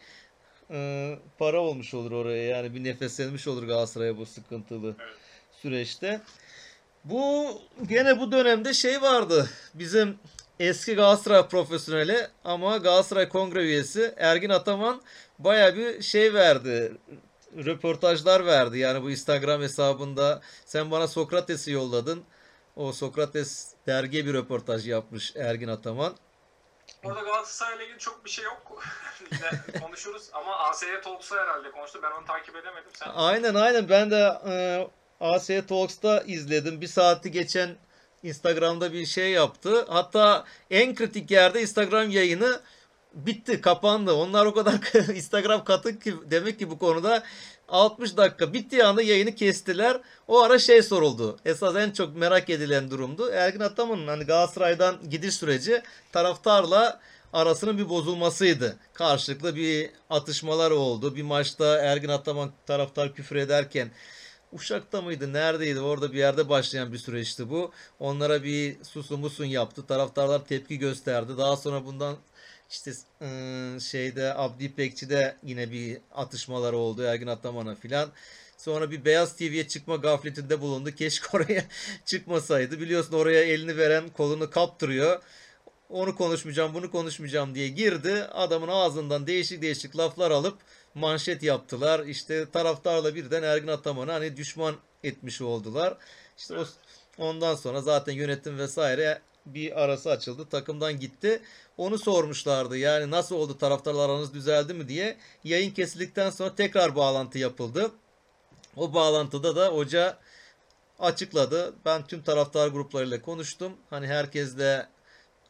[0.70, 2.44] e, para olmuş olur oraya.
[2.44, 5.14] Yani bir nefeslenmiş olur Galatasaray'a bu sıkıntılı Evet.
[5.62, 6.20] süreçte.
[7.04, 7.46] Bu
[7.88, 9.50] gene bu dönemde şey vardı.
[9.74, 10.18] Bizim
[10.60, 15.02] eski Galatasaray profesyoneli ama Galatasaray Kongre üyesi Ergin Ataman
[15.38, 16.92] baya bir şey verdi.
[17.56, 18.78] Röportajlar verdi.
[18.78, 22.24] Yani bu Instagram hesabında sen bana Sokrates'i yolladın.
[22.76, 26.16] O Sokrates dergiye bir röportaj yapmış Ergin Ataman.
[27.04, 28.84] Orada Galatasaray'la ilgili çok bir şey yok.
[29.82, 32.00] Konuşuruz ama ASY Talks'a herhalde konuştu.
[32.02, 32.90] Ben onu takip edemedim.
[32.94, 34.88] Sen Aynen aynen ben de e,
[35.20, 36.80] AS Talks'ta izledim.
[36.80, 37.76] Bir saati geçen
[38.22, 39.84] Instagram'da bir şey yaptı.
[39.88, 42.60] Hatta en kritik yerde Instagram yayını
[43.14, 44.12] bitti, kapandı.
[44.12, 44.74] Onlar o kadar
[45.14, 47.22] Instagram katık ki demek ki bu konuda
[47.68, 50.00] 60 dakika bittiği anda yayını kestiler.
[50.28, 51.38] O ara şey soruldu.
[51.44, 53.30] Esas en çok merak edilen durumdu.
[53.30, 57.00] Ergin Ataman'ın hani Galatasaray'dan gidiş süreci taraftarla
[57.32, 58.76] arasının bir bozulmasıydı.
[58.94, 61.16] Karşılıklı bir atışmalar oldu.
[61.16, 63.90] Bir maçta Ergin Ataman taraftar küfür ederken
[64.52, 65.32] Uşak'ta mıydı?
[65.32, 65.80] Neredeydi?
[65.80, 67.72] Orada bir yerde başlayan bir süreçti bu.
[68.00, 69.86] Onlara bir susun musun yaptı.
[69.86, 71.32] Taraftarlar tepki gösterdi.
[71.38, 72.16] Daha sonra bundan
[72.70, 72.92] işte
[73.22, 78.08] ıı, şeyde Abdi İpekçi'de yine bir atışmalar oldu Ergin Ataman'a filan.
[78.58, 80.90] Sonra bir Beyaz TV'ye çıkma gafletinde bulundu.
[80.90, 81.64] Keşke oraya
[82.04, 82.80] çıkmasaydı.
[82.80, 85.22] Biliyorsun oraya elini veren kolunu kaptırıyor.
[85.90, 88.24] Onu konuşmayacağım, bunu konuşmayacağım diye girdi.
[88.24, 90.58] Adamın ağzından değişik değişik laflar alıp
[90.98, 92.06] manşet yaptılar.
[92.06, 95.96] İşte taraftarla birden Ergin Ataman'ı hani düşman etmiş oldular.
[96.38, 96.64] İşte o,
[97.18, 100.48] ondan sonra zaten yönetim vesaire bir arası açıldı.
[100.50, 101.42] Takımdan gitti.
[101.76, 102.78] Onu sormuşlardı.
[102.78, 105.16] Yani nasıl oldu taraftarla aranız düzeldi mi diye.
[105.44, 107.90] Yayın kesildikten sonra tekrar bağlantı yapıldı.
[108.76, 110.18] O bağlantıda da hoca
[110.98, 111.74] açıkladı.
[111.84, 113.72] Ben tüm taraftar gruplarıyla konuştum.
[113.90, 114.86] Hani herkesle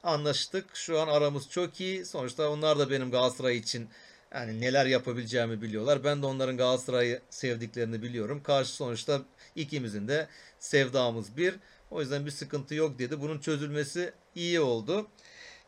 [0.02, 0.76] anlaştık.
[0.76, 2.06] Şu an aramız çok iyi.
[2.06, 3.88] Sonuçta onlar da benim Galatasaray için
[4.34, 6.04] yani neler yapabileceğimi biliyorlar.
[6.04, 8.42] Ben de onların Galatasaray'ı sevdiklerini biliyorum.
[8.42, 9.20] Karşı sonuçta
[9.54, 11.54] ikimizin de sevdamız bir.
[11.90, 13.20] O yüzden bir sıkıntı yok dedi.
[13.20, 15.06] Bunun çözülmesi iyi oldu.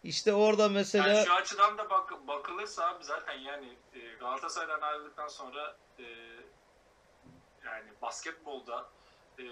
[0.04, 5.28] İşte orada mesela Yani şu açıdan da bak, bakılırsa abi zaten yani e, Galatasaray'dan ayrıldıktan
[5.28, 6.04] sonra e,
[7.64, 8.88] yani basketbolda
[9.38, 9.44] e,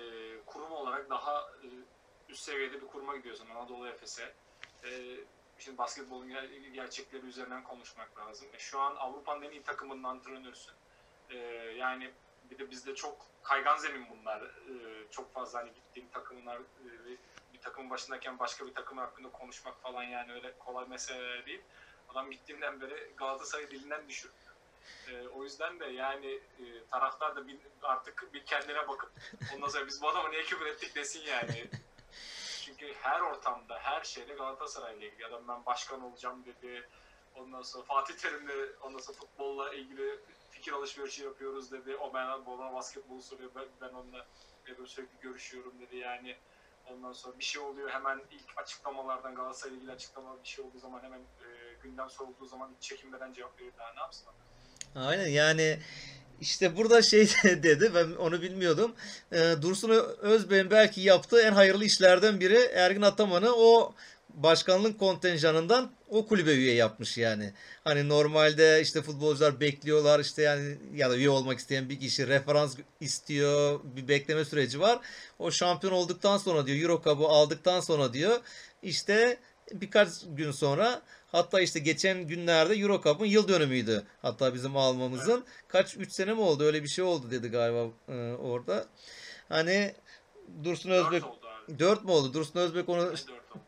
[0.47, 1.49] kurum olarak daha
[2.29, 4.35] üst seviyede bir kuruma gidiyorsun Anadolu Efes'e.
[5.59, 8.49] Şimdi basketbolun ger- gerçekleri üzerinden konuşmak lazım.
[8.53, 10.75] E, şu an Avrupa'nın en iyi takımının antrenörsün.
[11.31, 11.37] E,
[11.77, 12.11] yani
[12.51, 14.43] bir de bizde çok kaygan zemin bunlar.
[14.43, 16.89] E, çok fazla hani gittiğim takımlar e,
[17.53, 21.61] bir takımın başındayken başka bir takım hakkında konuşmak falan yani öyle kolay meseleler değil.
[22.09, 24.49] Adam gittiğinden beri Galatasaray dilinden düşürmüyor.
[25.09, 29.11] Ee, o yüzden de yani e, taraftar da bir, artık bir kendine bakıp
[29.57, 31.69] ondan sonra biz bu adama niye küfür ettik desin yani.
[32.69, 35.27] Çünkü her ortamda, her şeyde Galatasaray'la ilgili.
[35.27, 36.89] Adam ben başkan olacağım dedi.
[37.37, 40.19] Ondan sonra Fatih Terim'le ondan sonra futbolla ilgili
[40.51, 41.97] fikir alışverişi yapıyoruz dedi.
[41.97, 43.51] O ben bana basketbolu soruyor.
[43.55, 44.27] Ben, ben onunla
[44.69, 45.97] böyle sürekli görüşüyorum dedi.
[45.97, 46.37] Yani
[46.93, 51.03] ondan sonra bir şey oluyor hemen ilk açıklamalardan Galatasaray'la ilgili açıklamalar bir şey olduğu zaman
[51.03, 53.73] hemen e, gündem sorulduğu zaman hiç çekinmeden cevap veriyor.
[53.79, 54.29] Daha ne yapsın?
[54.97, 55.81] Aynen yani
[56.41, 58.93] işte burada şey dedi ben onu bilmiyordum.
[59.33, 63.95] Ee, Dursun Özbey'in belki yaptığı en hayırlı işlerden biri Ergin Ataman'ı o
[64.35, 67.53] başkanlık kontenjanından o kulübe üye yapmış yani.
[67.85, 72.77] Hani normalde işte futbolcular bekliyorlar işte yani ya da üye olmak isteyen bir kişi referans
[73.01, 74.99] istiyor bir bekleme süreci var.
[75.39, 78.41] O şampiyon olduktan sonra diyor Euro Cup'ı aldıktan sonra diyor
[78.83, 79.39] işte
[79.73, 84.03] birkaç gün sonra hatta işte geçen günlerde Euro Cup'ın yıl dönümüydü.
[84.23, 88.33] Hatta bizim almamızın kaç 3 sene mi oldu öyle bir şey oldu dedi galiba e,
[88.33, 88.87] orada.
[89.49, 89.95] Hani
[90.65, 91.79] Dursun Özbek Dört oldu abi.
[91.79, 92.35] 4 mü oldu?
[92.35, 93.15] Dursun Özbek onu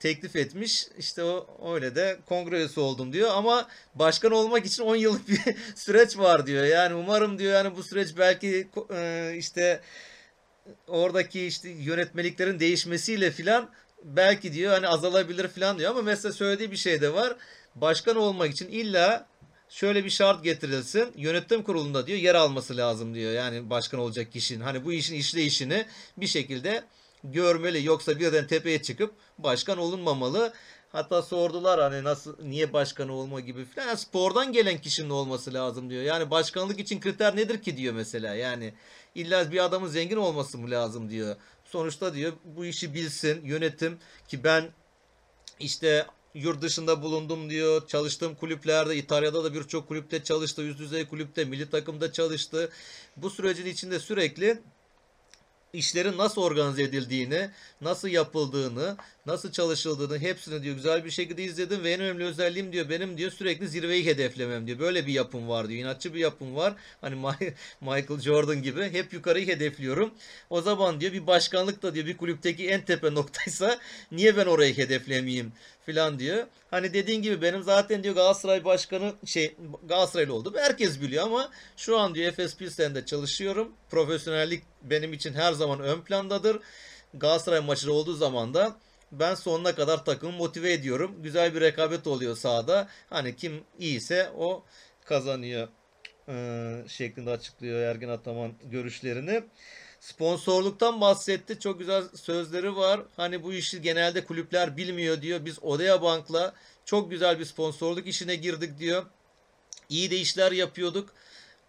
[0.01, 0.87] teklif etmiş.
[0.99, 5.41] İşte o öyle de kongre üyesi oldum diyor ama başkan olmak için 10 yıllık bir
[5.75, 6.65] süreç var diyor.
[6.65, 9.81] Yani umarım diyor yani bu süreç belki e, işte
[10.89, 13.71] oradaki işte yönetmeliklerin değişmesiyle filan
[14.05, 17.37] belki diyor hani azalabilir filan diyor ama mesela söylediği bir şey de var.
[17.75, 19.27] Başkan olmak için illa
[19.69, 21.13] şöyle bir şart getirilsin.
[21.17, 23.33] Yönetim kurulunda diyor yer alması lazım diyor.
[23.33, 24.61] Yani başkan olacak kişinin.
[24.61, 25.87] Hani bu işin işleyişini
[26.17, 26.85] bir şekilde
[27.25, 27.87] görmeli.
[27.87, 30.53] Yoksa birden tepeye çıkıp başkan olunmamalı.
[30.93, 33.87] Hatta sordular hani nasıl niye başkan olma gibi filan.
[33.87, 36.03] Yani spordan gelen kişinin olması lazım diyor.
[36.03, 38.35] Yani başkanlık için kriter nedir ki diyor mesela.
[38.35, 38.75] Yani
[39.15, 41.37] illa bir adamın zengin olması mı lazım diyor.
[41.71, 43.99] Sonuçta diyor bu işi bilsin yönetim
[44.29, 44.71] ki ben
[45.61, 47.87] işte yurt dışında bulundum diyor.
[47.87, 50.63] Çalıştığım kulüplerde İtalya'da da birçok kulüpte çalıştı.
[50.63, 52.71] Üst düzey kulüpte, milli takımda çalıştı.
[53.17, 54.63] Bu sürecin içinde sürekli
[55.73, 57.51] işlerin nasıl organize edildiğini,
[57.81, 58.97] nasıl yapıldığını,
[59.27, 63.31] nasıl çalışıldığını hepsini diyor güzel bir şekilde izledim ve en önemli özelliğim diyor benim diyor
[63.31, 64.79] sürekli zirveyi hedeflemem diyor.
[64.79, 65.81] Böyle bir yapım var diyor.
[65.81, 66.75] İnatçı bir yapım var.
[67.01, 67.15] Hani
[67.81, 70.11] Michael Jordan gibi hep yukarıyı hedefliyorum.
[70.51, 73.79] O zaman diyor bir başkanlık da diyor bir kulüpteki en tepe noktaysa
[74.13, 75.53] niye ben orayı hedeflemeyeyim
[75.91, 76.47] filan diyor.
[76.71, 79.57] Hani dediğin gibi benim zaten diyor Galatasaray başkanı şey
[79.89, 80.55] Galatasaraylı oldum.
[80.57, 83.73] Herkes biliyor ama şu an diyor Efes Pilsen'de çalışıyorum.
[83.91, 86.59] Profesyonellik benim için her zaman ön plandadır.
[87.15, 88.77] Galatasaray maçı olduğu zaman da
[89.13, 91.23] ben sonuna kadar takımı motive ediyorum.
[91.23, 92.89] Güzel bir rekabet oluyor sahada.
[93.11, 94.65] Hani kim iyiyse o
[95.05, 95.69] kazanıyor
[96.29, 99.43] ee, şeklinde açıklıyor Ergin Ataman görüşlerini.
[100.01, 101.61] Sponsorluktan bahsetti.
[101.61, 103.01] Çok güzel sözleri var.
[103.17, 105.45] Hani bu işi genelde kulüpler bilmiyor diyor.
[105.45, 109.07] Biz Odea Bank'la çok güzel bir sponsorluk işine girdik diyor.
[109.89, 111.15] İyi de işler yapıyorduk.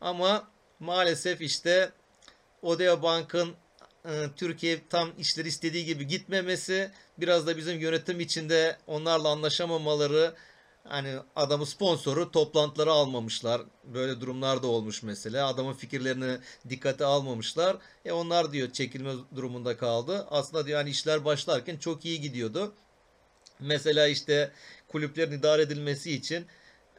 [0.01, 0.47] Ama
[0.79, 1.91] maalesef işte
[2.61, 3.55] Odea Bank'ın
[4.05, 10.33] e, Türkiye tam işleri istediği gibi gitmemesi, biraz da bizim yönetim içinde onlarla anlaşamamaları,
[10.83, 13.61] hani adamı sponsoru toplantılara almamışlar.
[13.83, 15.47] Böyle durumlar da olmuş mesela.
[15.47, 16.37] Adamın fikirlerini
[16.69, 17.77] dikkate almamışlar.
[18.05, 20.27] E onlar diyor çekilme durumunda kaldı.
[20.29, 22.73] Aslında diyor hani işler başlarken çok iyi gidiyordu.
[23.59, 24.51] Mesela işte
[24.87, 26.45] kulüplerin idare edilmesi için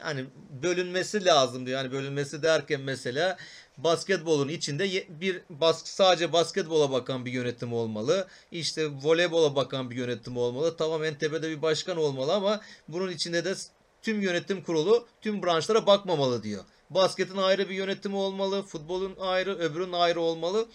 [0.03, 0.25] hani
[0.63, 1.79] bölünmesi lazım diyor.
[1.79, 3.37] Yani bölünmesi derken mesela
[3.79, 8.29] basketbolun içinde bir bas, sadece basketbola bakan bir yönetim olmalı.
[8.53, 10.77] İşte voleybola bakan bir yönetim olmalı.
[10.77, 13.55] Tamam en tepede bir başkan olmalı ama bunun içinde de
[14.03, 16.65] tüm yönetim kurulu tüm branşlara bakmamalı diyor.
[16.91, 20.67] Basketin ayrı bir yönetimi olmalı, futbolun ayrı, öbürünün ayrı olmalı.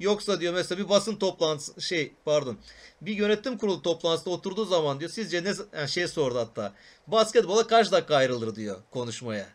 [0.00, 2.58] Yoksa diyor mesela bir basın toplantısı şey pardon
[3.00, 6.72] bir yönetim kurulu toplantısında oturduğu zaman diyor sizce ne yani şey sordu hatta
[7.06, 9.46] basketbola kaç dakika ayrılır diyor konuşmaya.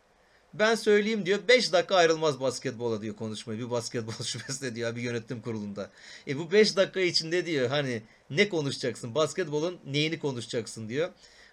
[0.53, 5.41] Ben söyleyeyim diyor 5 dakika ayrılmaz basketbola diyor konuşmaya bir basketbol şubesinde diyor bir yönetim
[5.41, 5.89] kurulunda.
[6.27, 11.09] E bu 5 dakika içinde diyor hani ne konuşacaksın basketbolun neyini konuşacaksın diyor.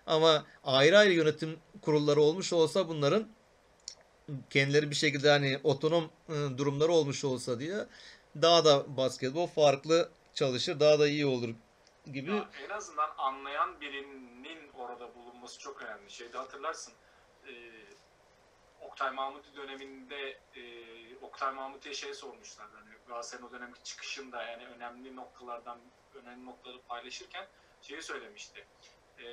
[0.06, 3.28] Ama ayrı ayrı yönetim kurulları olmuş olsa bunların
[4.50, 7.86] kendileri bir şekilde hani otonom e, durumları olmuş olsa diyor
[8.42, 11.54] daha da basketbol farklı çalışır daha da iyi olur
[12.12, 12.30] gibi.
[12.30, 16.10] Ya en azından anlayan birinin orada bulunması çok önemli.
[16.10, 16.94] Şeyde hatırlarsın
[17.46, 17.52] e,
[18.80, 20.62] Oktay Mahmuti döneminde e,
[21.22, 22.66] Oktay Mahmuti'ye şey sormuşlar.
[22.74, 25.78] Hani Galatasaray'ın o dönemki çıkışında yani önemli noktalardan
[26.14, 27.46] önemli noktaları paylaşırken
[27.82, 28.66] şeyi söylemişti.
[29.18, 29.24] E,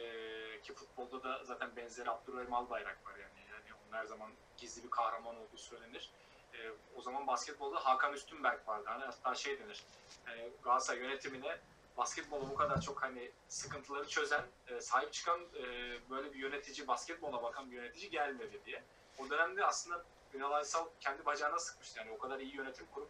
[0.61, 3.49] ki futbolda da zaten benzeri Abdurrahim Albayrak var yani.
[3.51, 6.11] Yani onun her zaman gizli bir kahraman olduğu söylenir.
[6.59, 8.85] E, o zaman basketbolda Hakan Üstünberg vardı.
[8.87, 9.83] Hani hatta şey denir.
[10.27, 11.57] Yani Galatasaray yönetimine
[11.97, 15.63] basketbola bu kadar çok hani sıkıntıları çözen, e, sahip çıkan e,
[16.09, 18.83] böyle bir yönetici, basketbola bakan bir yönetici gelmedi diye.
[19.19, 20.03] O dönemde aslında
[20.33, 21.99] Ünal Aysal kendi bacağına sıkmıştı.
[21.99, 23.09] Yani o kadar iyi yönetim kurup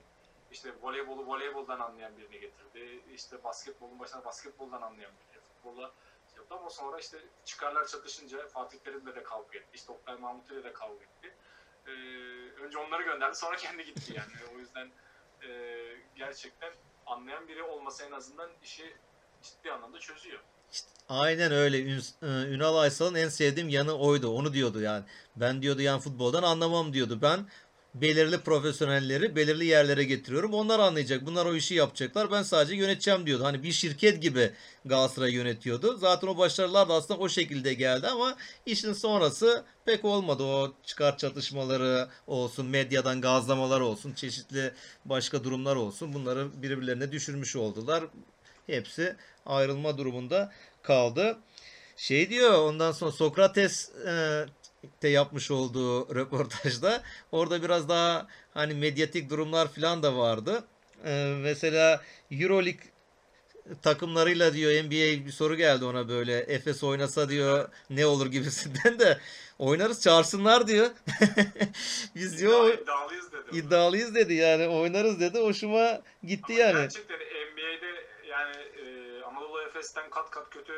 [0.51, 3.01] işte voleybolu voleyboldan anlayan birini getirdi.
[3.13, 5.43] İşte basketbolun başına basketboldan anlayan birini.
[5.43, 5.91] Futbolla
[6.29, 9.69] şey yaptı ama sonra işte çıkarlar çatışınca Fatih Terim'le de kavga etti.
[9.73, 11.33] İşte Oktay Mahmut'la de kavga etti.
[11.87, 11.91] Ee,
[12.63, 14.55] önce onları gönderdi sonra kendi gitti yani.
[14.55, 14.91] O yüzden
[15.47, 15.49] e,
[16.15, 16.71] gerçekten
[17.05, 18.93] anlayan biri olması en azından işi
[19.41, 20.39] ciddi anlamda çözüyor.
[21.09, 21.77] Aynen öyle.
[21.77, 24.29] E, Ünal Aysal'ın en sevdiğim yanı oydu.
[24.29, 25.05] Onu diyordu yani.
[25.35, 27.19] Ben diyordu yani futboldan anlamam diyordu.
[27.21, 27.49] Ben
[28.01, 30.53] belirli profesyonelleri belirli yerlere getiriyorum.
[30.53, 31.25] Onlar anlayacak.
[31.25, 32.31] Bunlar o işi yapacaklar.
[32.31, 33.43] Ben sadece yöneteceğim diyordu.
[33.43, 34.51] Hani bir şirket gibi
[34.85, 35.97] Galatasaray yönetiyordu.
[35.97, 40.43] Zaten o başarılar da aslında o şekilde geldi ama işin sonrası pek olmadı.
[40.43, 44.71] O çıkar çatışmaları olsun, medyadan gazlamalar olsun, çeşitli
[45.05, 46.13] başka durumlar olsun.
[46.13, 48.03] Bunları birbirlerine düşürmüş oldular.
[48.67, 49.15] Hepsi
[49.45, 50.51] ayrılma durumunda
[50.83, 51.37] kaldı.
[51.97, 54.45] Şey diyor ondan sonra Sokrates e,
[55.01, 60.63] de yapmış olduğu röportajda orada biraz daha hani medyatik durumlar falan da vardı.
[61.05, 62.83] E, mesela Euroleague
[63.83, 69.19] takımlarıyla diyor NBA bir soru geldi ona böyle Efes oynasa diyor ne olur gibisinden de
[69.59, 70.89] oynarız çağırsınlar diyor.
[72.15, 73.57] Biz diyor İddia- iddialıyız dedi.
[73.57, 76.81] iddialıyız dedi yani oynarız dedi hoşuma gitti Ama yani.
[76.81, 80.73] Gerçekten NBA'de yani e, Anadolu Efes'ten kat kat kötü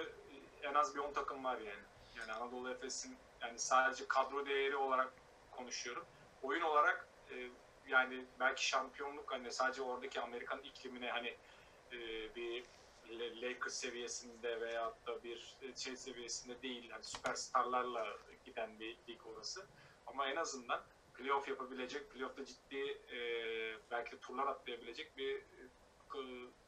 [0.63, 1.79] en az bir 10 takım var yani.
[2.19, 5.13] Yani Anadolu Efes'in yani sadece kadro değeri olarak
[5.51, 6.05] konuşuyorum.
[6.43, 7.49] Oyun olarak e,
[7.87, 11.37] yani belki şampiyonluk hani sadece oradaki Amerikan iklimine hani
[11.91, 11.97] e,
[12.35, 12.63] bir
[13.41, 16.89] Lakers seviyesinde veya da bir şey seviyesinde değil.
[16.89, 19.67] Yani süperstarlarla giden bir lig orası.
[20.07, 23.19] Ama en azından playoff yapabilecek, playoff'ta ciddi e,
[23.91, 25.69] belki de turlar atlayabilecek bir e,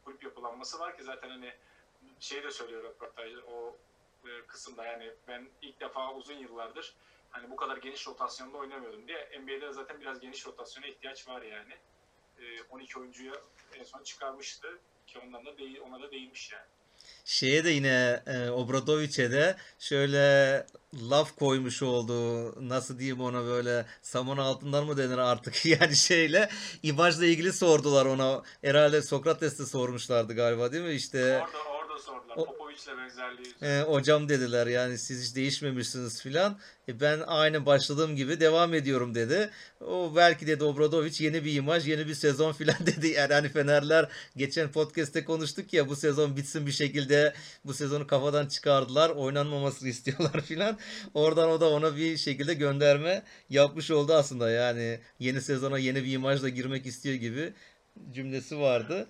[0.04, 1.54] kulüp yapılanması var ki zaten hani
[2.20, 3.78] şey de söylüyor röportaj o
[4.26, 6.96] e, kısımda yani ben ilk defa uzun yıllardır
[7.30, 11.74] hani bu kadar geniş rotasyonda oynamıyordum diye NBA'de zaten biraz geniş rotasyona ihtiyaç var yani.
[12.40, 13.34] E, 12 oyuncuyu
[13.80, 14.68] en son çıkarmıştı
[15.08, 16.66] ki ondan da değil, ona da değinmiş yani.
[17.26, 20.66] Şeye de yine e, Obradoviç'e de şöyle
[21.10, 22.16] laf koymuş oldu.
[22.70, 26.50] Nasıl diyeyim ona böyle saman altından mı denir artık yani şeyle
[26.84, 28.44] imajla ilgili sordular ona.
[28.62, 30.94] Herhalde Sokrates'te sormuşlardı galiba değil mi?
[30.94, 32.38] İşte Orada orada sordular.
[32.38, 33.54] o- Popovic'le benzerliği.
[33.62, 36.60] e, hocam dediler yani siz hiç değişmemişsiniz filan.
[36.88, 39.50] E, ben aynı başladığım gibi devam ediyorum dedi.
[39.82, 43.08] O belki dedi Obradoviç yeni bir imaj, yeni bir sezon filan dedi.
[43.08, 47.34] Yani hani Fenerler geçen podcast'te konuştuk ya bu sezon bitsin bir şekilde
[47.66, 49.10] bu sezonu kafadan çıkardılar.
[49.10, 50.78] Oynanmamasını istiyorlar filan.
[51.14, 54.50] Oradan o da ona bir şekilde gönderme yapmış oldu aslında.
[54.52, 57.54] Yani yeni sezona yeni bir imajla girmek istiyor gibi
[58.12, 59.08] cümlesi vardı.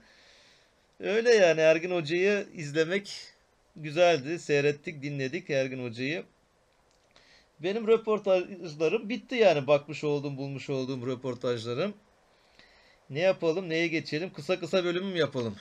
[1.00, 3.34] Öyle yani Ergin Hoca'yı izlemek
[3.76, 4.40] güzeldi.
[4.40, 6.26] Seyrettik, dinledik Ergin Hoca'yı.
[7.60, 11.94] Benim röportajlarım bitti yani bakmış olduğum, bulmuş olduğum röportajlarım.
[13.10, 14.34] Ne yapalım, neye geçelim?
[14.34, 15.56] Kısa kısa bölüm mü yapalım?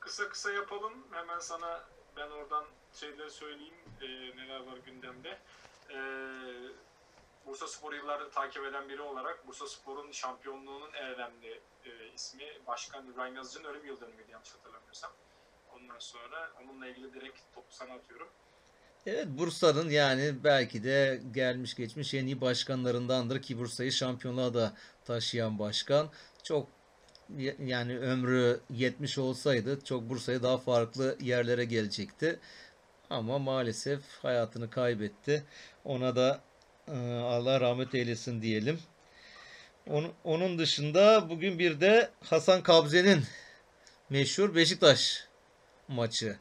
[0.00, 0.92] Kısa kısa yapalım.
[1.10, 1.84] Hemen sana
[2.16, 3.74] ben oradan şeyleri söyleyeyim.
[4.00, 5.38] e, neler var gündemde.
[5.90, 5.98] E,
[7.46, 13.12] Bursa Spor'u yıllardır takip eden biri olarak Bursa Spor'un şampiyonluğunun en önemli e, ismi Başkan
[13.12, 15.10] İbrahim Yazıcı'nın ölüm yıl dönümüydü yanlış hatırlamıyorsam.
[15.76, 18.28] Ondan sonra onunla ilgili direkt topu sana atıyorum.
[19.06, 24.72] Evet Bursa'nın yani belki de gelmiş geçmiş en iyi başkanlarındandır ki Bursa'yı şampiyonluğa da
[25.04, 26.08] taşıyan başkan.
[26.42, 26.68] Çok
[27.58, 32.40] yani ömrü 70 olsaydı çok Bursa'ya daha farklı yerlere gelecekti.
[33.10, 35.44] Ama maalesef hayatını kaybetti.
[35.84, 36.40] Ona da
[36.88, 38.80] Allah rahmet eylesin diyelim.
[40.24, 43.24] Onun, dışında bugün bir de Hasan Kabze'nin
[44.10, 45.26] meşhur Beşiktaş
[45.88, 46.36] maçı.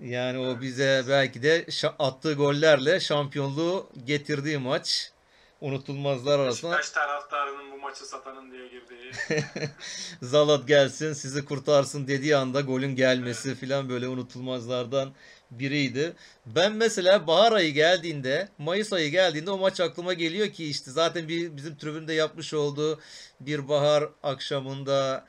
[0.00, 1.66] Yani o bize belki de
[1.98, 5.12] attığı gollerle şampiyonluğu getirdiği maç.
[5.60, 6.78] Unutulmazlar arasında.
[6.78, 9.12] Beşiktaş taraftarının bu maçı satanın diye girdiği.
[10.22, 15.12] Zalat gelsin sizi kurtarsın dediği anda golün gelmesi filan böyle unutulmazlardan
[15.50, 16.12] biriydi.
[16.46, 21.28] Ben mesela bahar ayı geldiğinde, Mayıs ayı geldiğinde o maç aklıma geliyor ki işte zaten
[21.28, 23.00] bir bizim tribünde yapmış olduğu
[23.40, 25.24] bir bahar akşamında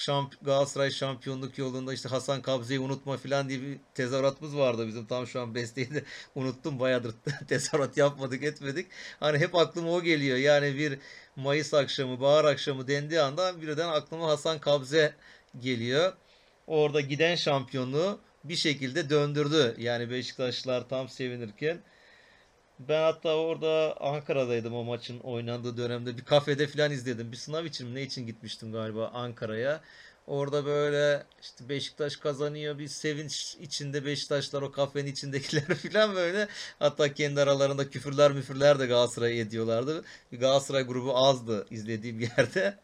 [0.00, 5.06] şamp Galatasaray şampiyonluk yolunda işte Hasan Kabze'yi unutma filan diye bir tezahüratımız vardı bizim.
[5.06, 6.04] Tam şu an besteyi de
[6.34, 6.80] unuttum.
[6.80, 7.14] Bayağıdır
[7.48, 8.86] tezahürat yapmadık etmedik.
[9.20, 10.36] Hani hep aklıma o geliyor.
[10.36, 10.98] Yani bir
[11.36, 15.14] Mayıs akşamı, bahar akşamı dendiği anda birden aklıma Hasan Kabze
[15.60, 16.12] geliyor.
[16.66, 19.74] Orada giden şampiyonluğu bir şekilde döndürdü.
[19.78, 21.80] Yani Beşiktaşlılar tam sevinirken.
[22.88, 26.16] Ben hatta orada Ankara'daydım o maçın oynandığı dönemde.
[26.16, 27.32] Bir kafede falan izledim.
[27.32, 29.80] Bir sınav için mi ne için gitmiştim galiba Ankara'ya.
[30.26, 35.62] Orada böyle işte Beşiktaş kazanıyor bir sevinç içinde Beşiktaşlar o kafenin içindekiler
[35.92, 36.48] falan böyle.
[36.78, 40.04] Hatta kendi aralarında küfürler müfürler de Galatasaray ediyorlardı.
[40.32, 42.78] Bir Galatasaray grubu azdı izlediğim yerde.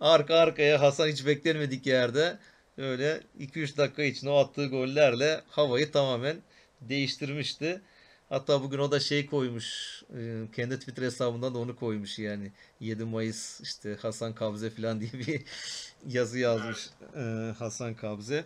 [0.00, 2.38] Arka arkaya Hasan hiç beklenmedik yerde
[2.78, 6.42] öyle 2-3 dakika içinde o attığı gollerle havayı tamamen
[6.80, 7.82] değiştirmişti.
[8.28, 10.02] Hatta bugün o da şey koymuş.
[10.16, 12.52] e, Kendi Twitter hesabından da onu koymuş yani.
[12.80, 15.42] 7 Mayıs işte Hasan Kabze falan diye bir
[16.06, 18.44] yazı yazmış e, Hasan Kabze.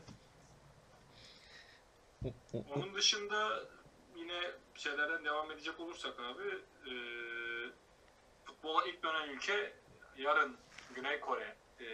[2.52, 3.64] Onun dışında
[4.16, 4.40] yine
[4.74, 6.48] şeylerden devam edecek olursak abi
[6.90, 6.94] e,
[8.44, 9.72] futbola ilk dönen ülke
[10.18, 10.56] yarın
[10.94, 11.86] Güney Kore e,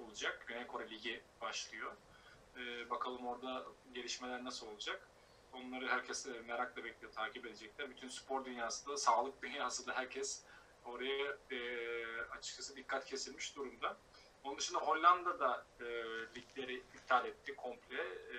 [0.00, 0.44] olacak.
[0.46, 1.96] Güney Kore Ligi başlıyor.
[2.56, 5.08] E, bakalım orada gelişmeler nasıl olacak.
[5.52, 7.90] Onları herkes e, merakla bekliyor, takip edecekler.
[7.90, 10.42] Bütün spor dünyası da, sağlık dünyası da herkes
[10.84, 11.58] oraya e,
[12.30, 13.96] açıkçası dikkat kesilmiş durumda.
[14.44, 15.84] Onun dışında Hollanda da e,
[16.36, 18.38] ligleri iptal etti komple e,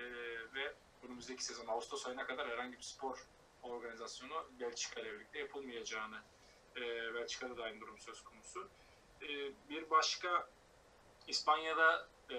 [0.54, 3.26] ve önümüzdeki sezon Ağustos ayına kadar herhangi bir spor
[3.62, 6.22] organizasyonu Belçika ile birlikte yapılmayacağını
[6.76, 8.68] e, Belçika'da da aynı durum söz konusu.
[9.22, 9.28] E,
[9.70, 10.48] bir başka
[11.26, 12.36] İspanya'da e,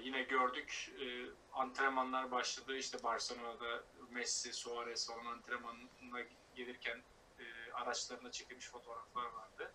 [0.00, 2.76] yine gördük e, antrenmanlar başladı.
[2.76, 6.20] İşte Barcelona'da Messi, Suarez falan antrenmanına
[6.56, 7.02] gelirken
[7.38, 9.72] e, araçlarında çekilmiş fotoğraflar vardı.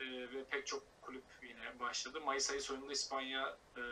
[0.00, 2.20] E, ve pek çok kulüp yine başladı.
[2.20, 3.82] Mayıs ayı sonunda İspanya e,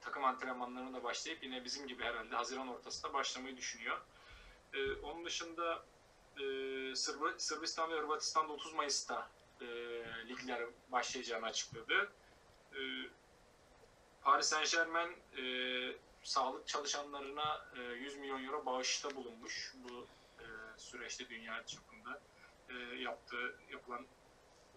[0.00, 4.00] takım antrenmanlarına da başlayıp yine bizim gibi herhalde Haziran ortasında başlamayı düşünüyor.
[4.72, 5.84] E, onun dışında
[6.36, 6.42] e,
[6.94, 9.64] Sırb- Sırbistan ve Hırvatistan'da 30 Mayıs'ta e,
[10.28, 10.62] ligler
[10.92, 12.12] başlayacağını açıkladı.
[12.72, 12.80] E,
[14.22, 15.44] Paris Saint Germain e,
[16.22, 20.06] sağlık çalışanlarına e, 100 milyon euro bağışta bulunmuş bu
[20.38, 20.44] e,
[20.76, 22.20] süreçte dünya çapında
[22.68, 24.06] e, yaptığı yapılan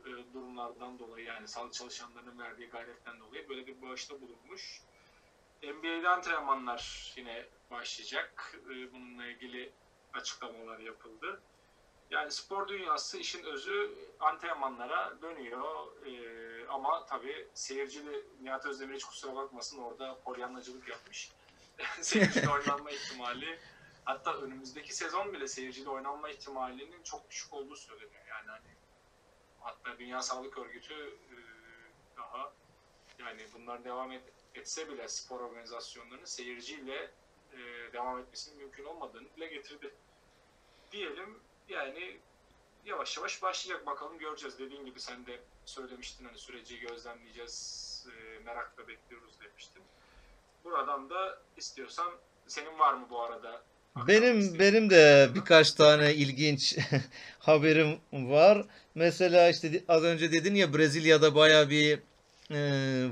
[0.05, 4.81] e, durumlardan dolayı yani sağlık çalışanlarının verdiği gayretten dolayı böyle bir bağışta bulunmuş.
[5.63, 8.55] NBA'de antrenmanlar yine başlayacak.
[8.65, 9.71] E, bununla ilgili
[10.13, 11.41] açıklamalar yapıldı.
[12.09, 15.87] Yani spor dünyası işin özü antrenmanlara dönüyor.
[16.05, 21.31] E, ama tabii seyircili Nihat Özdemir hiç kusura bakmasın orada polyanlacılık yapmış.
[22.01, 23.59] seyircili oynanma ihtimali
[24.05, 28.25] hatta önümüzdeki sezon bile seyircili oynanma ihtimalinin çok düşük olduğu söyleniyor.
[28.27, 28.75] Yani hani
[29.59, 31.35] hatta Dünya Sağlık Örgütü e,
[32.17, 32.53] daha
[33.19, 34.23] yani bunlar devam et,
[34.55, 37.11] etse bile spor organizasyonlarının seyirciyle
[37.53, 37.57] e,
[37.93, 39.93] devam etmesinin mümkün olmadığını dile getirdi.
[40.91, 41.39] Diyelim
[41.69, 42.17] yani
[42.85, 44.59] yavaş yavaş başlayacak bakalım göreceğiz.
[44.59, 49.83] Dediğin gibi sen de söylemiştin hani süreci gözlemleyeceğiz, e, merakla bekliyoruz demiştin.
[50.63, 52.11] Buradan da istiyorsan
[52.47, 53.63] senin var mı bu arada?
[54.07, 56.77] Benim benim de birkaç tane ilginç
[57.39, 58.65] haberim var.
[58.95, 61.99] Mesela işte az önce dedin ya Brezilya'da baya bir
[62.51, 62.59] e,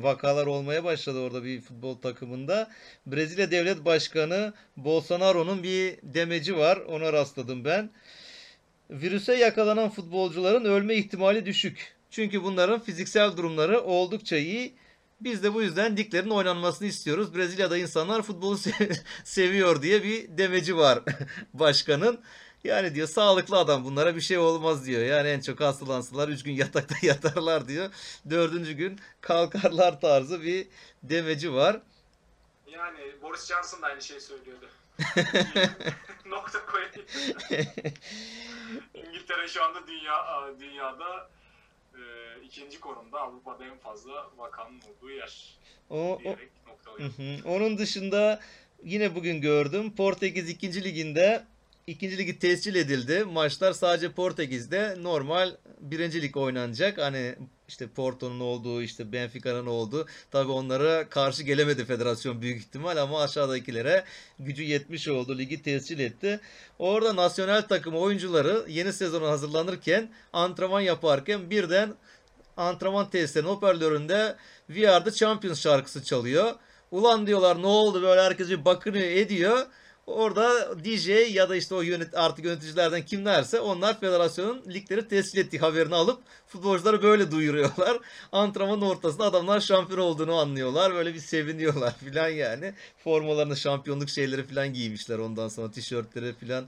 [0.02, 2.72] vakalar olmaya başladı orada bir futbol takımında.
[3.06, 6.78] Brezilya Devlet Başkanı Bolsonaro'nun bir demeci var.
[6.78, 7.90] Ona rastladım ben.
[8.92, 11.94] Virüse yakalanan futbolcuların ölme ihtimali düşük.
[12.12, 14.74] Çünkü bunların fiziksel durumları oldukça iyi.
[15.22, 17.36] Biz de bu yüzden liglerin oynanmasını istiyoruz.
[17.36, 21.00] Brezilya'da insanlar futbolu se- seviyor diye bir demeci var
[21.54, 22.20] başkanın.
[22.64, 25.02] Yani diyor sağlıklı adam bunlara bir şey olmaz diyor.
[25.02, 27.90] Yani en çok hastalansınlar 3 gün yatakta yatarlar diyor.
[28.30, 30.68] Dördüncü gün kalkarlar tarzı bir
[31.04, 31.82] demeci var.
[32.68, 34.70] Yani Boris Johnson da aynı şeyi söylüyordu.
[36.32, 36.94] Nokta koyayım.
[38.94, 40.16] İngiltere şu anda dünya
[40.60, 41.30] dünyada
[41.94, 42.02] e,
[42.44, 45.58] ikinci konumda Avrupa'da en fazla vakanın olduğu yer
[45.90, 46.36] O, o,
[46.98, 47.50] Hı hı.
[47.50, 48.40] Onun dışında
[48.84, 49.96] yine bugün gördüm.
[49.96, 50.84] Portekiz 2.
[50.84, 51.44] liginde
[51.88, 52.18] 2.
[52.18, 53.24] ligi tescil edildi.
[53.24, 56.22] Maçlar sadece Portekiz'de normal 1.
[56.22, 56.98] lig oynanacak.
[56.98, 57.36] Hani
[57.72, 60.08] işte Porto'nun olduğu, işte Benfica'nın olduğu.
[60.32, 64.04] Tabii onlara karşı gelemedi federasyon büyük ihtimal ama aşağıdakilere
[64.40, 65.38] gücü yetmiş oldu.
[65.38, 66.40] Ligi tescil etti.
[66.80, 71.94] Orada nasyonel takım oyuncuları yeni sezona hazırlanırken antrenman yaparken birden
[72.58, 74.36] antrenman tesislerinin hoparlöründe
[74.68, 76.56] We Are Champions şarkısı çalıyor.
[76.92, 79.66] Ulan diyorlar ne oldu böyle herkes bir bakınıyor ediyor.
[80.08, 85.60] Orada DJ ya da işte o yönet artık yöneticilerden kimlerse onlar federasyonun ligleri tescil ettiği
[85.60, 87.98] haberini alıp futbolcuları böyle duyuruyorlar.
[88.32, 90.94] Antrenmanın ortasında adamlar şampiyon olduğunu anlıyorlar.
[90.94, 92.74] Böyle bir seviniyorlar filan yani.
[93.04, 96.66] Formalarını şampiyonluk şeyleri filan giymişler ondan sonra tişörtleri filan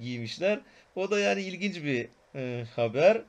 [0.00, 0.60] giymişler.
[0.96, 3.22] O da yani ilginç bir e, haber.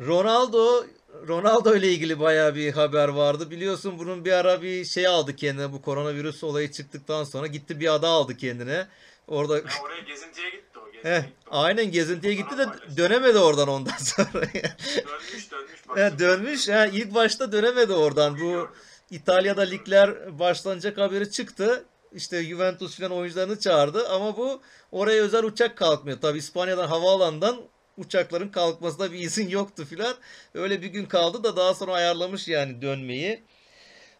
[0.00, 0.84] Ronaldo
[1.28, 3.50] Ronaldo ile ilgili bayağı bir haber vardı.
[3.50, 7.94] Biliyorsun bunun bir ara bir şey aldı kendine bu koronavirüs olayı çıktıktan sonra gitti bir
[7.94, 8.86] ada aldı kendine.
[9.28, 10.84] Orada Ya oraya gezintiye gitti o.
[10.92, 11.56] Gezintiye Heh, gitti o.
[11.58, 12.66] aynen gezintiye gitti de
[12.96, 14.28] dönemedi oradan ondan sonra.
[14.32, 15.82] Dönmüş dönmüş.
[15.86, 16.18] Ha, baktım.
[16.18, 16.68] dönmüş.
[16.68, 18.40] Ha, ilk başta dönemedi oradan.
[18.40, 18.68] Bu.
[19.10, 21.84] İtalya'da ligler başlanacak haberi çıktı.
[22.12, 24.60] İşte Juventus falan oyuncularını çağırdı ama bu
[24.92, 26.18] oraya özel uçak kalkmıyor.
[26.20, 27.56] Tabii İspanya'dan havaalanından
[27.98, 30.14] uçakların kalkmasına bir izin yoktu filan.
[30.54, 33.42] Öyle bir gün kaldı da daha sonra ayarlamış yani dönmeyi.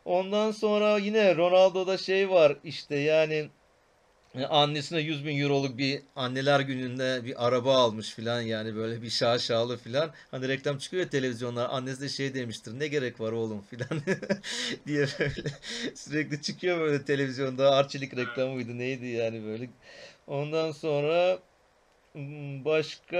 [0.05, 3.51] Ondan sonra yine Ronaldo'da şey var işte yani
[4.35, 9.11] e, annesine 100 bin euroluk bir anneler gününde bir araba almış filan yani böyle bir
[9.11, 10.11] şaşalı filan.
[10.31, 14.03] Hani reklam çıkıyor ya televizyonlar annesi de şey demiştir ne gerek var oğlum filan
[14.87, 15.49] diye böyle
[15.95, 19.71] sürekli çıkıyor böyle televizyonda Arçelik reklamı mıydı neydi yani böyle.
[20.27, 21.39] Ondan sonra
[22.65, 23.19] başka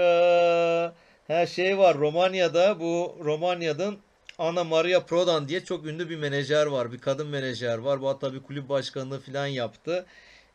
[1.27, 3.97] her şey var Romanya'da bu Romanya'dan
[4.37, 6.91] Ana Maria Prodan diye çok ünlü bir menajer var.
[6.91, 8.01] Bir kadın menajer var.
[8.01, 10.05] Bu hatta bir kulüp başkanlığı falan yaptı.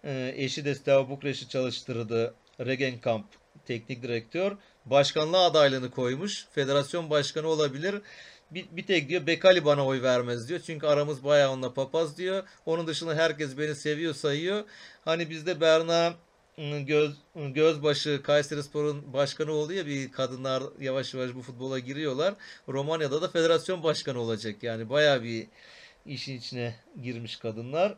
[0.05, 2.35] Ee, eşi de Steaua Bukarest'i çalıştırdı.
[2.61, 3.27] Regenkamp
[3.67, 4.53] teknik direktör.
[4.85, 6.47] Başkanlığa adaylığını koymuş.
[6.55, 7.95] Federasyon başkanı olabilir.
[8.51, 10.61] Bir, bir tek diyor Bekali bana oy vermez diyor.
[10.67, 12.43] Çünkü aramız bayağı onunla papaz diyor.
[12.67, 14.65] Onun dışında herkes beni seviyor sayıyor.
[15.05, 16.15] Hani bizde Berna
[16.59, 22.35] Göz, Gözbaşı Kayserispor'un başkanı oldu ya bir kadınlar yavaş yavaş bu futbola giriyorlar.
[22.69, 24.63] Romanya'da da federasyon başkanı olacak.
[24.63, 25.47] Yani bayağı bir
[26.07, 27.95] işin içine girmiş kadınlar.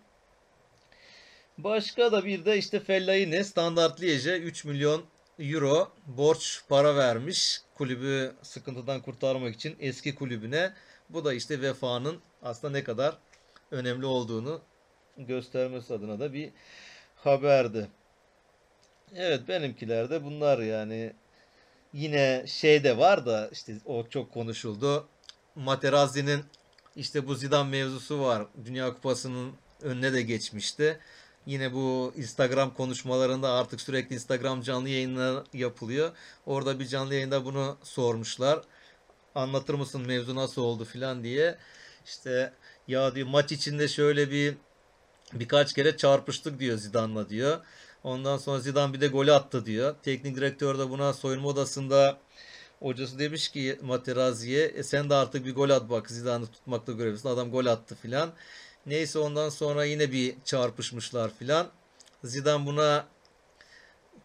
[1.58, 5.04] Başka da bir de işte Fellaini Standart Liège'e 3 milyon
[5.38, 10.72] euro borç para vermiş kulübü sıkıntıdan kurtarmak için eski kulübüne.
[11.10, 13.18] Bu da işte vefanın aslında ne kadar
[13.70, 14.60] önemli olduğunu
[15.16, 16.50] göstermesi adına da bir
[17.16, 17.88] haberdi.
[19.14, 21.12] Evet benimkiler de bunlar yani.
[21.92, 25.08] Yine şey de var da işte o çok konuşuldu.
[25.54, 26.44] Materazzi'nin
[26.96, 28.46] işte bu Zidane mevzusu var.
[28.64, 29.52] Dünya Kupası'nın
[29.82, 30.98] önüne de geçmişti.
[31.46, 36.12] Yine bu Instagram konuşmalarında artık sürekli Instagram canlı yayınlar yapılıyor.
[36.46, 38.60] Orada bir canlı yayında bunu sormuşlar.
[39.34, 41.58] anlatır mısın mevzu nasıl oldu filan diye.
[42.06, 42.52] İşte
[42.88, 44.54] ya diyor maç içinde şöyle bir
[45.32, 47.60] birkaç kere çarpıştık diyor Zidane'la diyor.
[48.06, 49.94] Ondan sonra Zidane bir de golü attı diyor.
[50.02, 52.18] Teknik direktör de buna soyunma odasında
[52.80, 57.28] hocası demiş ki Materazzi'ye e sen de artık bir gol at bak Zidane'ı tutmakta görevlisin.
[57.28, 58.32] Adam gol attı filan.
[58.86, 61.68] Neyse ondan sonra yine bir çarpışmışlar filan.
[62.24, 63.06] Zidane buna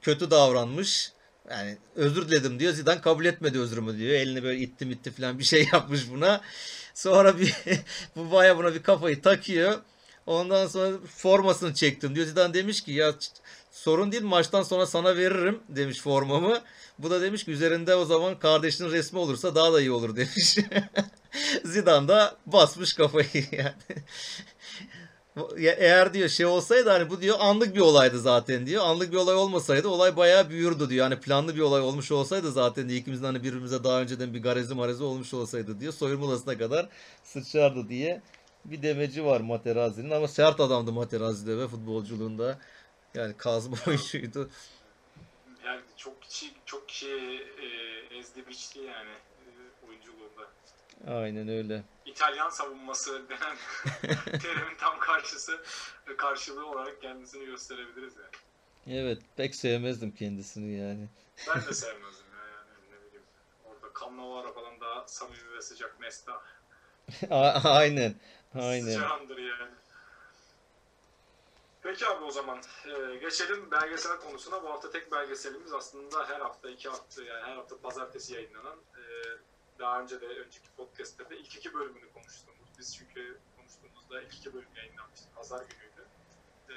[0.01, 1.11] kötü davranmış.
[1.49, 2.73] Yani özür diledim diyor.
[2.73, 4.13] Zidane kabul etmedi özrümü diyor.
[4.13, 6.41] Elini böyle itti mitti falan bir şey yapmış buna.
[6.93, 7.55] Sonra bir
[8.15, 9.79] bu baya buna bir kafayı takıyor.
[10.25, 12.27] Ondan sonra formasını çektim diyor.
[12.27, 13.13] Zidane demiş ki ya
[13.71, 16.61] sorun değil maçtan sonra sana veririm demiş formamı.
[16.99, 20.57] Bu da demiş ki üzerinde o zaman kardeşinin resmi olursa daha da iyi olur demiş.
[21.65, 23.73] Zidane da basmış kafayı yani.
[25.57, 28.85] Ya eğer diyor şey olsaydı hani bu diyor anlık bir olaydı zaten diyor.
[28.85, 31.03] Anlık bir olay olmasaydı olay bayağı büyürdü diyor.
[31.03, 34.73] Hani planlı bir olay olmuş olsaydı zaten diyor ikimizin hani birbirimize daha önceden bir garezi
[34.73, 35.93] marezi olmuş olsaydı diyor.
[35.93, 36.89] Soyunma odasına kadar
[37.23, 38.21] sıçardı diye
[38.65, 42.57] bir demeci var Materazzi'nin ama sert adamdı Materazzi'de ve futbolculuğunda.
[43.13, 44.51] Yani kazma oyuncuydu.
[45.65, 47.09] Yani çok kişi çok kişi
[47.61, 47.67] e,
[48.17, 50.41] ezdi biçti yani e, oyunculuğunda.
[51.07, 51.83] Aynen öyle.
[52.05, 53.57] İtalyan savunması denen
[54.39, 55.63] terimin tam karşısı
[56.17, 58.31] karşılığı olarak kendisini gösterebiliriz yani.
[58.87, 61.09] Evet pek sevmezdim kendisini yani.
[61.47, 63.25] Ben de sevmezdim ya yani ne bileyim.
[63.65, 66.41] Orada Cannavaro falan daha samimi ve sıcak Nesta.
[67.29, 68.15] A- Aynen.
[68.53, 68.85] Aynen.
[68.93, 69.71] Sıcağındır yani.
[71.83, 74.63] Peki abi o zaman e, geçelim belgesel konusuna.
[74.63, 79.01] Bu hafta tek belgeselimiz aslında her hafta iki hafta yani her hafta pazartesi yayınlanan e,
[79.79, 82.69] daha önce de önceki podcast'te de ilk iki bölümünü konuştuğumuz.
[82.79, 85.27] Biz çünkü konuştuğumuzda ilk iki bölüm yayınlanmıştı.
[85.35, 86.07] Pazar günüydü.
[86.69, 86.75] E,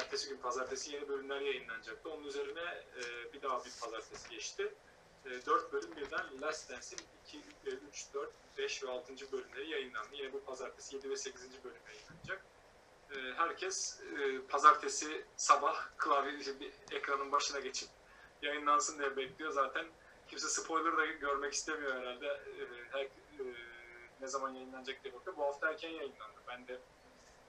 [0.00, 2.10] ertesi gün pazartesi yeni bölümler yayınlanacaktı.
[2.10, 4.74] Onun üzerine e, bir daha bir pazartesi geçti.
[5.26, 7.42] E, 4 bölüm birden Last Dance'in 2,
[7.88, 9.32] 3, 4, 5 ve 6.
[9.32, 10.08] bölümleri yayınlandı.
[10.12, 11.64] Yine bu pazartesi 7 ve 8.
[11.64, 12.44] bölüm yayınlanacak.
[13.10, 17.88] E, herkes e, pazartesi sabah klavye bir ekranın başına geçip
[18.42, 19.50] yayınlansın diye bekliyor.
[19.50, 19.86] Zaten
[20.28, 22.26] kimse spoiler da görmek istemiyor herhalde.
[22.26, 23.08] E, her, e,
[24.20, 25.36] ne zaman yayınlanacak diye bakıyor.
[25.36, 26.40] Bu hafta erken yayınlandı.
[26.48, 26.78] Ben de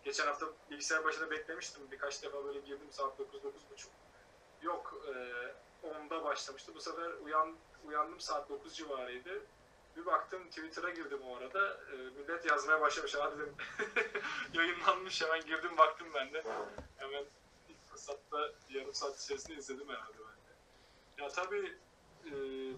[0.03, 1.91] geçen hafta bilgisayar başında beklemiştim.
[1.91, 3.87] Birkaç defa böyle girdim saat 9-9.30.
[4.61, 5.11] Yok e,
[5.87, 6.75] 10'da başlamıştı.
[6.75, 7.55] Bu sefer uyan,
[7.85, 9.41] uyandım saat 9 civarıydı.
[9.97, 11.77] Bir baktım Twitter'a girdim o arada.
[11.91, 13.15] E, millet yazmaya başlamış.
[13.15, 13.55] Ha dedim
[14.53, 16.43] yayınlanmış hemen girdim baktım ben de.
[16.97, 17.25] Hemen
[17.69, 21.23] ilk fırsatta yarım saat içerisinde izledim herhalde ben de.
[21.23, 21.77] Ya tabii
[22.25, 22.31] e,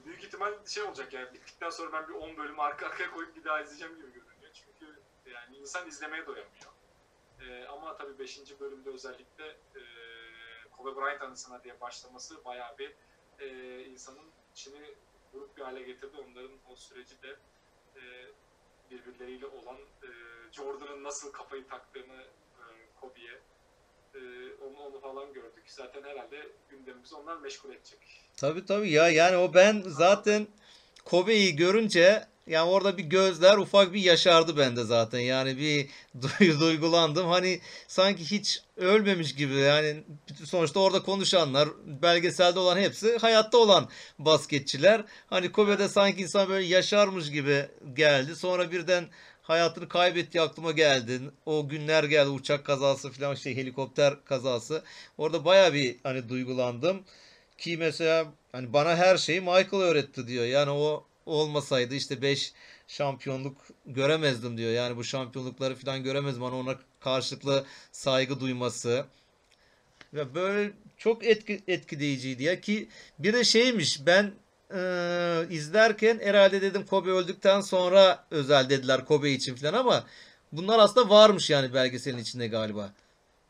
[0.06, 3.44] büyük ihtimal şey olacak yani bittikten sonra ben bir 10 bölüm arka arkaya koyup bir
[3.44, 4.52] daha izleyeceğim gibi görünüyor.
[4.54, 6.72] Çünkü yani insan izlemeye doyamıyor.
[7.42, 8.60] E, ama tabii 5.
[8.60, 9.82] bölümde özellikle e,
[10.72, 12.96] Kobe Bryant anısına diye başlaması bayağı bir
[13.40, 14.96] e, insanın içini
[15.34, 16.18] buruk bir hale getirdi.
[16.18, 17.36] Onların o süreci de
[17.96, 18.02] e,
[18.92, 20.10] birbirleriyle olan e,
[20.52, 22.22] Jordan'ın nasıl kafayı taktığını
[22.60, 22.64] e,
[23.02, 23.40] Kobe'ye
[24.16, 24.20] e,
[24.64, 25.64] onu, onu falan gördük.
[25.66, 28.00] Zaten herhalde gündemimizi onlar meşgul edecek.
[28.38, 30.48] Tabii tabii ya yani o ben zaten
[31.06, 35.20] Kobe'yi görünce yani orada bir gözler ufak bir yaşardı bende zaten.
[35.20, 35.90] Yani bir
[36.22, 37.28] duy- duygulandım.
[37.28, 40.04] Hani sanki hiç ölmemiş gibi yani
[40.46, 41.70] sonuçta orada konuşanlar,
[42.02, 43.90] belgeselde olan hepsi hayatta olan
[44.20, 45.04] basketçiler.
[45.28, 48.36] Hani Kobe'de sanki insan böyle yaşarmış gibi geldi.
[48.36, 49.06] Sonra birden
[49.42, 51.20] hayatını kaybettiği aklıma geldi.
[51.46, 54.84] O günler geldi uçak kazası falan şey helikopter kazası.
[55.18, 57.04] Orada baya bir hani duygulandım.
[57.60, 60.46] Ki mesela hani bana her şeyi Michael öğretti diyor.
[60.46, 62.54] Yani o olmasaydı işte 5
[62.88, 64.72] şampiyonluk göremezdim diyor.
[64.72, 66.42] Yani bu şampiyonlukları falan göremezdim.
[66.42, 69.06] Bana ona karşılıklı saygı duyması.
[70.14, 72.88] Ve böyle çok etki, etkileyiciydi ya ki
[73.20, 74.32] bir de şeymiş ben
[74.74, 74.82] e,
[75.50, 80.06] izlerken herhalde dedim Kobe öldükten sonra özel dediler Kobe için falan ama
[80.52, 82.94] bunlar aslında varmış yani belgeselin içinde galiba.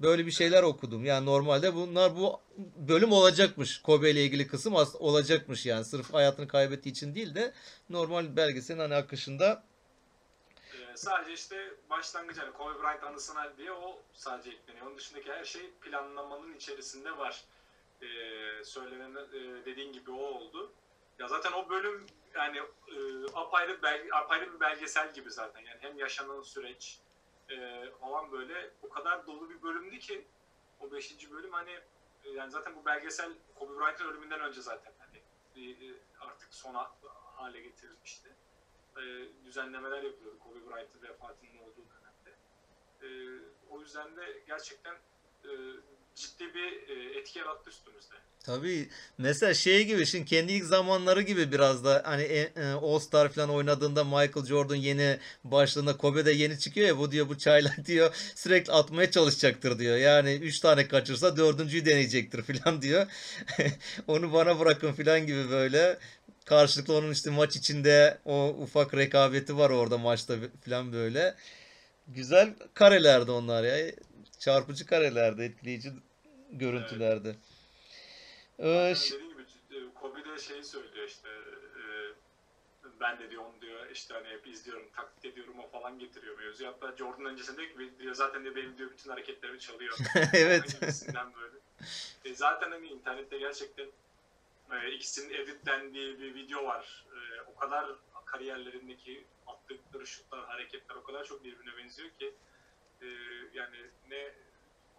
[0.01, 1.05] Böyle bir şeyler okudum.
[1.05, 2.41] Yani normalde bunlar bu
[2.75, 3.81] bölüm olacakmış.
[3.81, 5.85] Kobe ile ilgili kısım olacakmış yani.
[5.85, 7.53] Sırf hayatını kaybettiği için değil de
[7.89, 9.63] normal belgeselin hani akışında.
[10.73, 14.87] Ee, sadece işte başlangıç hani Kobe Bryant anısına diye o sadece ekleniyor.
[14.87, 17.43] Onun dışındaki her şey planlamanın içerisinde var.
[18.01, 18.05] Ee,
[18.63, 20.71] söylenen e, dediğin gibi o oldu.
[21.19, 22.05] Ya zaten o bölüm
[22.35, 22.57] yani
[22.87, 22.97] e,
[23.33, 25.59] apayrı belge, apayrı bir belgesel gibi zaten.
[25.61, 26.99] Yani hem yaşanan süreç
[27.49, 30.27] e, falan böyle o kadar dolu bir bölümdü ki
[30.79, 31.31] o 5.
[31.31, 31.79] bölüm hani
[32.23, 35.17] e, yani zaten bu belgesel Kobe Bryant'ın ölümünden önce zaten hani
[35.55, 36.91] e, artık sona
[37.35, 38.29] hale getirilmişti
[38.97, 42.37] e, düzenlemeler yapılıyordu Kobe Bryant'ın vefatının olduğu dönemde.
[43.01, 43.07] E,
[43.69, 44.95] o yüzden de gerçekten
[45.43, 45.49] e,
[46.19, 48.15] ciddi bir e, etki yarattı üstümüzde.
[48.43, 52.99] Tabii mesela şey gibi şimdi kendi ilk zamanları gibi biraz da hani e, e, All
[52.99, 57.75] Star falan oynadığında Michael Jordan yeni başladığında Kobe'de yeni çıkıyor ya bu diyor bu çaylar
[57.85, 59.97] diyor sürekli atmaya çalışacaktır diyor.
[59.97, 63.07] Yani 3 tane kaçırsa dördüncüyü deneyecektir falan diyor.
[64.07, 65.97] Onu bana bırakın falan gibi böyle
[66.45, 70.35] karşılıklı onun işte maç içinde o ufak rekabeti var orada maçta
[70.65, 71.35] falan böyle.
[72.07, 73.91] Güzel karelerdi onlar ya.
[74.39, 75.91] Çarpıcı karelerdi, etkileyici
[76.49, 77.35] görüntülerdi.
[78.59, 81.83] Ee, Yani ş- dediğim gibi Kobe de şey söylüyor işte e,
[82.99, 86.69] ben de diyor onu diyor işte hani hep izliyorum taklit ediyorum o falan getiriyor mevzuyu.
[86.69, 89.97] Hatta Jordan öncesinde diyor ki diyor zaten de benim diyor bütün hareketlerimi çalıyor.
[90.33, 90.77] evet.
[91.13, 91.57] Böyle.
[92.25, 93.87] E, zaten hani internette gerçekten
[94.71, 97.05] e, ikisinin editlendiği bir video var.
[97.15, 97.95] E, o kadar
[98.25, 102.33] kariyerlerindeki attıkları şutlar, hareketler o kadar çok birbirine benziyor ki
[103.01, 103.07] e,
[103.53, 103.77] yani
[104.09, 104.31] ne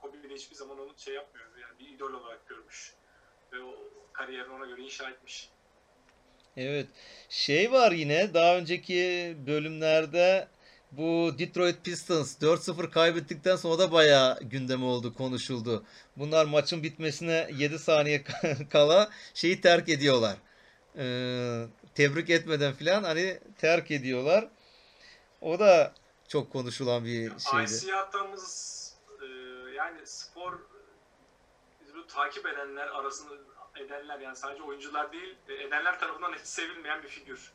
[0.03, 1.47] Kobe bile hiçbir zaman onu şey yapmıyor.
[1.63, 2.95] Yani bir idol olarak görmüş.
[3.53, 3.75] Ve o
[4.13, 5.51] kariyerini ona göre inşa etmiş.
[6.57, 6.87] Evet.
[7.29, 10.49] Şey var yine daha önceki bölümlerde
[10.93, 15.85] bu Detroit Pistons 4-0 kaybettikten sonra da bayağı gündeme oldu, konuşuldu.
[16.17, 18.25] Bunlar maçın bitmesine 7 saniye
[18.71, 20.37] kala şeyi terk ediyorlar.
[20.99, 21.65] Ee,
[21.95, 24.49] tebrik etmeden filan hani terk ediyorlar.
[25.41, 25.93] O da
[26.29, 27.85] çok konuşulan bir şeydi.
[27.85, 28.80] IC hatamız e,
[29.81, 30.59] yani spor
[31.95, 33.35] bu takip edenler arasında
[33.77, 37.53] edenler yani sadece oyuncular değil e, edenler tarafından hiç sevilmeyen bir figür.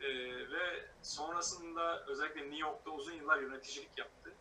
[0.00, 0.08] E,
[0.50, 4.34] ve sonrasında özellikle New York'ta uzun yıllar yöneticilik yaptı.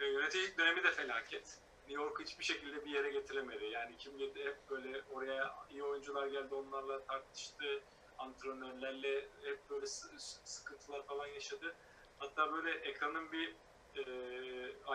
[0.00, 1.58] E, yöneticilik dönemi de felaket.
[1.88, 3.64] New York'u hiçbir şekilde bir yere getiremedi.
[3.64, 7.82] Yani kim get- hep böyle oraya iyi oyuncular geldi onlarla tartıştı.
[8.18, 11.74] Antrenörlerle hep böyle sı- sı- sıkıntılar falan yaşadı.
[12.18, 13.54] Hatta böyle ekranın bir
[13.96, 14.02] e,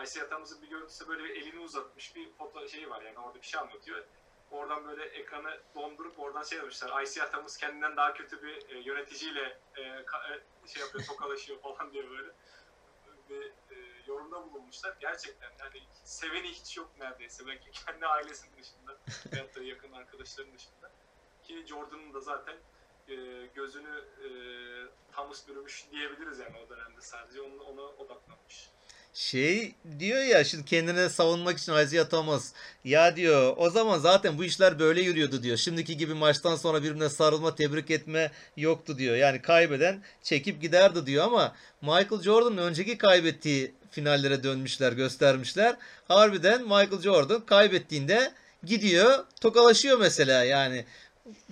[0.04, 3.46] IC atamızın bir görüntüsü böyle bir elini uzatmış bir foto şeyi var yani orada bir
[3.46, 4.04] şey anlatıyor.
[4.50, 7.02] Oradan böyle ekranı dondurup oradan şey demişler.
[7.02, 11.92] IC atamız kendinden daha kötü bir e, yöneticiyle e, ka- e, şey yapıyor tokalaşıyor falan
[11.92, 12.28] diye böyle
[13.30, 14.96] bir e, yorumda bulunmuşlar.
[15.00, 17.46] Gerçekten yani seveni hiç yok neredeyse.
[17.46, 18.98] Belki kendi ailesinin dışında
[19.32, 20.90] veyahut da yakın arkadaşların dışında.
[21.42, 22.56] Ki Jordan'ın da zaten
[23.08, 23.14] e,
[23.54, 24.28] gözünü e,
[25.12, 28.70] Thomas bürümüş diyebiliriz yani o dönemde sadece ona, ona odaklanmış.
[29.16, 32.52] Şey diyor ya şimdi kendine savunmak için Isaiah Thomas
[32.84, 35.56] ya diyor o zaman zaten bu işler böyle yürüyordu diyor.
[35.56, 39.16] Şimdiki gibi maçtan sonra birbirine sarılma tebrik etme yoktu diyor.
[39.16, 45.76] Yani kaybeden çekip giderdi diyor ama Michael Jordan'ın önceki kaybettiği finallere dönmüşler göstermişler.
[46.08, 48.32] Harbiden Michael Jordan kaybettiğinde
[48.64, 50.84] gidiyor tokalaşıyor mesela yani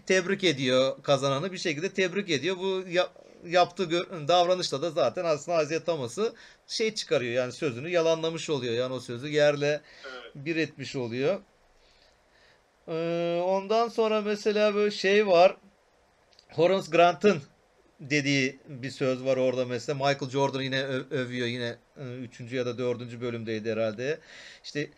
[0.07, 2.57] tebrik ediyor kazananı bir şekilde tebrik ediyor.
[2.59, 3.09] Bu ya-
[3.47, 3.91] yaptığı
[4.29, 6.35] davranışla da zaten aslında Isaiah Thomas'ı
[6.67, 8.75] şey çıkarıyor yani sözünü yalanlamış oluyor.
[8.75, 9.81] Yani o sözü yerle
[10.35, 11.41] bir etmiş oluyor.
[12.89, 15.57] Ee, ondan sonra mesela böyle şey var.
[16.53, 17.43] Horace Grant'ın
[18.01, 19.95] dediği bir söz var orada mesela.
[19.97, 21.47] Michael Jordan yine övüyor.
[21.47, 22.41] Yine 3.
[22.53, 23.21] ya da 4.
[23.21, 24.19] bölümdeydi herhalde.
[24.65, 24.91] İşte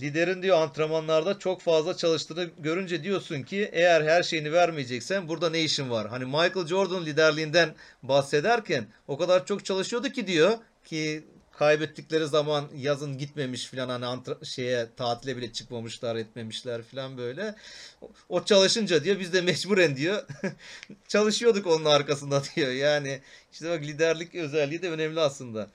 [0.00, 5.60] liderin diyor antrenmanlarda çok fazla çalıştığını görünce diyorsun ki eğer her şeyini vermeyeceksen burada ne
[5.60, 6.08] işin var?
[6.08, 13.18] Hani Michael Jordan liderliğinden bahsederken o kadar çok çalışıyordu ki diyor ki kaybettikleri zaman yazın
[13.18, 17.54] gitmemiş filan hani antra- şeye tatile bile çıkmamışlar etmemişler filan böyle.
[18.02, 20.22] O, o çalışınca diyor biz de mecburen diyor
[21.08, 22.70] çalışıyorduk onun arkasında diyor.
[22.70, 23.20] Yani
[23.52, 25.70] işte bak liderlik özelliği de önemli aslında.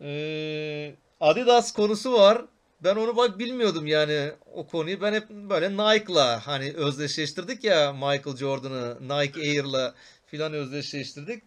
[0.00, 2.44] Ee, Adidas konusu var.
[2.84, 5.00] Ben onu bak bilmiyordum yani o konuyu.
[5.00, 9.94] Ben hep böyle Nike'la hani özdeşleştirdik ya Michael Jordan'ı Nike Air'la
[10.26, 11.42] filan özdeşleştirdik.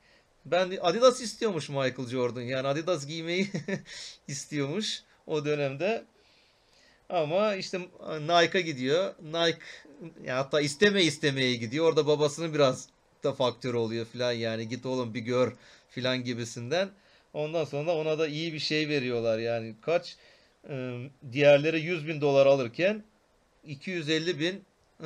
[0.45, 2.41] Ben Adidas istiyormuş Michael Jordan.
[2.41, 3.49] Yani Adidas giymeyi
[4.27, 6.06] istiyormuş o dönemde.
[7.10, 7.80] Ama işte
[8.22, 9.14] Nike'a gidiyor.
[9.22, 9.60] Nike
[10.23, 11.85] ya hatta isteme istemeye gidiyor.
[11.85, 12.88] Orada babasının biraz
[13.23, 15.53] da faktör oluyor filan yani git oğlum bir gör
[15.89, 16.89] filan gibisinden.
[17.34, 20.18] Ondan sonra ona da iyi bir şey veriyorlar yani kaç
[20.70, 20.99] e,
[21.32, 23.03] diğerleri 100 bin dolar alırken
[23.64, 24.66] 250 bin
[24.99, 25.06] e,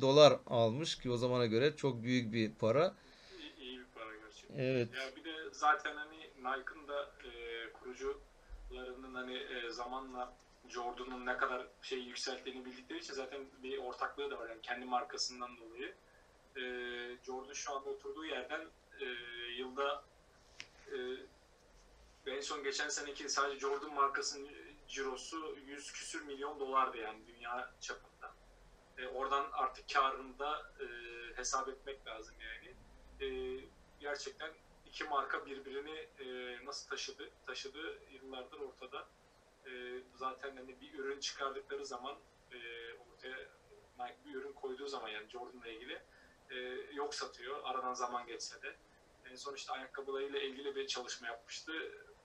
[0.00, 2.94] dolar almış ki o zamana göre çok büyük bir para.
[3.38, 4.58] İyi, iyi bir para gerçekten.
[4.58, 4.88] Evet.
[4.94, 7.30] Ya bir de zaten hani Nike'ın da e,
[7.72, 10.32] kurucularının hani e, zamanla
[10.68, 15.50] Jordan'ın ne kadar şey yükselttiğini bildikleri için zaten bir ortaklığı da var yani kendi markasından
[15.56, 15.94] dolayı.
[16.56, 16.62] E,
[17.26, 18.60] Jordan şu anda oturduğu yerden
[19.00, 19.06] e,
[19.58, 20.02] yılda
[20.92, 20.96] e,
[22.26, 24.50] en son geçen seneki sadece Jordan markasının
[24.88, 28.34] cirosu 100 küsür milyon dolardı yani dünya çapında.
[28.98, 30.86] E, oradan artık karını da e,
[31.36, 32.74] hesap etmek lazım yani.
[33.20, 33.60] E,
[34.00, 34.50] gerçekten
[34.86, 36.26] iki marka birbirini e,
[36.66, 39.08] nasıl taşıdı taşıdı yıllardır ortada.
[39.66, 42.16] e, zaten hani bir ürün çıkardıkları zaman
[42.52, 42.58] e,
[42.94, 43.36] ortaya
[43.98, 46.02] Nike bir ürün koyduğu zaman yani Jordan'la ilgili
[46.50, 46.56] e,
[46.94, 48.76] yok satıyor aradan zaman geçse de.
[49.30, 51.72] En son işte ayakkabılarıyla ilgili bir çalışma yapmıştı.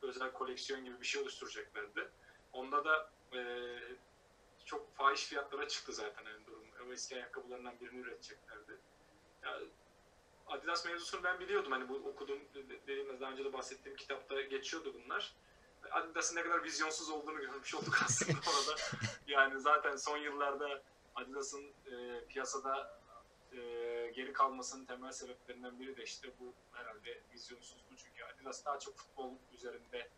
[0.02, 2.12] Özel koleksiyon gibi bir şey oluşturacaklardı.
[2.54, 3.40] Onda da e,
[4.66, 6.66] çok fahiş fiyatlara çıktı zaten yani durum.
[6.90, 8.78] O eski ayakkabılarından birini üreteceklerdi.
[9.44, 9.60] Ya,
[10.48, 11.72] Adidas mevzusunu ben biliyordum.
[11.72, 12.40] Hani bu okuduğum,
[12.88, 15.36] dediğim daha önce de bahsettiğim kitapta geçiyordu bunlar.
[15.92, 18.82] Adidas'ın ne kadar vizyonsuz olduğunu görmüş olduk aslında orada.
[19.28, 20.82] Yani zaten son yıllarda
[21.16, 23.00] Adidas'ın e, piyasada
[23.54, 23.60] e,
[24.14, 27.98] geri kalmasının temel sebeplerinden biri de işte bu herhalde vizyonsuzluğu.
[27.98, 30.10] Çünkü Adidas daha çok futbol üzerinde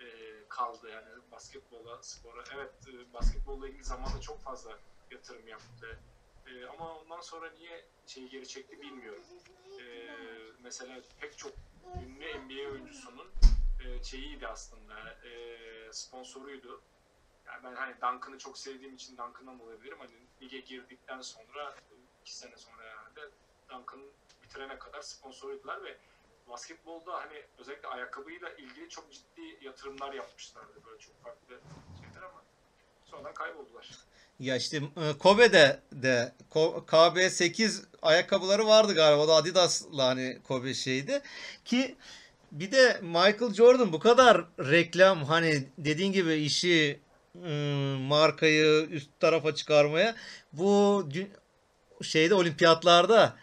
[0.00, 0.06] e,
[0.48, 2.44] kaldı yani basketbola, spora.
[2.54, 4.78] Evet e, basketbolla ilgili zamanında çok fazla
[5.10, 5.98] yatırım yaptı.
[6.46, 9.24] E, ama ondan sonra niye şeyi geri çekti bilmiyorum.
[9.80, 10.08] E,
[10.62, 11.52] mesela pek çok
[12.02, 13.30] ünlü NBA oyuncusunun
[13.84, 16.82] e, şeyiydi aslında, e, sponsoruydu.
[17.46, 19.98] Yani ben hani Duncan'ı çok sevdiğim için Duncan'dan olabilirim.
[19.98, 20.12] Hani
[20.42, 21.74] lige girdikten sonra,
[22.20, 22.81] iki sene sonra
[23.16, 23.32] herhalde
[23.70, 24.02] Duncan'ı
[24.42, 25.96] bitirene kadar sponsoruydular ve
[26.50, 31.60] basketbolda hani özellikle ayakkabıyla ilgili çok ciddi yatırımlar yapmışlardı böyle çok farklı
[32.00, 32.42] şeyler ama
[33.04, 33.90] sonradan kayboldular.
[34.40, 39.22] Ya işte e, Kobe'de de Ko- KB8 ayakkabıları vardı galiba.
[39.22, 41.22] O da Adidas'la hani Kobe şeydi.
[41.64, 41.96] Ki
[42.52, 47.00] bir de Michael Jordan bu kadar reklam hani dediğin gibi işi
[48.08, 50.14] markayı üst tarafa çıkarmaya
[50.52, 51.04] bu
[52.02, 53.36] şeyde olimpiyatlarda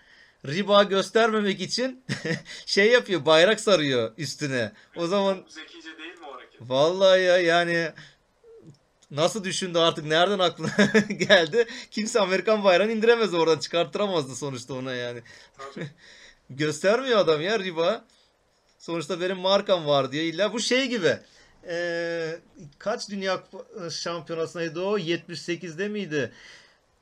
[0.47, 2.03] riba göstermemek için
[2.65, 4.71] şey yapıyor bayrak sarıyor üstüne.
[4.95, 6.61] O zaman zekice değil mi o hareket?
[6.61, 7.91] Vallahi ya yani
[9.11, 10.69] nasıl düşündü artık nereden aklına
[11.09, 11.67] geldi?
[11.91, 15.21] Kimse Amerikan bayrağını indiremez oradan çıkarttıramazdı sonuçta ona yani.
[16.49, 18.05] Göstermiyor adam ya riba.
[18.79, 20.23] Sonuçta benim markam var diyor.
[20.23, 21.17] İlla bu şey gibi.
[21.67, 22.39] Ee,
[22.79, 24.97] kaç dünya Kupa- şampiyonasındaydı o?
[24.97, 26.31] 78'de miydi?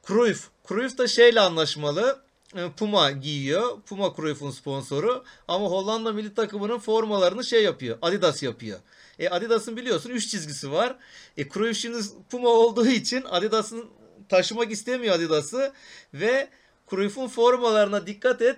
[0.08, 0.48] Cruyff.
[0.68, 2.20] Cruyff da şeyle anlaşmalı.
[2.56, 3.82] Ee, Puma giyiyor.
[3.82, 5.24] Puma Cruyff'un sponsoru.
[5.48, 7.98] Ama Hollanda milli takımının formalarını şey yapıyor.
[8.02, 8.80] Adidas yapıyor.
[9.20, 10.96] E Adidas'ın biliyorsun 3 çizgisi var.
[11.38, 11.98] E Cruyff şimdi
[12.30, 13.86] Puma olduğu için Adidas'ın
[14.30, 15.74] taşımak istemiyor Adidas'ı
[16.14, 16.50] ve
[16.90, 18.58] Cruyff'un formalarına dikkat et.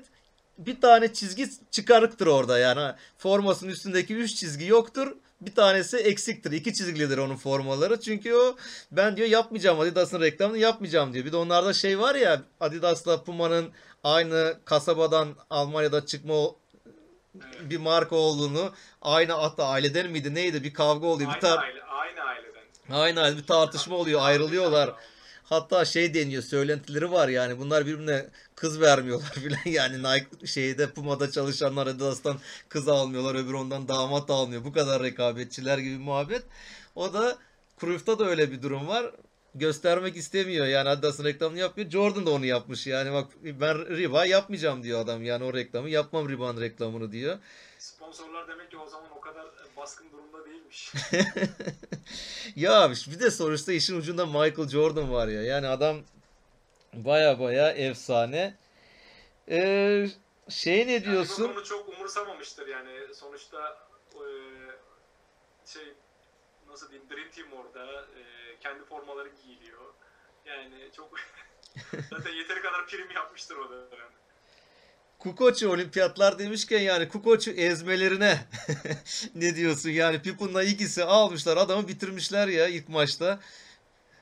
[0.58, 5.16] Bir tane çizgi çıkarıktır orada yani formasının üstündeki 3 çizgi yoktur.
[5.42, 6.52] Bir tanesi eksiktir.
[6.52, 8.00] iki çizgilidir onun formaları.
[8.00, 8.56] Çünkü o
[8.92, 11.26] ben diyor yapmayacağım Adidas'ın reklamını yapmayacağım diyor.
[11.26, 13.70] Bir de onlarda şey var ya Adidas'la Puma'nın
[14.04, 16.36] aynı kasabadan Almanya'da çıkma
[17.62, 21.30] bir marka olduğunu aynı hatta aileden miydi neydi bir kavga oluyor.
[21.30, 22.62] Bir Aynı, tar aile, aynı aileden.
[22.92, 24.94] Aynen bir tartışma oluyor ayrılıyorlar.
[25.50, 31.32] Hatta şey deniyor söylentileri var yani bunlar birbirine kız vermiyorlar filan yani Nike şeyde Puma'da
[31.32, 32.38] çalışanlar Adidas'tan
[32.70, 34.64] kız almıyorlar öbürü ondan damat almıyor.
[34.64, 36.44] Bu kadar rekabetçiler gibi muhabbet.
[36.96, 37.38] O da
[37.82, 39.12] Cruyff'ta da öyle bir durum var.
[39.56, 41.90] Göstermek istemiyor yani Adidas'ın reklamını yapmıyor.
[41.90, 46.30] Jordan da onu yapmış yani bak ben riba yapmayacağım diyor adam yani o reklamı yapmam
[46.30, 47.38] ribanın reklamını diyor.
[48.14, 49.46] Sponsorlar demek ki o zaman o kadar
[49.78, 50.94] baskın durumda değilmiş.
[52.56, 55.44] Ya bir de sonuçta işin ucunda Michael Jordan var ya.
[55.44, 55.98] Yani adam
[56.94, 58.58] baya baya efsane.
[59.50, 60.08] Ee,
[60.50, 61.52] şey ne Yani diyorsun?
[61.56, 64.24] bunu çok umursamamıştır yani sonuçta e,
[65.66, 65.94] şey
[66.68, 68.22] nasıl diyeyim Dream Team orada e,
[68.60, 69.94] kendi formaları giyiliyor.
[70.46, 71.12] Yani çok
[72.10, 74.19] zaten yeteri kadar prim yapmıştır o dönem.
[75.20, 78.48] Kukoç'u olimpiyatlar demişken yani Kukoç'u ezmelerine
[79.36, 79.90] ne diyorsun?
[79.90, 83.40] Yani Pippen'la ikisi almışlar adamı bitirmişler ya ilk maçta.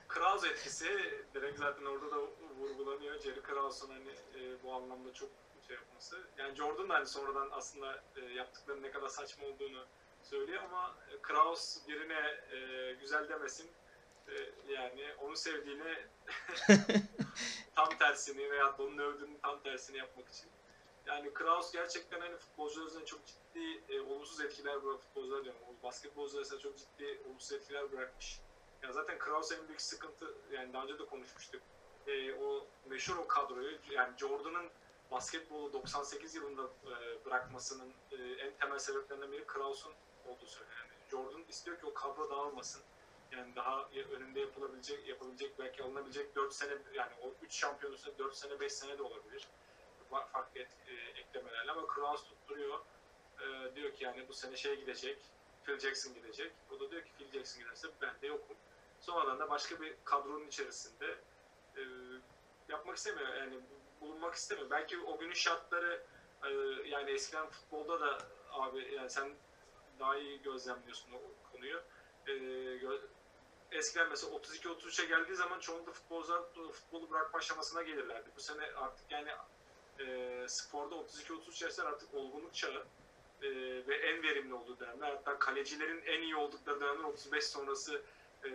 [0.07, 0.89] Kraus etkisi
[1.33, 2.17] direkt zaten orada da
[2.59, 3.19] vurgulanıyor.
[3.19, 5.29] Jerry Krause'un hani e, bu anlamda çok
[5.67, 6.17] şey yapması.
[6.37, 9.85] Yani Jordan da hani sonradan aslında e, yaptıklarının ne kadar saçma olduğunu
[10.23, 13.67] söylüyor ama Kraus birine e, güzel demesin.
[14.27, 14.33] E,
[14.73, 15.97] yani onu sevdiğini
[17.75, 20.49] tam tersini veya onun övdüğünün tam tersini yapmak için.
[21.07, 25.61] Yani Kraus gerçekten hani futbolcular üzerine çok ciddi e, olumsuz etkiler bırak futbolcular diyorum.
[25.83, 28.39] Basketbolcular üzerine çok ciddi olumsuz etkiler bırakmış.
[28.83, 31.61] Ya zaten Kraus en büyük sıkıntı yani daha önce de konuşmuştuk.
[32.07, 34.69] E, o meşhur o kadroyu yani Jordan'ın
[35.11, 39.93] basketbolu 98 yılında e, bırakmasının e, en temel sebeplerinden biri Kraus'un
[40.25, 40.79] olduğu söyleniyor.
[40.79, 42.81] Yani Jordan istiyor ki o kadro dağılmasın.
[43.31, 48.35] Yani daha önünde yapılabilecek, yapabilecek belki alınabilecek 4 sene yani o 3 şampiyon üstüne 4
[48.35, 49.47] sene 5 sene de olabilir.
[50.11, 52.79] Fa- Farklı et, e, eklemelerle ama Kraus tutturuyor.
[53.39, 55.17] E, diyor ki yani bu sene şey gidecek,
[55.63, 56.51] Phil Jackson gidecek.
[56.71, 58.57] O da diyor ki Phil Jackson giderse ben de yokum.
[59.01, 61.15] Sonradan da başka bir kadronun içerisinde
[61.77, 61.81] e,
[62.69, 63.59] yapmak istemiyor yani
[64.01, 64.69] bulunmak istemiyor.
[64.69, 66.01] Belki o günün şartları
[66.43, 66.49] e,
[66.89, 68.17] yani eskiden futbolda da
[68.51, 69.35] abi yani sen
[69.99, 71.81] daha iyi gözlemliyorsun o konuyu.
[72.27, 72.31] E,
[72.77, 73.01] gö-
[73.71, 76.41] eskiden mesela 32-33'e geldiği zaman çoğunlukla futbolcular
[76.73, 78.29] futbolu bırakma aşamasına gelirlerdi.
[78.35, 79.29] Bu sene artık yani
[79.99, 82.85] e, sporda 32-33 yaşlar artık olgunluk çağı
[83.41, 83.49] e,
[83.87, 85.09] ve en verimli olduğu dönemler.
[85.09, 88.01] Hatta kalecilerin en iyi oldukları dönemler 35 sonrası
[88.43, 88.49] e,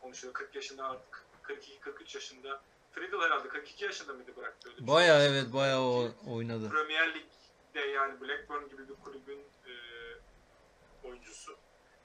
[0.00, 0.34] konuşuyor.
[0.34, 2.62] 40 yaşında artık 42-43 yaşında.
[2.92, 4.86] Friedel herhalde 42 yaşında mıydı bıraktı öyle şey.
[4.86, 6.70] Baya evet baya o oynadı.
[6.70, 9.72] Premier Lig'de yani Blackburn gibi bir kulübün e,
[11.04, 11.56] oyuncusu.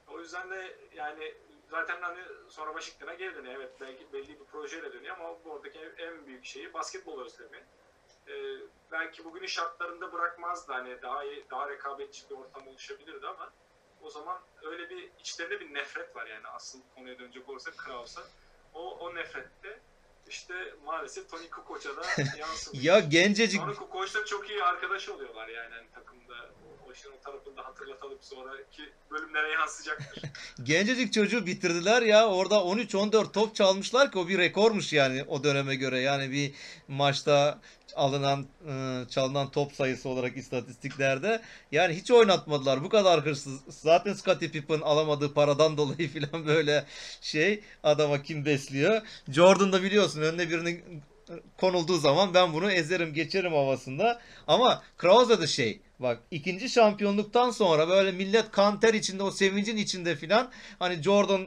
[0.08, 1.34] O yüzden de yani
[1.70, 3.54] zaten hani sonra Washington'a geri dönüyor.
[3.54, 7.64] Evet belki belli bir projeyle dönüyor ama oradaki en büyük şeyi basketbol özlemi.
[8.28, 8.32] E,
[8.92, 13.52] belki bugünün şartlarında bırakmazdı hani daha iyi, daha rekabetçi bir ortam oluşabilirdi ama
[14.02, 18.22] o zaman öyle bir içlerinde bir nefret var yani asıl konuya dönecek olursak Kraus'a.
[18.74, 19.80] O, o nefrette
[20.28, 22.02] işte maalesef Tony Kukoc'a da
[22.38, 22.84] yansımış.
[22.84, 26.50] Ya gencecik Sonra Kukoç'la çok iyi arkadaş oluyorlar yani hani takımda.
[26.96, 30.22] O, o işin o tarafını da hatırlatalım sonraki bölümlere yansıyacaktır.
[30.62, 32.28] Gencecik çocuğu bitirdiler ya.
[32.28, 36.00] Orada 13-14 top çalmışlar ki o bir rekormuş yani o döneme göre.
[36.00, 36.54] Yani bir
[36.88, 37.60] maçta
[37.94, 41.42] alınan e, çalınan top sayısı olarak istatistiklerde.
[41.72, 42.84] Yani hiç oynatmadılar.
[42.84, 43.60] Bu kadar hırsız.
[43.68, 46.84] Zaten Scottie Pippen alamadığı paradan dolayı falan böyle
[47.20, 49.02] şey adama kim besliyor.
[49.28, 50.84] Jordan da biliyorsun önüne birini
[51.60, 54.20] konulduğu zaman ben bunu ezerim geçerim havasında.
[54.46, 60.16] Ama Krause da şey bak ikinci şampiyonluktan sonra böyle millet kanter içinde o sevincin içinde
[60.16, 61.46] filan hani Jordan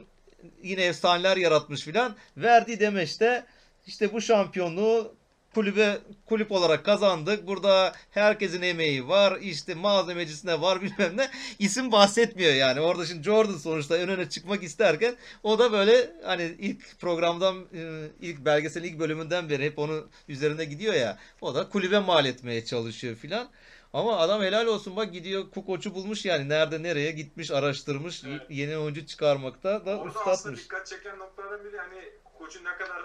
[0.62, 3.46] yine efsaneler yaratmış filan verdiği demeçte
[3.86, 5.14] işte bu şampiyonluğu
[5.54, 7.46] kulübe kulüp olarak kazandık.
[7.46, 9.38] Burada herkesin emeği var.
[9.40, 11.30] işte malzemecisine var bilmem ne.
[11.58, 12.80] İsim bahsetmiyor yani.
[12.80, 18.06] Orada şimdi Jordan sonuçta ön öne çıkmak isterken o da böyle hani ilk programdan e,
[18.20, 21.18] ilk belgeselin ilk bölümünden beri hep onu üzerine gidiyor ya.
[21.40, 23.48] O da kulübe mal etmeye çalışıyor filan.
[23.92, 28.42] Ama adam helal olsun bak gidiyor Kukoç'u bulmuş yani nerede nereye gitmiş araştırmış Evet.
[28.50, 30.60] yeni oyuncu çıkarmakta da Orada aslında üstatmış.
[30.64, 32.02] dikkat çeken noktalardan biri hani
[32.38, 33.02] koçun ne kadar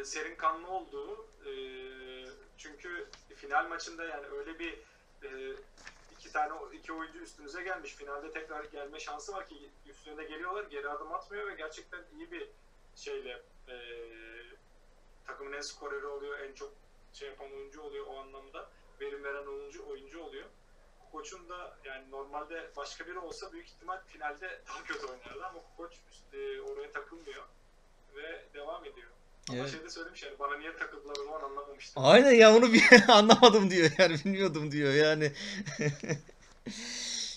[0.00, 1.26] e, serin kanlı olduğu.
[1.52, 1.56] E,
[2.58, 4.78] çünkü final maçında yani öyle bir
[5.22, 5.56] e,
[6.12, 7.94] iki tane iki oyuncu üstünüze gelmiş.
[7.94, 10.64] Finalde tekrar gelme şansı var ki üstüne geliyorlar.
[10.64, 12.48] Geri adım atmıyor ve gerçekten iyi bir
[12.96, 13.76] şeyle e,
[15.26, 16.38] takımın en skoreri oluyor.
[16.38, 16.72] En çok
[17.12, 18.70] şey yapan oyuncu oluyor o anlamda.
[19.00, 20.48] Verim veren oyuncu oyuncu oluyor.
[21.12, 25.92] Koç'un da yani normalde başka biri olsa büyük ihtimal finalde daha kötü oynardı ama Koç
[26.32, 27.44] e, oraya takılmıyor
[28.14, 29.08] ve devam ediyor.
[29.50, 29.70] Ama Evet.
[29.70, 32.02] şeyde söylemiş yani bana niye takıldılar o zaman anlamamıştım.
[32.04, 35.32] Aynen ya onu bir anlamadım diyor yani bilmiyordum diyor yani.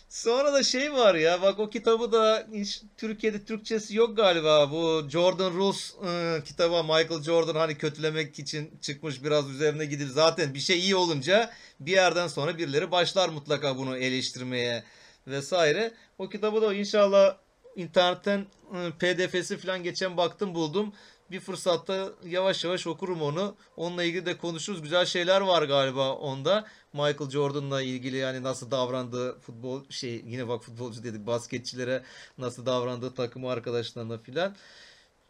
[0.10, 4.72] Sonra da şey var ya bak o kitabı da hiç Türkiye'de Türkçesi yok galiba.
[4.72, 10.54] Bu Jordan Rules e, kitabı Michael Jordan hani kötülemek için çıkmış biraz üzerine gidip zaten
[10.54, 14.84] bir şey iyi olunca bir yerden sonra birileri başlar mutlaka bunu eleştirmeye
[15.28, 15.92] vesaire.
[16.18, 17.38] O kitabı da inşallah
[17.76, 20.94] internetten e, PDF'si falan geçen baktım buldum.
[21.32, 23.56] Bir fırsatta yavaş yavaş okurum onu.
[23.78, 24.82] Onunla ilgili de konuşuruz.
[24.82, 26.68] Güzel şeyler var galiba onda.
[26.94, 32.04] Michael Jordan'la ilgili yani nasıl davrandığı futbol şey yine bak futbolcu dedik basketçilere
[32.38, 34.56] nasıl davrandığı takım arkadaşlarına filan.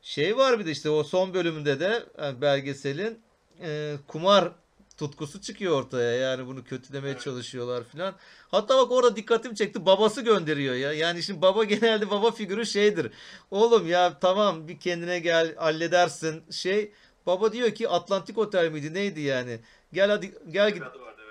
[0.02, 3.20] Şey var bir de işte o son bölümünde de e, belgeselin
[3.62, 4.52] e, kumar
[4.98, 6.16] tutkusu çıkıyor ortaya.
[6.16, 7.24] Yani bunu kötülemeye Evet.
[7.24, 8.16] çalışıyorlar filan.
[8.52, 9.86] Hatta bak orada dikkatimi çekti.
[9.86, 10.94] Babası gönderiyor ya.
[10.94, 13.12] Yani şimdi baba genelde baba figürü şeydir.
[13.52, 16.92] Oğlum ya tamam bir kendine gel halledersin şey.
[17.26, 19.60] Baba diyor ki Atlantik Otel miydi neydi yani?
[19.94, 20.84] Gel hadi gel evet.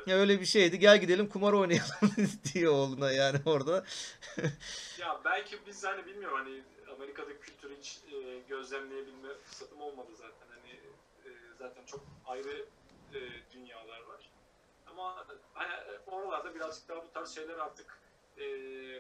[0.07, 0.79] ya öyle bir şeydi.
[0.79, 2.13] Gel gidelim kumar oynayalım
[2.55, 3.85] diyor oğluna yani orada.
[5.01, 6.63] Ya belki biz hani bilmiyorum hani
[6.97, 10.47] Amerika'daki kültürü hiç e, gözlemleyebilme fırsatım olmadı zaten.
[10.49, 10.73] Hani
[11.25, 11.29] e,
[11.59, 12.65] zaten çok ayrı
[13.15, 13.19] e.
[14.95, 15.73] Ama hani
[16.07, 17.99] oralarda birazcık daha bu tarz şeyler artık
[18.37, 18.45] e,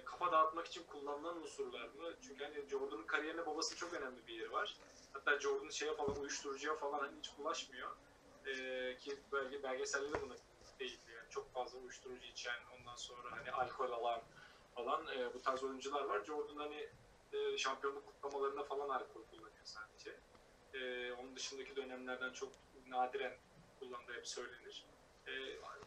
[0.04, 2.14] kafa dağıtmak için kullanılan unsurlar mı?
[2.20, 4.76] Çünkü hani Jordan'ın kariyerine babası çok önemli bir yeri var.
[5.12, 7.90] Hatta Jordan şeye falan uyuşturucuya falan hani hiç bulaşmıyor.
[8.46, 8.52] E,
[8.96, 10.34] ki belge, belgeselde de buna
[10.80, 11.18] değiniliyor.
[11.18, 14.22] Yani çok fazla uyuşturucu içen, ondan sonra hani alkol alan
[14.74, 16.24] falan e, bu tarz oyuncular var.
[16.24, 16.88] Jordan hani
[17.32, 20.20] e, şampiyonluk kutlamalarında falan alkol kullanıyor sadece.
[20.74, 22.52] E, onun dışındaki dönemlerden çok
[22.86, 23.36] nadiren
[23.80, 24.93] kullandığı hep söylenir.
[25.26, 25.32] E,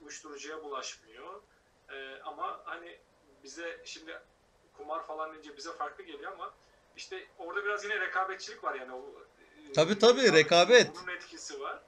[0.02, 1.42] uyuşturucuya bulaşmıyor.
[1.90, 3.00] E, ama hani
[3.44, 4.20] bize şimdi
[4.74, 6.54] kumar falan deyince bize farklı geliyor ama
[6.96, 8.94] işte orada biraz yine rekabetçilik var yani.
[8.94, 9.16] O,
[9.70, 10.92] e, Tabii, tabii, rekabet.
[11.02, 11.84] Bunun etkisi var.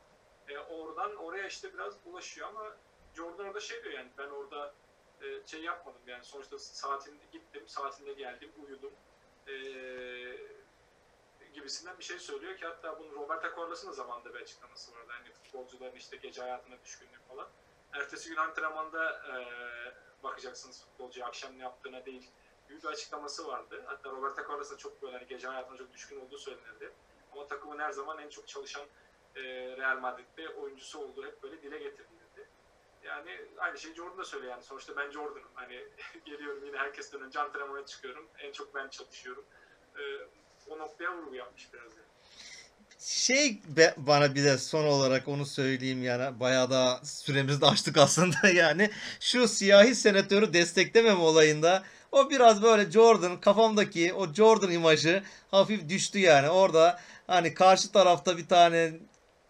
[0.47, 2.77] E, oradan oraya işte biraz bulaşıyor ama
[3.15, 4.73] Jordan orada şey diyor yani ben orada
[5.21, 8.91] e, şey yapmadım yani sonuçta saatinde gittim, saatinde geldim, uyudum
[9.47, 9.53] e,
[11.59, 15.07] gibisinden bir şey söylüyor ki hatta bunu Roberto Carlos'un da zamanında bir açıklaması vardı.
[15.07, 17.47] Hani futbolcuların işte gece hayatına düşkünlüğü falan.
[17.93, 19.33] Ertesi gün antrenmanda e,
[20.23, 22.31] bakacaksınız futbolcuya akşam ne yaptığına değil
[22.69, 23.83] büyük bir açıklaması vardı.
[23.85, 26.91] Hatta Roberto Carlos da çok böyle hani gece hayatına çok düşkün olduğu söylenirdi.
[27.31, 28.85] Ama takımın her zaman en çok çalışan
[29.35, 29.41] e,
[29.77, 32.49] Real Madrid'de oyuncusu olduğu hep böyle dile getirilirdi.
[33.03, 34.63] Yani aynı şeyi Jordan da söylüyor yani.
[34.63, 35.49] Sonuçta ben Jordan'ım.
[35.53, 35.87] Hani
[36.25, 38.29] geliyorum yine herkesten önce antrenmana çıkıyorum.
[38.39, 39.45] En çok ben çalışıyorum.
[39.97, 40.01] E,
[40.69, 42.09] o noktaya vurgu yapmış biraz yani.
[42.99, 47.97] Şey be- bana bir de son olarak onu söyleyeyim yani bayağı da süremizi de açtık
[47.97, 48.89] aslında yani
[49.19, 56.19] şu siyahi senatörü desteklemem olayında o biraz böyle Jordan kafamdaki o Jordan imajı hafif düştü
[56.19, 58.93] yani orada hani karşı tarafta bir tane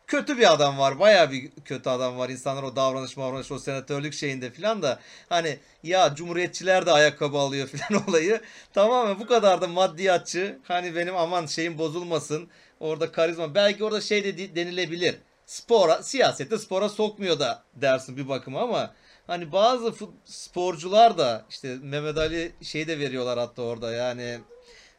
[0.10, 4.14] kötü bir adam var bayağı bir kötü adam var insanlar o davranış davranış o senatörlük
[4.14, 5.00] şeyinde filan da
[5.30, 8.42] hani ya cumhuriyetçiler de ayakkabı alıyor filan olayı
[8.74, 12.50] tamamen bu kadar da maddiyatçı hani benim aman şeyim bozulmasın
[12.80, 13.56] Orada karizma.
[13.56, 15.16] Belki orada şey de denilebilir.
[15.46, 18.94] Spora, siyasette spora sokmuyor da dersin bir bakıma ama
[19.28, 19.94] hani bazı
[20.26, 24.40] sporcular da işte Mehmet Ali şey de veriyorlar hatta orada yani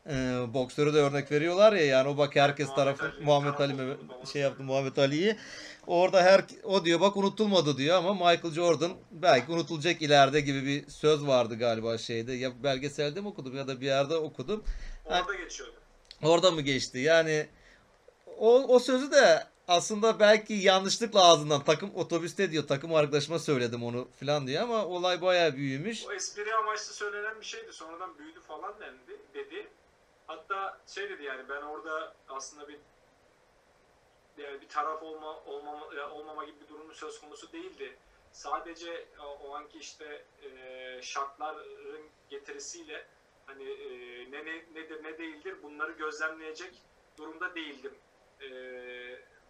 [0.06, 0.12] e,
[0.54, 4.24] boksörü de örnek veriyorlar ya yani o bak herkes Muhammed tarafı Ali Muhammed Ali falan
[4.32, 4.62] şey yaptı.
[4.62, 5.36] Muhammed Ali'yi
[5.86, 10.90] orada her o diyor bak unutulmadı diyor ama Michael Jordan belki unutulacak ileride gibi bir
[10.90, 14.64] söz vardı galiba şeyde ya belgeselde mi okudum ya da bir yerde okudum
[15.04, 15.74] Orada geçiyordu.
[16.22, 16.98] Orada mı geçti?
[16.98, 17.46] Yani
[18.38, 24.08] o, o sözü de aslında belki yanlışlıkla ağzından takım otobüste diyor takım arkadaşıma söyledim onu
[24.20, 26.06] falan diyor ama olay bayağı büyümüş.
[26.06, 27.72] O espri amaçlı söylenen bir şeydi.
[27.72, 29.66] Sonradan büyüdü falan dendi, dedi.
[30.30, 32.78] Hatta şey dedi yani ben orada aslında bir
[34.36, 37.98] yani bir taraf olma olmama olmama gibi bir durumun söz konusu değildi.
[38.32, 43.06] Sadece o, o anki işte e, şartların getirisiyle
[43.46, 43.88] hani e,
[44.30, 46.82] ne, ne nedir ne değildir bunları gözlemleyecek
[47.18, 47.94] durumda değildim.
[48.40, 48.48] E,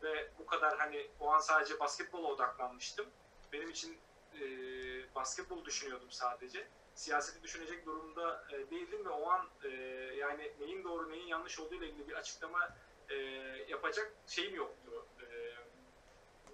[0.02, 3.07] ve bu kadar hani o an sadece basketbola odaklanmıştım.
[3.52, 3.98] Benim için
[4.40, 4.44] e,
[5.15, 6.69] basketbol düşünüyordum sadece.
[7.01, 9.69] Siyaseti düşünecek durumda e, değildim ve o an e,
[10.17, 12.77] yani neyin doğru neyin yanlış olduğu ile ilgili bir açıklama
[13.09, 13.15] e,
[13.69, 15.07] yapacak şeyim yoktu.
[15.21, 15.57] E,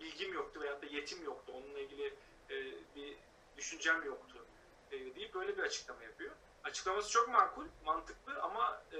[0.01, 1.53] bilgim yoktu veyahut da yetim yoktu.
[1.55, 2.15] Onunla ilgili
[2.51, 2.55] e,
[2.97, 3.17] bir
[3.57, 4.47] düşüncem yoktu.
[4.91, 6.33] E, deyip böyle bir açıklama yapıyor.
[6.65, 8.99] Açıklaması çok makul, mantıklı ama e,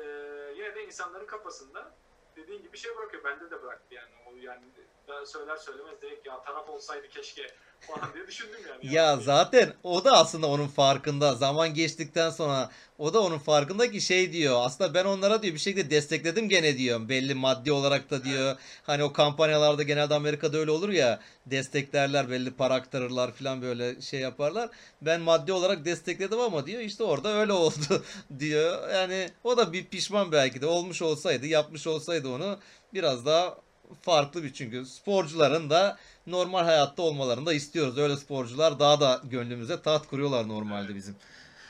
[0.57, 1.95] yine de insanların kafasında
[2.37, 3.25] dediğin gibi şey bırakıyor.
[3.25, 4.15] Bende de bıraktı yani.
[4.27, 4.65] O yani
[5.09, 8.95] daha söyler söylemez direkt ya taraf olsaydı keşke falan diye düşündüm yani.
[8.95, 11.35] Ya zaten o da aslında onun farkında.
[11.35, 14.57] Zaman geçtikten sonra o da onun farkında ki şey diyor.
[14.61, 17.09] Aslında ben onlara diyor bir şekilde destekledim gene diyor.
[17.09, 18.57] Belli maddi olarak da diyor.
[18.83, 21.21] Hani o kampanyalarda genelde Amerika'da öyle olur ya.
[21.47, 24.69] Desteklerler belli para aktarırlar falan böyle şey yaparlar.
[25.03, 28.05] Ben maddi olarak destekledim ama diyor işte orada öyle oldu
[28.39, 28.91] diyor.
[28.91, 32.59] Yani o da bir pişman belki de olmuş olsaydı yapmış olsaydı onu
[32.95, 33.66] biraz daha
[34.03, 37.99] farklı bir çünkü sporcuların da normal hayatta olmalarını da istiyoruz.
[37.99, 41.17] Öyle sporcular daha da gönlümüze taht kuruyorlar normalde bizim.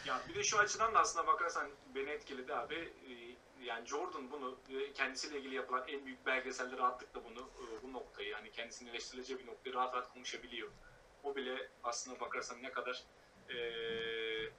[0.06, 2.74] Ya bir de şu açıdan da aslına bakarsan beni etkiledi abi.
[2.74, 3.36] Ee,
[3.66, 8.28] Yani Jordan bunu e, kendisiyle ilgili yapılan en büyük belgeselde rahatlıkla bunu e, bu noktayı
[8.28, 10.68] yani kendisini eleştirileceği bir noktayı rahat rahat konuşabiliyor.
[11.24, 13.02] O bile aslına bakarsan ne kadar
[13.48, 13.56] e,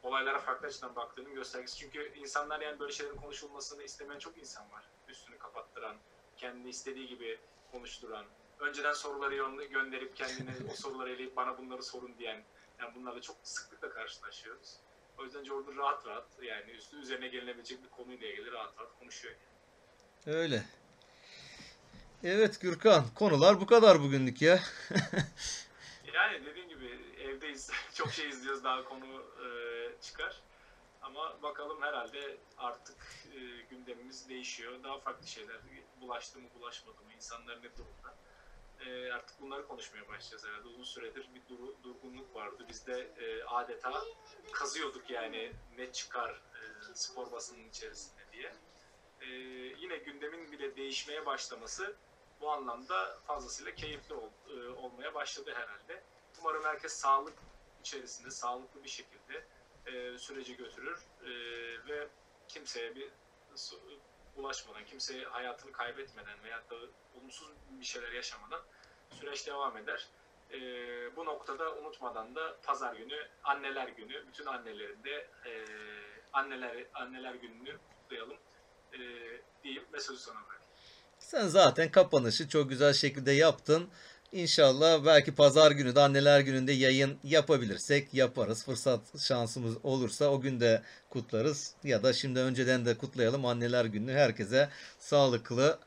[0.03, 1.77] olaylara farklı açıdan baktığının göstergesi.
[1.77, 4.83] Çünkü insanlar yani böyle şeylerin konuşulmasını istemeyen çok insan var.
[5.07, 5.95] Üstünü kapattıran,
[6.37, 7.39] kendini istediği gibi
[7.71, 8.25] konuşturan,
[8.59, 12.43] önceden soruları gönderip kendine o soruları eleyip bana bunları sorun diyen,
[12.79, 14.75] yani bunlarla çok sıklıkla karşılaşıyoruz.
[15.17, 19.35] O yüzden Jordan rahat rahat yani üstü üzerine gelinebilecek bir konuyla ilgili rahat rahat konuşuyor.
[20.25, 20.63] Öyle.
[22.23, 24.59] Evet Gürkan, konular bu kadar bugünlük ya.
[26.13, 27.71] Yani dediğim gibi evdeyiz.
[27.93, 29.47] Çok şey izliyoruz daha konu e,
[30.01, 30.41] çıkar.
[31.07, 32.97] Ama bakalım herhalde artık
[33.35, 33.39] e,
[33.69, 34.83] gündemimiz değişiyor.
[34.83, 35.55] Daha farklı şeyler
[36.01, 38.15] bulaştı mı bulaşmadı mı insanlar ne durumda.
[38.85, 40.67] E, artık bunları konuşmaya başlayacağız herhalde.
[40.67, 42.65] Uzun süredir bir duru, durgunluk vardı.
[42.69, 44.03] Biz de e, adeta
[44.51, 48.53] kazıyorduk yani ne çıkar e, spor basının içerisinde diye.
[49.21, 49.27] E,
[49.79, 51.95] yine gündemin bile değişmeye başlaması
[52.41, 56.03] bu anlamda fazlasıyla keyifli ol, e, olmaya başladı herhalde.
[56.41, 57.37] Umarım herkes sağlık
[57.81, 59.43] içerisinde, sağlıklı bir şekilde
[59.87, 61.29] e, süreci götürür e,
[61.87, 62.07] ve
[62.47, 63.09] kimseye bir
[64.35, 66.75] ulaşmadan, kimseye hayatını kaybetmeden veya da
[67.19, 68.61] olumsuz bir şeyler yaşamadan
[69.11, 70.07] süreç devam eder.
[70.53, 70.59] E,
[71.15, 75.65] bu noktada unutmadan da pazar günü anneler günü, bütün annelerin de e,
[76.33, 78.37] anneler anneler gününü kutlayalım
[78.93, 78.99] e,
[79.63, 80.63] diyeyim ve sözü sana bırakayım.
[81.19, 83.89] Sen zaten kapanışı çok güzel şekilde yaptın.
[84.31, 88.65] İnşallah belki pazar günü de anneler gününde yayın yapabilirsek yaparız.
[88.65, 91.73] Fırsat şansımız olursa o gün de kutlarız.
[91.83, 94.13] Ya da şimdi önceden de kutlayalım anneler gününü.
[94.13, 95.79] Herkese sağlıklı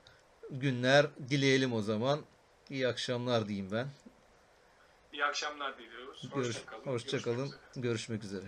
[0.50, 2.20] günler dileyelim o zaman.
[2.70, 3.86] İyi akşamlar diyeyim ben.
[5.12, 6.28] İyi akşamlar diliyoruz.
[6.34, 6.86] Görüş, Hoşça kalın.
[6.86, 7.58] hoşça Görüşmek üzere.
[7.76, 8.46] Görüşmek üzere.